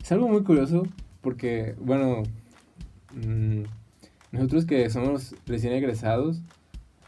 es 0.00 0.12
algo 0.12 0.28
muy 0.28 0.44
curioso 0.44 0.84
porque, 1.26 1.74
bueno, 1.80 2.22
mm, 3.16 3.62
nosotros 4.30 4.64
que 4.64 4.88
somos 4.90 5.34
recién 5.44 5.72
egresados 5.72 6.40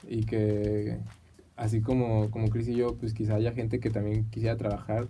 y 0.08 0.24
que 0.24 0.98
así 1.54 1.80
como, 1.80 2.28
como 2.32 2.48
Chris 2.48 2.66
y 2.66 2.74
yo, 2.74 2.96
pues 2.96 3.14
quizá 3.14 3.36
haya 3.36 3.52
gente 3.52 3.78
que 3.78 3.90
también 3.90 4.24
quisiera 4.28 4.56
trabajar 4.56 5.06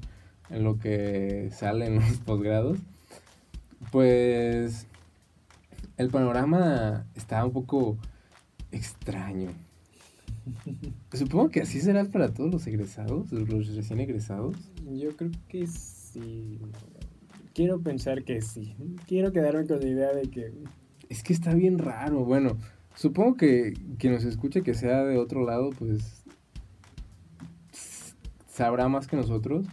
en 0.50 0.62
lo 0.62 0.78
que 0.78 1.48
sale 1.52 1.86
en 1.86 1.94
los 1.94 2.18
posgrados, 2.26 2.80
pues 3.90 4.86
el 5.96 6.10
panorama 6.10 7.06
está 7.14 7.42
un 7.46 7.52
poco 7.52 7.96
extraño. 8.72 9.52
Supongo 11.14 11.48
que 11.48 11.62
así 11.62 11.80
será 11.80 12.04
para 12.04 12.34
todos 12.34 12.52
los 12.52 12.66
egresados, 12.66 13.32
los 13.32 13.74
recién 13.74 14.00
egresados. 14.00 14.54
Yo 14.84 15.16
creo 15.16 15.30
que 15.48 15.66
sí. 15.66 16.58
Quiero 17.58 17.80
pensar 17.80 18.22
que 18.22 18.40
sí. 18.40 18.76
Quiero 19.08 19.32
quedarme 19.32 19.66
con 19.66 19.80
la 19.80 19.88
idea 19.88 20.12
de 20.12 20.30
que... 20.30 20.52
Es 21.08 21.24
que 21.24 21.32
está 21.32 21.54
bien 21.54 21.80
raro. 21.80 22.24
Bueno, 22.24 22.56
supongo 22.94 23.36
que 23.36 23.74
quien 23.98 24.12
nos 24.12 24.22
escuche 24.22 24.62
que 24.62 24.74
sea 24.74 25.02
de 25.02 25.18
otro 25.18 25.44
lado, 25.44 25.70
pues 25.76 26.22
sabrá 28.48 28.86
más 28.88 29.08
que 29.08 29.16
nosotros. 29.16 29.66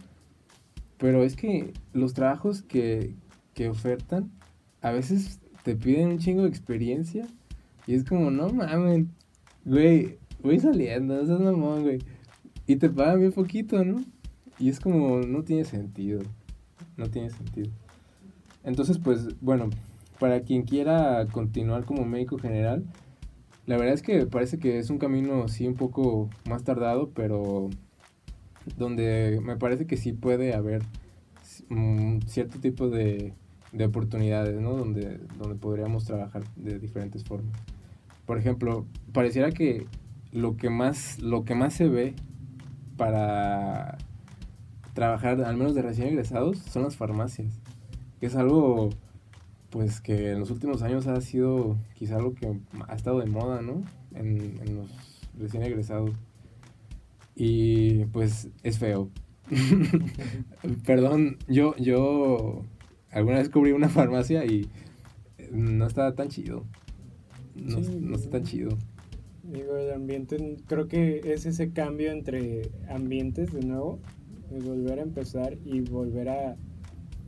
Pero 0.98 1.22
es 1.22 1.36
que 1.36 1.74
los 1.92 2.12
trabajos 2.12 2.62
que, 2.62 3.14
que 3.54 3.68
ofertan 3.68 4.32
a 4.82 4.90
veces 4.90 5.38
te 5.62 5.76
piden 5.76 6.08
un 6.08 6.18
chingo 6.18 6.42
de 6.42 6.48
experiencia. 6.48 7.28
Y 7.86 7.94
es 7.94 8.02
como, 8.02 8.32
no 8.32 8.48
mames, 8.48 9.06
güey, 9.64 10.18
voy 10.42 10.58
saliendo, 10.58 11.20
eso 11.20 11.36
es 11.36 11.40
mamón, 11.40 11.84
güey. 11.84 12.00
Y 12.66 12.74
te 12.74 12.90
pagan 12.90 13.20
bien 13.20 13.30
poquito, 13.30 13.84
¿no? 13.84 14.02
Y 14.58 14.70
es 14.70 14.80
como, 14.80 15.20
no 15.20 15.44
tiene 15.44 15.64
sentido. 15.64 16.22
No 16.96 17.08
tiene 17.08 17.30
sentido. 17.30 17.70
Entonces, 18.64 18.98
pues, 18.98 19.40
bueno, 19.40 19.70
para 20.18 20.40
quien 20.40 20.62
quiera 20.62 21.26
continuar 21.26 21.84
como 21.84 22.04
médico 22.04 22.38
general, 22.38 22.84
la 23.66 23.76
verdad 23.76 23.94
es 23.94 24.02
que 24.02 24.26
parece 24.26 24.58
que 24.58 24.78
es 24.78 24.90
un 24.90 24.98
camino, 24.98 25.48
sí, 25.48 25.66
un 25.66 25.74
poco 25.74 26.30
más 26.48 26.64
tardado, 26.64 27.10
pero 27.10 27.68
donde 28.76 29.40
me 29.42 29.56
parece 29.56 29.86
que 29.86 29.96
sí 29.96 30.12
puede 30.12 30.54
haber 30.54 30.82
mm, 31.68 32.20
cierto 32.26 32.58
tipo 32.60 32.88
de, 32.88 33.34
de 33.72 33.84
oportunidades, 33.84 34.60
¿no? 34.60 34.74
Donde, 34.74 35.18
donde 35.38 35.56
podríamos 35.56 36.04
trabajar 36.04 36.44
de 36.56 36.78
diferentes 36.78 37.24
formas. 37.24 37.54
Por 38.24 38.38
ejemplo, 38.38 38.86
pareciera 39.12 39.50
que 39.52 39.86
lo 40.32 40.56
que 40.56 40.70
más, 40.70 41.20
lo 41.20 41.44
que 41.44 41.54
más 41.54 41.74
se 41.74 41.88
ve 41.88 42.14
para 42.96 43.98
trabajar, 44.96 45.40
al 45.42 45.56
menos 45.56 45.76
de 45.76 45.82
recién 45.82 46.08
egresados, 46.08 46.58
son 46.58 46.82
las 46.82 46.96
farmacias. 46.96 47.60
Que 48.18 48.26
es 48.26 48.34
algo, 48.34 48.90
pues, 49.70 50.00
que 50.00 50.32
en 50.32 50.40
los 50.40 50.50
últimos 50.50 50.82
años 50.82 51.06
ha 51.06 51.20
sido 51.20 51.76
quizá 51.94 52.18
lo 52.18 52.34
que 52.34 52.58
ha 52.88 52.94
estado 52.96 53.20
de 53.20 53.26
moda, 53.26 53.62
¿no? 53.62 53.84
En, 54.14 54.58
en 54.60 54.76
los 54.76 54.90
recién 55.38 55.62
egresados. 55.62 56.10
Y 57.36 58.06
pues 58.06 58.48
es 58.62 58.78
feo. 58.78 59.10
Perdón, 60.86 61.36
yo, 61.46 61.76
yo 61.76 62.64
alguna 63.10 63.36
vez 63.38 63.50
cubrí 63.50 63.72
una 63.72 63.90
farmacia 63.90 64.46
y 64.46 64.70
no 65.52 65.86
estaba 65.86 66.14
tan 66.14 66.28
chido. 66.28 66.64
No, 67.54 67.80
no 67.80 68.16
está 68.16 68.30
tan 68.30 68.44
chido. 68.44 68.70
Digo, 69.42 69.76
el 69.76 69.92
ambiente, 69.92 70.56
creo 70.66 70.88
que 70.88 71.20
es 71.32 71.46
ese 71.46 71.70
cambio 71.70 72.10
entre 72.10 72.70
ambientes 72.88 73.52
de 73.52 73.60
nuevo, 73.60 74.00
volver 74.50 74.98
a 74.98 75.02
empezar 75.02 75.56
y 75.64 75.80
volver 75.80 76.28
a 76.28 76.56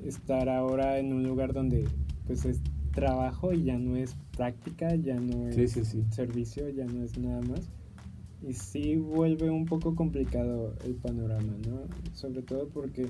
estar 0.05 0.49
ahora 0.49 0.99
en 0.99 1.13
un 1.13 1.25
lugar 1.25 1.53
donde 1.53 1.87
pues 2.27 2.45
es 2.45 2.61
trabajo 2.95 3.53
y 3.53 3.65
ya 3.65 3.79
no 3.79 3.97
es 3.97 4.17
práctica, 4.37 4.95
ya 4.97 5.15
no 5.15 5.49
es 5.49 5.73
servicio, 6.11 6.69
ya 6.69 6.85
no 6.85 7.03
es 7.03 7.19
nada 7.19 7.41
más. 7.43 7.71
Y 8.47 8.53
sí 8.55 8.97
vuelve 8.97 9.51
un 9.51 9.65
poco 9.65 9.95
complicado 9.97 10.75
el 10.85 10.95
panorama, 10.95 11.55
¿no? 11.67 11.81
Sobre 12.15 12.43
todo 12.43 12.69
porque 12.69 13.09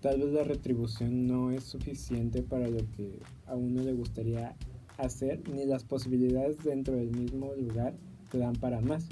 tal 0.00 0.20
vez 0.20 0.32
la 0.32 0.44
retribución 0.44 1.26
no 1.26 1.50
es 1.50 1.64
suficiente 1.64 2.42
para 2.42 2.68
lo 2.68 2.78
que 2.96 3.20
a 3.46 3.56
uno 3.56 3.82
le 3.82 3.92
gustaría 3.92 4.54
hacer, 4.98 5.48
ni 5.48 5.64
las 5.64 5.84
posibilidades 5.84 6.58
dentro 6.62 6.94
del 6.94 7.10
mismo 7.10 7.54
lugar 7.54 7.94
te 8.30 8.38
dan 8.38 8.54
para 8.54 8.80
más. 8.80 9.08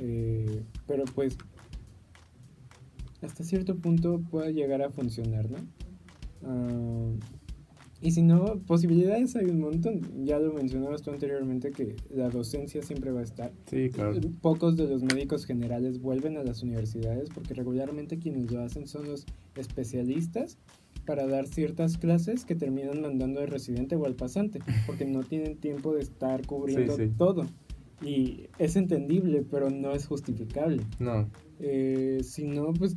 Eh, 0.00 0.62
pero 0.86 1.04
pues 1.14 1.36
hasta 3.22 3.44
cierto 3.44 3.76
punto 3.76 4.20
puede 4.30 4.52
llegar 4.52 4.82
a 4.82 4.90
funcionar, 4.90 5.50
¿no? 5.50 5.58
Ah, 6.44 7.12
y 8.00 8.12
si 8.12 8.22
no, 8.22 8.60
posibilidades 8.64 9.34
hay 9.34 9.46
un 9.46 9.58
montón. 9.58 10.24
Ya 10.24 10.38
lo 10.38 10.52
mencionabas 10.52 11.02
tú 11.02 11.10
anteriormente 11.10 11.72
que 11.72 11.96
la 12.14 12.28
docencia 12.30 12.80
siempre 12.82 13.10
va 13.10 13.20
a 13.20 13.24
estar. 13.24 13.50
Sí, 13.66 13.90
claro. 13.90 14.20
Pocos 14.40 14.76
de 14.76 14.86
los 14.86 15.02
médicos 15.02 15.44
generales 15.46 16.00
vuelven 16.00 16.36
a 16.36 16.44
las 16.44 16.62
universidades 16.62 17.28
porque 17.34 17.54
regularmente 17.54 18.18
quienes 18.18 18.52
lo 18.52 18.62
hacen 18.62 18.86
son 18.86 19.08
los 19.08 19.26
especialistas 19.56 20.58
para 21.06 21.26
dar 21.26 21.48
ciertas 21.48 21.98
clases 21.98 22.44
que 22.44 22.54
terminan 22.54 23.00
mandando 23.02 23.40
al 23.40 23.48
residente 23.48 23.96
o 23.96 24.06
al 24.06 24.14
pasante 24.14 24.60
porque 24.86 25.04
no 25.04 25.24
tienen 25.24 25.56
tiempo 25.56 25.92
de 25.94 26.02
estar 26.02 26.46
cubriendo 26.46 26.94
Sí, 26.96 27.06
sí. 27.06 27.12
todo. 27.16 27.46
Y 28.00 28.48
es 28.58 28.76
entendible, 28.76 29.44
pero 29.50 29.70
no 29.70 29.92
es 29.92 30.06
justificable. 30.06 30.82
No, 30.98 31.28
Eh, 31.60 32.20
si 32.22 32.44
no, 32.46 32.72
pues 32.72 32.96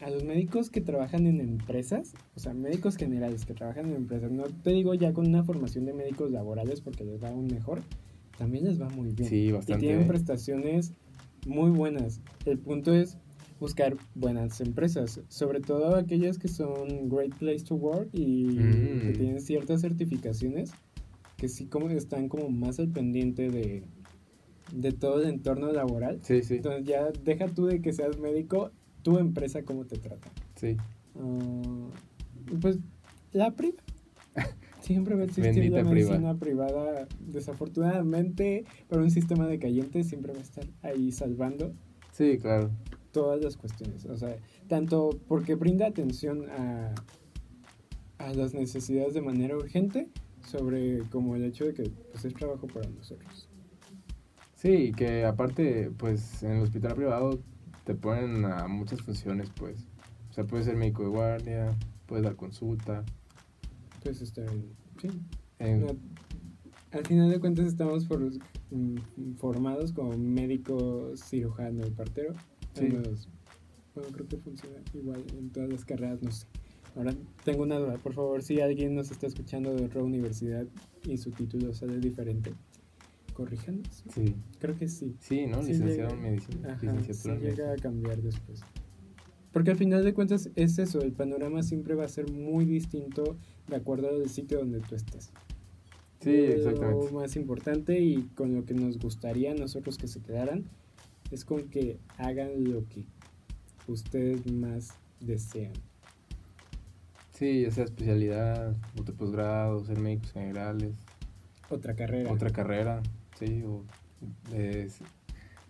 a 0.00 0.10
los 0.10 0.22
médicos 0.24 0.70
que 0.70 0.80
trabajan 0.80 1.26
en 1.26 1.40
empresas, 1.40 2.12
o 2.36 2.38
sea, 2.40 2.52
médicos 2.54 2.96
generales 2.96 3.44
que 3.46 3.54
trabajan 3.54 3.86
en 3.86 3.96
empresas, 3.96 4.30
no 4.30 4.44
te 4.44 4.70
digo 4.70 4.94
ya 4.94 5.12
con 5.12 5.26
una 5.26 5.42
formación 5.44 5.84
de 5.86 5.94
médicos 5.94 6.30
laborales 6.30 6.80
porque 6.80 7.04
les 7.04 7.22
va 7.22 7.28
aún 7.30 7.46
mejor, 7.46 7.80
también 8.38 8.64
les 8.64 8.80
va 8.80 8.88
muy 8.90 9.10
bien. 9.12 9.28
Sí, 9.28 9.36
Y 9.46 9.52
bastante. 9.52 9.86
tienen 9.86 10.06
prestaciones 10.06 10.92
muy 11.46 11.70
buenas. 11.70 12.20
El 12.44 12.58
punto 12.58 12.92
es 12.92 13.16
buscar 13.60 13.96
buenas 14.14 14.60
empresas, 14.60 15.20
sobre 15.28 15.60
todo 15.60 15.96
aquellas 15.96 16.38
que 16.38 16.48
son 16.48 17.08
Great 17.08 17.34
Place 17.38 17.64
to 17.64 17.76
Work 17.76 18.10
y 18.12 18.46
Mm. 18.58 19.00
que 19.06 19.12
tienen 19.12 19.40
ciertas 19.40 19.80
certificaciones 19.80 20.72
que 21.36 21.48
sí 21.48 21.66
como 21.66 21.88
están 21.90 22.28
como 22.28 22.48
más 22.50 22.78
al 22.78 22.88
pendiente 22.88 23.50
de, 23.50 23.82
de 24.72 24.92
todo 24.92 25.22
el 25.22 25.28
entorno 25.28 25.72
laboral. 25.72 26.20
Sí, 26.22 26.42
sí, 26.42 26.56
Entonces 26.56 26.84
ya 26.84 27.10
deja 27.24 27.46
tú 27.48 27.66
de 27.66 27.80
que 27.82 27.92
seas 27.92 28.18
médico, 28.18 28.70
tu 29.02 29.18
empresa 29.18 29.62
cómo 29.64 29.84
te 29.84 29.98
trata. 29.98 30.30
sí. 30.56 30.76
Ah, 31.16 31.88
pues 32.60 32.78
la 33.32 33.50
privada. 33.52 33.82
Siempre 34.80 35.14
va 35.14 35.22
a 35.22 35.24
existir 35.24 35.54
Bendita 35.54 35.82
la 35.82 35.90
priva. 35.90 36.10
medicina 36.10 36.34
privada. 36.38 37.08
Desafortunadamente, 37.20 38.64
para 38.88 39.02
un 39.02 39.10
sistema 39.10 39.46
decayente 39.46 40.04
siempre 40.04 40.32
va 40.32 40.40
a 40.40 40.42
estar 40.42 40.66
ahí 40.82 41.10
salvando 41.10 41.72
Sí, 42.12 42.38
claro. 42.38 42.70
todas 43.12 43.42
las 43.42 43.56
cuestiones. 43.56 44.04
O 44.06 44.16
sea, 44.16 44.36
tanto 44.68 45.10
porque 45.26 45.54
brinda 45.54 45.86
atención 45.86 46.50
a, 46.50 46.94
a 48.18 48.34
las 48.34 48.52
necesidades 48.52 49.14
de 49.14 49.22
manera 49.22 49.56
urgente, 49.56 50.08
sobre 50.46 51.00
como 51.10 51.36
el 51.36 51.44
hecho 51.44 51.64
de 51.66 51.74
que 51.74 51.82
pues, 52.12 52.24
es 52.24 52.34
trabajo 52.34 52.66
para 52.66 52.88
nosotros. 52.90 53.48
Sí, 54.54 54.92
que 54.96 55.24
aparte, 55.24 55.90
pues 55.98 56.42
en 56.42 56.52
el 56.52 56.62
hospital 56.62 56.94
privado 56.94 57.38
te 57.84 57.94
ponen 57.94 58.44
a 58.46 58.66
muchas 58.66 59.02
funciones, 59.02 59.50
pues. 59.54 59.84
O 60.30 60.32
sea, 60.32 60.44
puedes 60.44 60.66
ser 60.66 60.76
médico 60.76 61.02
de 61.02 61.08
guardia, 61.10 61.76
puedes 62.06 62.24
dar 62.24 62.34
consulta. 62.36 63.04
Este, 64.04 64.44
sí, 65.00 65.08
en- 65.58 65.80
No, 65.80 65.86
al 66.92 67.06
final 67.06 67.30
de 67.30 67.40
cuentas 67.40 67.66
estamos 67.66 68.06
mm, 68.70 69.34
formados 69.36 69.92
como 69.92 70.16
médico, 70.16 71.12
cirujano 71.16 71.86
y 71.86 71.90
partero. 71.90 72.34
Sí. 72.74 72.84
Menos, 72.86 73.28
bueno, 73.94 74.10
creo 74.12 74.26
que 74.28 74.36
funciona 74.38 74.76
igual 74.92 75.24
en 75.38 75.50
todas 75.50 75.68
las 75.70 75.84
carreras, 75.84 76.22
no 76.22 76.30
sé. 76.30 76.46
Ahora 76.96 77.14
tengo 77.44 77.62
una 77.64 77.76
duda, 77.78 77.94
por 77.98 78.14
favor, 78.14 78.42
si 78.42 78.60
alguien 78.60 78.94
nos 78.94 79.10
está 79.10 79.26
escuchando 79.26 79.74
de 79.74 79.84
otra 79.84 80.02
universidad 80.02 80.64
y 81.04 81.16
su 81.18 81.30
título 81.32 81.74
sale 81.74 81.98
diferente, 81.98 82.52
corríjanos. 83.32 84.04
sí, 84.14 84.34
Creo 84.60 84.78
que 84.78 84.88
sí. 84.88 85.16
sí, 85.18 85.46
¿no? 85.46 85.62
Sí 85.62 85.72
Licenciado 85.72 86.10
llega- 86.10 86.14
en 86.14 86.22
medicina. 86.22 86.68
Ajá, 86.68 86.78
sí 86.80 86.86
licenciatura 86.86 87.34
en 87.34 87.40
llega 87.40 87.72
a 87.72 87.76
cambiar 87.76 88.22
después. 88.22 88.60
Porque 89.52 89.70
al 89.72 89.76
final 89.76 90.04
de 90.04 90.14
cuentas 90.14 90.50
es 90.56 90.78
eso, 90.78 91.00
el 91.00 91.12
panorama 91.12 91.62
siempre 91.62 91.94
va 91.94 92.04
a 92.04 92.08
ser 92.08 92.30
muy 92.30 92.64
distinto 92.64 93.36
de 93.68 93.76
acuerdo 93.76 94.08
al 94.08 94.28
sitio 94.28 94.58
donde 94.58 94.80
tú 94.80 94.94
estés. 94.94 95.30
Sí, 96.20 96.30
Lo 96.46 96.52
exactamente. 96.54 97.12
más 97.12 97.36
importante 97.36 98.00
y 98.00 98.22
con 98.34 98.54
lo 98.54 98.64
que 98.64 98.74
nos 98.74 98.98
gustaría 98.98 99.50
a 99.52 99.54
nosotros 99.54 99.98
que 99.98 100.08
se 100.08 100.20
quedaran 100.22 100.64
es 101.30 101.44
con 101.44 101.68
que 101.68 101.98
hagan 102.18 102.64
lo 102.64 102.88
que 102.88 103.04
ustedes 103.88 104.50
más 104.50 104.94
desean. 105.20 105.72
Sí, 107.34 107.62
ya 107.62 107.70
sea 107.70 107.84
especialidad, 107.84 108.74
otro 108.98 109.14
posgrado, 109.14 109.84
ser 109.84 109.98
médicos 109.98 110.32
generales, 110.32 110.94
Otra 111.68 111.94
carrera. 111.94 112.30
otra 112.32 112.50
carrera, 112.50 113.02
sí, 113.38 113.62
o 113.66 113.84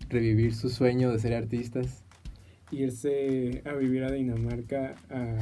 revivir 0.08 0.54
su 0.54 0.68
sueño 0.68 1.10
de 1.10 1.18
ser 1.18 1.34
artistas. 1.34 2.04
Irse 2.70 3.62
a 3.64 3.72
vivir 3.74 4.04
a 4.04 4.10
Dinamarca 4.12 4.94
a, 5.10 5.38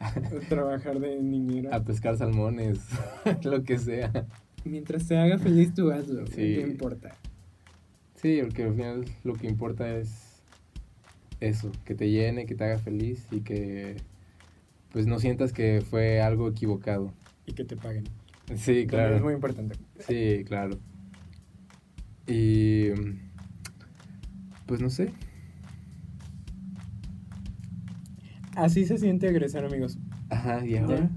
trabajar 0.48 1.00
de 1.00 1.20
niñera. 1.22 1.74
A 1.74 1.82
pescar 1.84 2.16
salmones, 2.16 2.80
lo 3.42 3.64
que 3.64 3.78
sea. 3.78 4.26
Mientras 4.64 5.06
te 5.08 5.16
haga 5.16 5.38
feliz 5.38 5.72
tú 5.74 5.90
hazlo, 5.90 6.26
Sí. 6.26 6.58
no 6.60 6.66
importa. 6.66 7.14
Sí, 8.16 8.40
porque 8.42 8.64
al 8.64 8.74
final 8.74 9.04
lo 9.24 9.32
que 9.34 9.46
importa 9.46 9.96
es 9.96 10.42
eso, 11.40 11.72
que 11.86 11.94
te 11.94 12.10
llene, 12.10 12.44
que 12.44 12.54
te 12.54 12.64
haga 12.64 12.78
feliz 12.78 13.26
y 13.30 13.40
que 13.40 13.96
pues 14.92 15.06
no 15.06 15.18
sientas 15.18 15.52
que 15.52 15.82
fue 15.88 16.20
algo 16.20 16.48
equivocado. 16.48 17.12
Y 17.46 17.52
que 17.52 17.64
te 17.64 17.76
paguen. 17.76 18.04
Sí, 18.56 18.86
También 18.86 18.88
claro. 18.88 19.16
Es 19.16 19.22
muy 19.22 19.34
importante. 19.34 19.76
Sí, 20.00 20.44
claro. 20.46 20.78
Y 22.26 22.88
pues 24.66 24.80
no 24.80 24.90
sé. 24.90 25.12
Así 28.56 28.84
se 28.84 28.98
siente 28.98 29.28
egresar, 29.28 29.64
amigos. 29.64 29.98
Ajá, 30.28 30.64
¿y 30.66 30.76
ahora? 30.76 31.08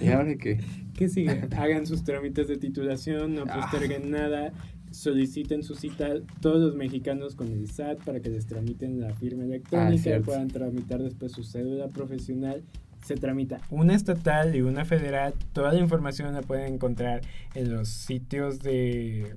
¿Y 0.00 0.08
ahora 0.08 0.34
qué? 0.36 0.58
¿Qué 0.94 1.08
sigue? 1.08 1.48
Hagan 1.56 1.86
sus 1.86 2.04
trámites 2.04 2.48
de 2.48 2.56
titulación, 2.56 3.34
no 3.34 3.44
Ah. 3.48 3.60
posterguen 3.70 4.10
nada, 4.10 4.52
soliciten 4.94 5.62
su 5.62 5.74
cita 5.74 6.08
todos 6.40 6.60
los 6.60 6.76
mexicanos 6.76 7.34
con 7.34 7.48
el 7.52 7.68
SAT 7.70 7.98
para 8.04 8.20
que 8.20 8.30
les 8.30 8.46
tramiten 8.46 9.00
la 9.00 9.12
firma 9.12 9.44
electrónica, 9.44 10.16
Ah, 10.16 10.20
puedan 10.24 10.48
tramitar 10.48 11.02
después 11.02 11.32
su 11.32 11.42
cédula 11.44 11.88
profesional. 11.88 12.62
Se 13.04 13.16
tramita 13.16 13.60
una 13.68 13.94
estatal 13.94 14.56
y 14.56 14.62
una 14.62 14.84
federal. 14.84 15.34
Toda 15.52 15.72
la 15.72 15.80
información 15.80 16.32
la 16.32 16.40
pueden 16.40 16.74
encontrar 16.74 17.20
en 17.54 17.74
los 17.74 17.88
sitios 17.88 18.60
de... 18.60 19.36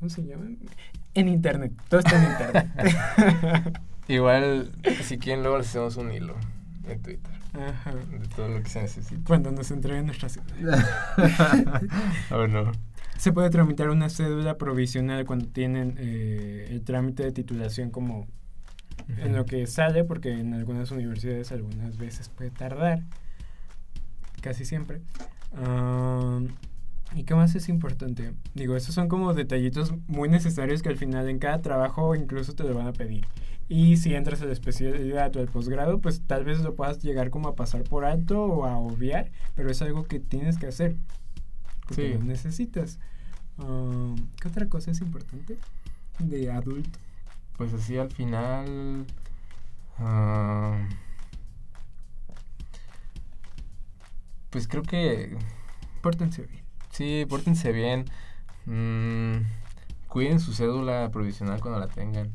¿Cómo 0.00 0.08
se 0.08 0.24
llaman? 0.24 0.58
En 1.14 1.28
internet. 1.28 1.72
Todo 1.88 2.00
está 2.00 2.16
en 2.20 2.30
internet. 2.32 3.78
Igual, 4.08 4.72
si 5.02 5.18
quieren, 5.18 5.42
luego 5.42 5.58
les 5.58 5.68
hacemos 5.68 5.96
un 5.96 6.10
hilo 6.12 6.34
en 6.88 7.00
Twitter 7.00 7.32
Ajá. 7.52 7.94
de 7.94 8.26
todo 8.34 8.48
lo 8.48 8.62
que 8.62 8.68
se 8.68 8.82
necesita. 8.82 9.22
Cuando 9.28 9.52
nos 9.52 9.70
entreguen 9.70 10.06
nuestra 10.06 10.28
cédula. 10.28 10.84
¿O 12.32 12.46
no? 12.48 12.72
Se 13.22 13.30
puede 13.32 13.50
tramitar 13.50 13.88
una 13.88 14.08
cédula 14.08 14.58
provisional 14.58 15.24
cuando 15.24 15.46
tienen 15.46 15.94
eh, 15.96 16.66
el 16.72 16.82
trámite 16.82 17.22
de 17.22 17.30
titulación 17.30 17.90
como 17.90 18.26
en 19.16 19.36
lo 19.36 19.44
que 19.44 19.64
sale, 19.68 20.02
porque 20.02 20.32
en 20.32 20.54
algunas 20.54 20.90
universidades 20.90 21.52
algunas 21.52 21.98
veces 21.98 22.28
puede 22.30 22.50
tardar, 22.50 23.04
casi 24.40 24.64
siempre. 24.64 25.02
Am, 25.52 26.48
¿Y 27.14 27.22
qué 27.22 27.36
más 27.36 27.54
es 27.54 27.68
importante? 27.68 28.32
Digo, 28.54 28.74
esos 28.74 28.92
son 28.92 29.06
como 29.06 29.34
detallitos 29.34 29.94
muy 30.08 30.28
necesarios 30.28 30.82
que 30.82 30.88
al 30.88 30.96
final 30.96 31.28
en 31.28 31.38
cada 31.38 31.62
trabajo 31.62 32.16
incluso 32.16 32.54
te 32.54 32.64
lo 32.64 32.74
van 32.74 32.88
a 32.88 32.92
pedir. 32.92 33.24
Y 33.68 33.98
si 33.98 34.16
entras 34.16 34.42
a 34.42 34.46
la 34.46 34.52
especialidad 34.52 35.36
o 35.36 35.38
al 35.38 35.46
posgrado, 35.46 36.00
pues 36.00 36.22
tal 36.26 36.42
vez 36.42 36.58
lo 36.58 36.74
puedas 36.74 37.00
llegar 37.00 37.30
como 37.30 37.46
a 37.46 37.54
pasar 37.54 37.84
por 37.84 38.04
alto 38.04 38.42
o 38.42 38.64
a 38.64 38.78
obviar, 38.78 39.30
pero 39.54 39.70
es 39.70 39.80
algo 39.80 40.02
que 40.06 40.18
tienes 40.18 40.58
que 40.58 40.66
hacer. 40.66 40.96
Porque 41.86 42.08
Sí. 42.14 42.18
lo 42.18 42.24
necesitas. 42.24 42.98
Am, 43.62 44.16
¿Qué 44.40 44.48
otra 44.48 44.68
cosa 44.68 44.90
es 44.90 45.00
importante? 45.00 45.58
De 46.18 46.50
adulto. 46.50 46.98
Pues 47.56 47.72
así 47.74 47.96
al 47.98 48.10
final. 48.10 49.06
ah, 49.98 50.76
pues 54.50 54.68
creo 54.68 54.82
que 54.82 55.36
Pórtense 56.02 56.42
bien. 56.42 56.64
sí, 56.90 57.26
pórtense 57.28 57.72
bien. 57.72 58.04
mm, 58.66 59.36
cuiden 60.08 60.40
su 60.40 60.52
cédula 60.54 61.10
provisional 61.12 61.60
cuando 61.60 61.80
la 61.80 61.88
tengan. 61.88 62.32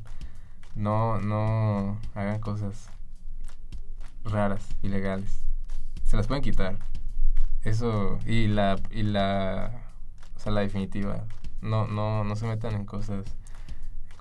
No, 0.75 1.19
no 1.19 1.99
hagan 2.15 2.39
cosas 2.39 2.89
raras, 4.23 4.67
ilegales. 4.83 5.39
Se 6.05 6.17
las 6.17 6.27
pueden 6.27 6.43
quitar. 6.43 6.77
Eso, 7.63 8.19
y 8.25 8.47
la, 8.47 8.79
y 8.91 9.03
la, 9.03 9.86
sea, 10.47 10.53
la 10.53 10.61
definitiva. 10.61 11.23
No, 11.61 11.87
no, 11.87 12.23
no 12.23 12.35
se 12.35 12.45
metan 12.47 12.73
en 12.75 12.85
cosas, 12.85 13.25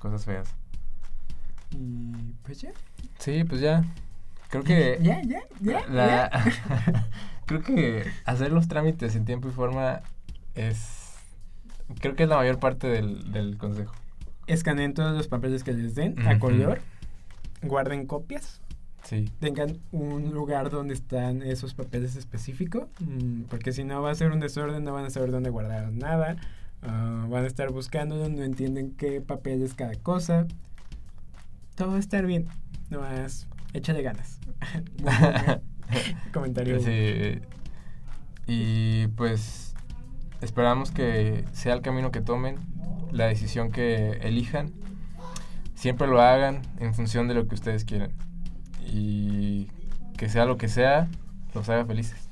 cosas 0.01 0.25
feas. 0.25 0.55
Y 1.73 2.33
pues 2.45 2.61
ya. 2.61 2.71
Sí, 3.19 3.45
pues 3.45 3.61
ya. 3.61 3.85
Creo 4.49 4.63
que 4.63 4.99
Ya, 5.03 5.21
ya, 5.23 5.41
ya. 5.61 5.87
la- 5.89 6.31
ya. 6.31 7.09
creo 7.47 7.63
que 7.63 8.05
hacer 8.25 8.53
los 8.53 8.69
trámites 8.69 9.15
en 9.17 9.25
tiempo 9.25 9.49
y 9.49 9.53
forma 9.53 10.01
es 10.55 11.15
creo 12.01 12.17
que 12.17 12.25
es 12.25 12.29
la 12.29 12.37
mayor 12.37 12.59
parte 12.59 12.87
del, 12.89 13.31
del 13.33 13.59
consejo. 13.59 13.93
escaneen 14.47 14.95
todos 14.95 15.17
los 15.17 15.29
papeles 15.29 15.63
que 15.65 15.73
les 15.73 15.95
den 15.95 16.19
a 16.27 16.39
color, 16.39 16.81
guarden 17.63 18.07
copias, 18.07 18.61
Sí. 19.07 19.31
tengan 19.39 19.79
un 19.93 20.35
lugar 20.35 20.69
donde 20.69 20.93
están 20.93 21.41
esos 21.43 21.75
papeles 21.75 22.17
específicos, 22.17 22.89
mm, 22.99 23.43
porque 23.43 23.73
si 23.73 23.85
no 23.85 24.03
va 24.03 24.11
a 24.11 24.15
ser 24.17 24.33
un 24.33 24.41
desorden, 24.41 24.83
no 24.83 24.93
van 24.93 25.05
a 25.05 25.11
saber 25.11 25.31
dónde 25.31 25.49
guardar 25.51 25.93
nada, 25.93 26.37
ah, 26.83 27.25
van 27.29 27.45
a 27.45 27.47
estar 27.47 27.71
buscando, 27.71 28.29
no 28.29 28.43
entienden 28.43 28.97
qué 28.97 29.21
papel 29.21 29.63
es 29.63 29.75
cada 29.75 29.95
cosa. 29.95 30.47
Todo 31.77 31.91
va 31.91 31.97
a 31.97 32.01
estar 32.01 32.27
bien, 32.27 32.49
nomás 32.91 33.47
échale 33.75 34.03
ganas. 34.03 34.41
Comentario. 36.33 36.81
Sí. 36.81 37.41
Y 38.47 39.07
pues 39.09 39.75
esperamos 40.41 40.91
que 40.91 41.45
sea 41.53 41.75
el 41.75 41.83
camino 41.83 42.11
que 42.11 42.21
tomen, 42.21 42.57
la 43.13 43.27
decisión 43.27 43.71
que 43.71 44.13
elijan. 44.23 44.73
Siempre 45.75 46.07
lo 46.09 46.21
hagan 46.21 46.63
en 46.79 46.95
función 46.95 47.29
de 47.29 47.35
lo 47.35 47.47
que 47.47 47.55
ustedes 47.55 47.85
quieran. 47.85 48.13
Y 48.93 49.69
que 50.17 50.29
sea 50.29 50.45
lo 50.45 50.57
que 50.57 50.69
sea, 50.69 51.09
los 51.55 51.69
haga 51.69 51.85
felices. 51.85 52.29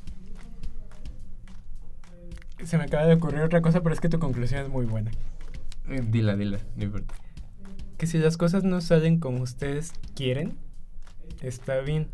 Se 2.64 2.78
me 2.78 2.84
acaba 2.84 3.06
de 3.06 3.14
ocurrir 3.14 3.42
otra 3.42 3.60
cosa, 3.60 3.82
pero 3.82 3.94
es 3.94 4.00
que 4.00 4.08
tu 4.08 4.18
conclusión 4.18 4.62
es 4.62 4.68
muy 4.68 4.86
buena. 4.86 5.10
Dila, 5.86 6.34
dila, 6.34 6.58
no 6.76 6.84
importa. 6.84 7.14
Que 7.98 8.06
si 8.06 8.18
las 8.18 8.36
cosas 8.36 8.64
no 8.64 8.80
salen 8.80 9.20
como 9.20 9.42
ustedes 9.42 9.92
quieren, 10.14 10.56
está 11.42 11.80
bien. 11.80 12.08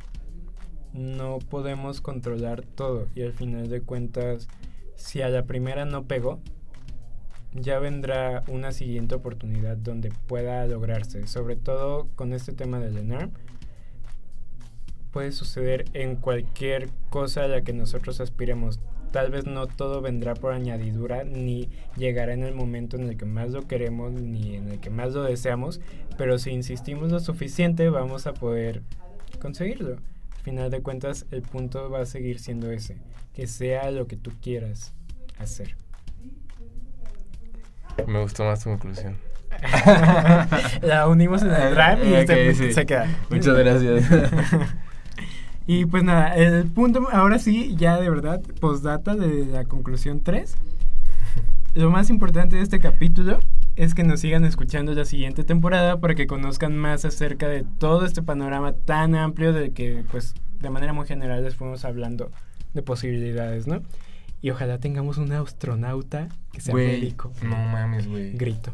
No 0.93 1.39
podemos 1.39 2.01
controlar 2.01 2.63
todo 2.63 3.07
y 3.15 3.23
al 3.23 3.33
final 3.33 3.69
de 3.69 3.81
cuentas, 3.81 4.49
si 4.97 5.23
a 5.23 5.29
la 5.29 5.45
primera 5.45 5.85
no 5.85 6.05
pegó, 6.05 6.41
ya 7.53 7.79
vendrá 7.79 8.43
una 8.49 8.73
siguiente 8.73 9.15
oportunidad 9.15 9.77
donde 9.77 10.13
pueda 10.27 10.67
lograrse. 10.67 11.27
Sobre 11.29 11.55
todo 11.55 12.09
con 12.17 12.33
este 12.33 12.53
tema 12.53 12.81
del 12.81 12.99
ENARM, 12.99 13.31
puede 15.13 15.33
suceder 15.33 15.85
en 15.93 16.17
cualquier 16.17 16.89
cosa 17.11 17.45
a 17.45 17.49
la 17.49 17.63
que 17.63 17.73
nosotros 17.73 18.21
aspiremos. 18.21 18.81
Tal 19.13 19.31
vez 19.31 19.45
no 19.45 19.67
todo 19.67 20.01
vendrá 20.01 20.35
por 20.35 20.53
añadidura, 20.53 21.25
ni 21.25 21.69
llegará 21.97 22.33
en 22.33 22.45
el 22.45 22.55
momento 22.55 22.97
en 22.97 23.09
el 23.09 23.17
que 23.17 23.25
más 23.25 23.51
lo 23.51 23.67
queremos, 23.67 24.13
ni 24.13 24.55
en 24.55 24.69
el 24.69 24.79
que 24.79 24.91
más 24.91 25.15
lo 25.15 25.25
deseamos, 25.25 25.81
pero 26.17 26.39
si 26.39 26.51
insistimos 26.51 27.11
lo 27.11 27.19
suficiente 27.19 27.91
vamos 27.91 28.27
a 28.27 28.35
poder 28.35 28.83
conseguirlo. 29.41 29.99
Al 30.37 30.43
final 30.43 30.71
de 30.71 30.81
cuentas, 30.81 31.27
el 31.33 31.43
punto 31.43 31.91
va 31.91 32.03
a 32.03 32.07
seguir 32.07 32.39
siendo 32.39 32.71
ese, 32.71 32.99
que 33.35 33.47
sea 33.47 33.91
lo 33.91 34.07
que 34.07 34.17
tú 34.17 34.31
quieras 34.41 34.95
hacer. 35.39 35.77
Me 38.07 38.23
gustó 38.23 38.45
más 38.45 38.63
tu 38.63 38.71
conclusión. 38.71 39.17
La 40.83 41.07
unimos 41.09 41.43
en 41.43 41.51
el 41.51 41.77
RAM 41.77 41.99
y 42.05 42.15
este 42.15 42.55
sí. 42.55 42.73
se 42.73 42.87
queda. 42.87 43.09
Muchas 43.29 43.59
gracias. 43.59 44.05
Y 45.73 45.87
pues 45.87 46.03
nada, 46.03 46.35
el 46.35 46.67
punto, 46.67 47.07
ahora 47.13 47.39
sí, 47.39 47.77
ya 47.77 48.01
de 48.01 48.11
verdad, 48.11 48.43
postdata 48.61 49.15
de 49.15 49.47
la 49.47 49.67
conclusión 49.67 50.21
3. 50.21 50.57
Lo 51.75 51.93
más 51.93 52.11
importante 52.11 52.57
de 52.57 52.63
este 52.63 52.81
capítulo 52.81 53.39
es 53.77 53.95
que 53.95 54.03
nos 54.03 54.19
sigan 54.19 54.45
escuchando 54.45 54.93
la 54.95 55.05
siguiente 55.05 55.45
temporada 55.45 56.01
para 56.01 56.17
que 56.17 56.27
conozcan 56.27 56.77
más 56.77 57.05
acerca 57.05 57.47
de 57.47 57.65
todo 57.79 58.05
este 58.05 58.21
panorama 58.21 58.73
tan 58.73 59.15
amplio 59.15 59.53
del 59.53 59.73
que, 59.73 60.03
pues, 60.11 60.35
de 60.59 60.71
manera 60.71 60.93
muy 60.93 61.07
general 61.07 61.45
les 61.45 61.55
fuimos 61.55 61.85
hablando 61.85 62.33
de 62.75 62.83
posibilidades, 62.83 63.69
¿no? 63.69 63.81
Y 64.43 64.51
ojalá 64.51 64.79
tengamos 64.79 65.19
un 65.19 65.31
astronauta 65.31 66.31
que 66.53 66.61
sea 66.63 66.73
Güey, 66.73 67.01
médico. 67.01 67.31
no 67.45 67.55
mames, 67.55 68.09
güey. 68.09 68.33
Grito. 68.33 68.73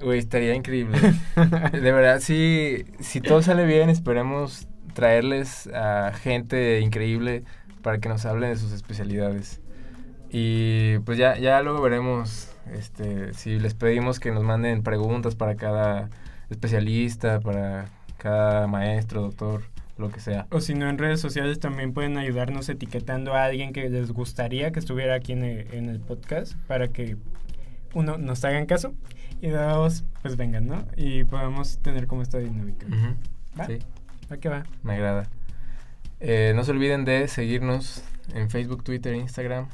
Güey, 0.00 0.20
estaría 0.20 0.54
increíble. 0.54 0.96
De 1.72 1.92
verdad, 1.92 2.20
sí, 2.20 2.84
si 3.00 3.20
todo 3.20 3.42
sale 3.42 3.66
bien, 3.66 3.90
esperemos 3.90 4.67
traerles 4.94 5.66
a 5.68 6.12
gente 6.12 6.80
increíble 6.80 7.44
para 7.82 7.98
que 7.98 8.08
nos 8.08 8.26
hablen 8.26 8.50
de 8.50 8.56
sus 8.56 8.72
especialidades. 8.72 9.60
Y 10.30 10.98
pues 11.00 11.16
ya, 11.16 11.38
ya 11.38 11.62
luego 11.62 11.80
veremos 11.80 12.50
este, 12.72 13.32
si 13.34 13.58
les 13.58 13.74
pedimos 13.74 14.20
que 14.20 14.30
nos 14.30 14.42
manden 14.44 14.82
preguntas 14.82 15.34
para 15.34 15.56
cada 15.56 16.10
especialista, 16.50 17.40
para 17.40 17.86
cada 18.18 18.66
maestro, 18.66 19.22
doctor, 19.22 19.62
lo 19.96 20.10
que 20.10 20.20
sea. 20.20 20.46
O 20.50 20.60
si 20.60 20.74
no, 20.74 20.88
en 20.88 20.98
redes 20.98 21.20
sociales 21.20 21.60
también 21.60 21.92
pueden 21.92 22.18
ayudarnos 22.18 22.68
etiquetando 22.68 23.34
a 23.34 23.44
alguien 23.44 23.72
que 23.72 23.88
les 23.88 24.12
gustaría 24.12 24.70
que 24.70 24.80
estuviera 24.80 25.14
aquí 25.14 25.32
en 25.32 25.44
el, 25.44 25.74
en 25.74 25.88
el 25.88 26.00
podcast 26.00 26.54
para 26.66 26.88
que, 26.88 27.16
uno, 27.94 28.18
nos 28.18 28.44
hagan 28.44 28.66
caso 28.66 28.94
y 29.40 29.48
dos, 29.48 30.04
pues 30.22 30.36
vengan, 30.36 30.66
¿no? 30.66 30.84
Y 30.96 31.24
podamos 31.24 31.78
tener 31.78 32.06
como 32.06 32.22
esta 32.22 32.38
dinámica. 32.38 32.86
Ujú, 32.86 33.14
¿Va? 33.58 33.66
Sí, 33.66 33.78
¿Va 34.30 34.36
que 34.38 34.48
va? 34.48 34.64
me 34.82 34.94
agrada. 34.94 35.28
Eh, 36.20 36.52
no 36.54 36.64
se 36.64 36.72
olviden 36.72 37.04
de 37.04 37.28
seguirnos 37.28 38.02
en 38.34 38.50
Facebook, 38.50 38.82
Twitter, 38.84 39.14
Instagram, 39.14 39.68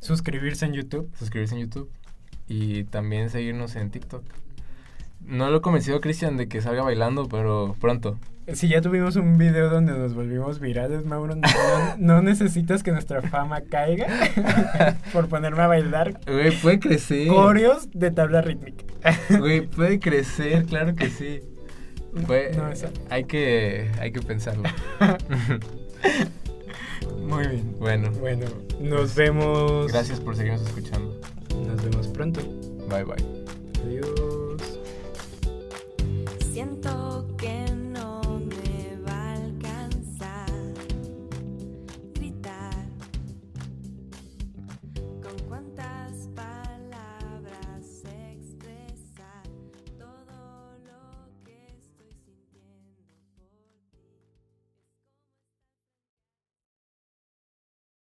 Suscribirse 0.00 0.64
en 0.66 0.72
YouTube. 0.74 1.10
suscribirse 1.18 1.54
en 1.54 1.60
YouTube 1.62 1.90
y 2.48 2.84
también 2.84 3.30
seguirnos 3.30 3.76
en 3.76 3.90
TikTok. 3.90 4.24
No 5.20 5.48
lo 5.50 5.58
he 5.58 5.60
convencido 5.60 6.00
Cristian 6.00 6.36
de 6.36 6.48
que 6.48 6.60
salga 6.60 6.82
bailando, 6.82 7.28
pero 7.28 7.76
pronto. 7.80 8.18
Si 8.52 8.66
ya 8.66 8.80
tuvimos 8.80 9.14
un 9.14 9.38
video 9.38 9.70
donde 9.70 9.92
nos 9.92 10.14
volvimos 10.14 10.58
virales, 10.58 11.04
Mauro, 11.06 11.36
no 11.98 12.22
necesitas 12.22 12.82
que 12.82 12.90
nuestra 12.90 13.22
fama 13.22 13.60
caiga 13.60 14.08
por 15.12 15.28
ponerme 15.28 15.62
a 15.62 15.68
bailar 15.68 16.18
Güey, 16.26 16.50
puede 16.60 16.80
crecer. 16.80 17.28
coreos 17.28 17.88
de 17.92 18.10
tabla 18.10 18.42
rítmica. 18.42 18.84
Güey, 19.38 19.68
puede 19.68 20.00
crecer, 20.00 20.64
claro 20.66 20.96
que 20.96 21.08
sí. 21.08 21.40
Pues. 22.26 22.56
Hay 23.08 23.24
que, 23.24 23.90
hay 23.98 24.12
que 24.12 24.20
pensarlo. 24.20 24.64
Muy 27.26 27.46
bien. 27.46 27.74
Bueno. 27.78 28.10
Bueno, 28.12 28.46
nos 28.80 29.14
vemos. 29.14 29.90
Gracias 29.90 30.20
por 30.20 30.36
seguirnos 30.36 30.62
escuchando. 30.62 31.18
Nos 31.66 31.82
vemos 31.82 32.08
pronto. 32.08 32.40
Bye 32.88 33.04
bye. 33.04 33.24
Adiós. 33.84 34.60
Siento. 36.52 37.11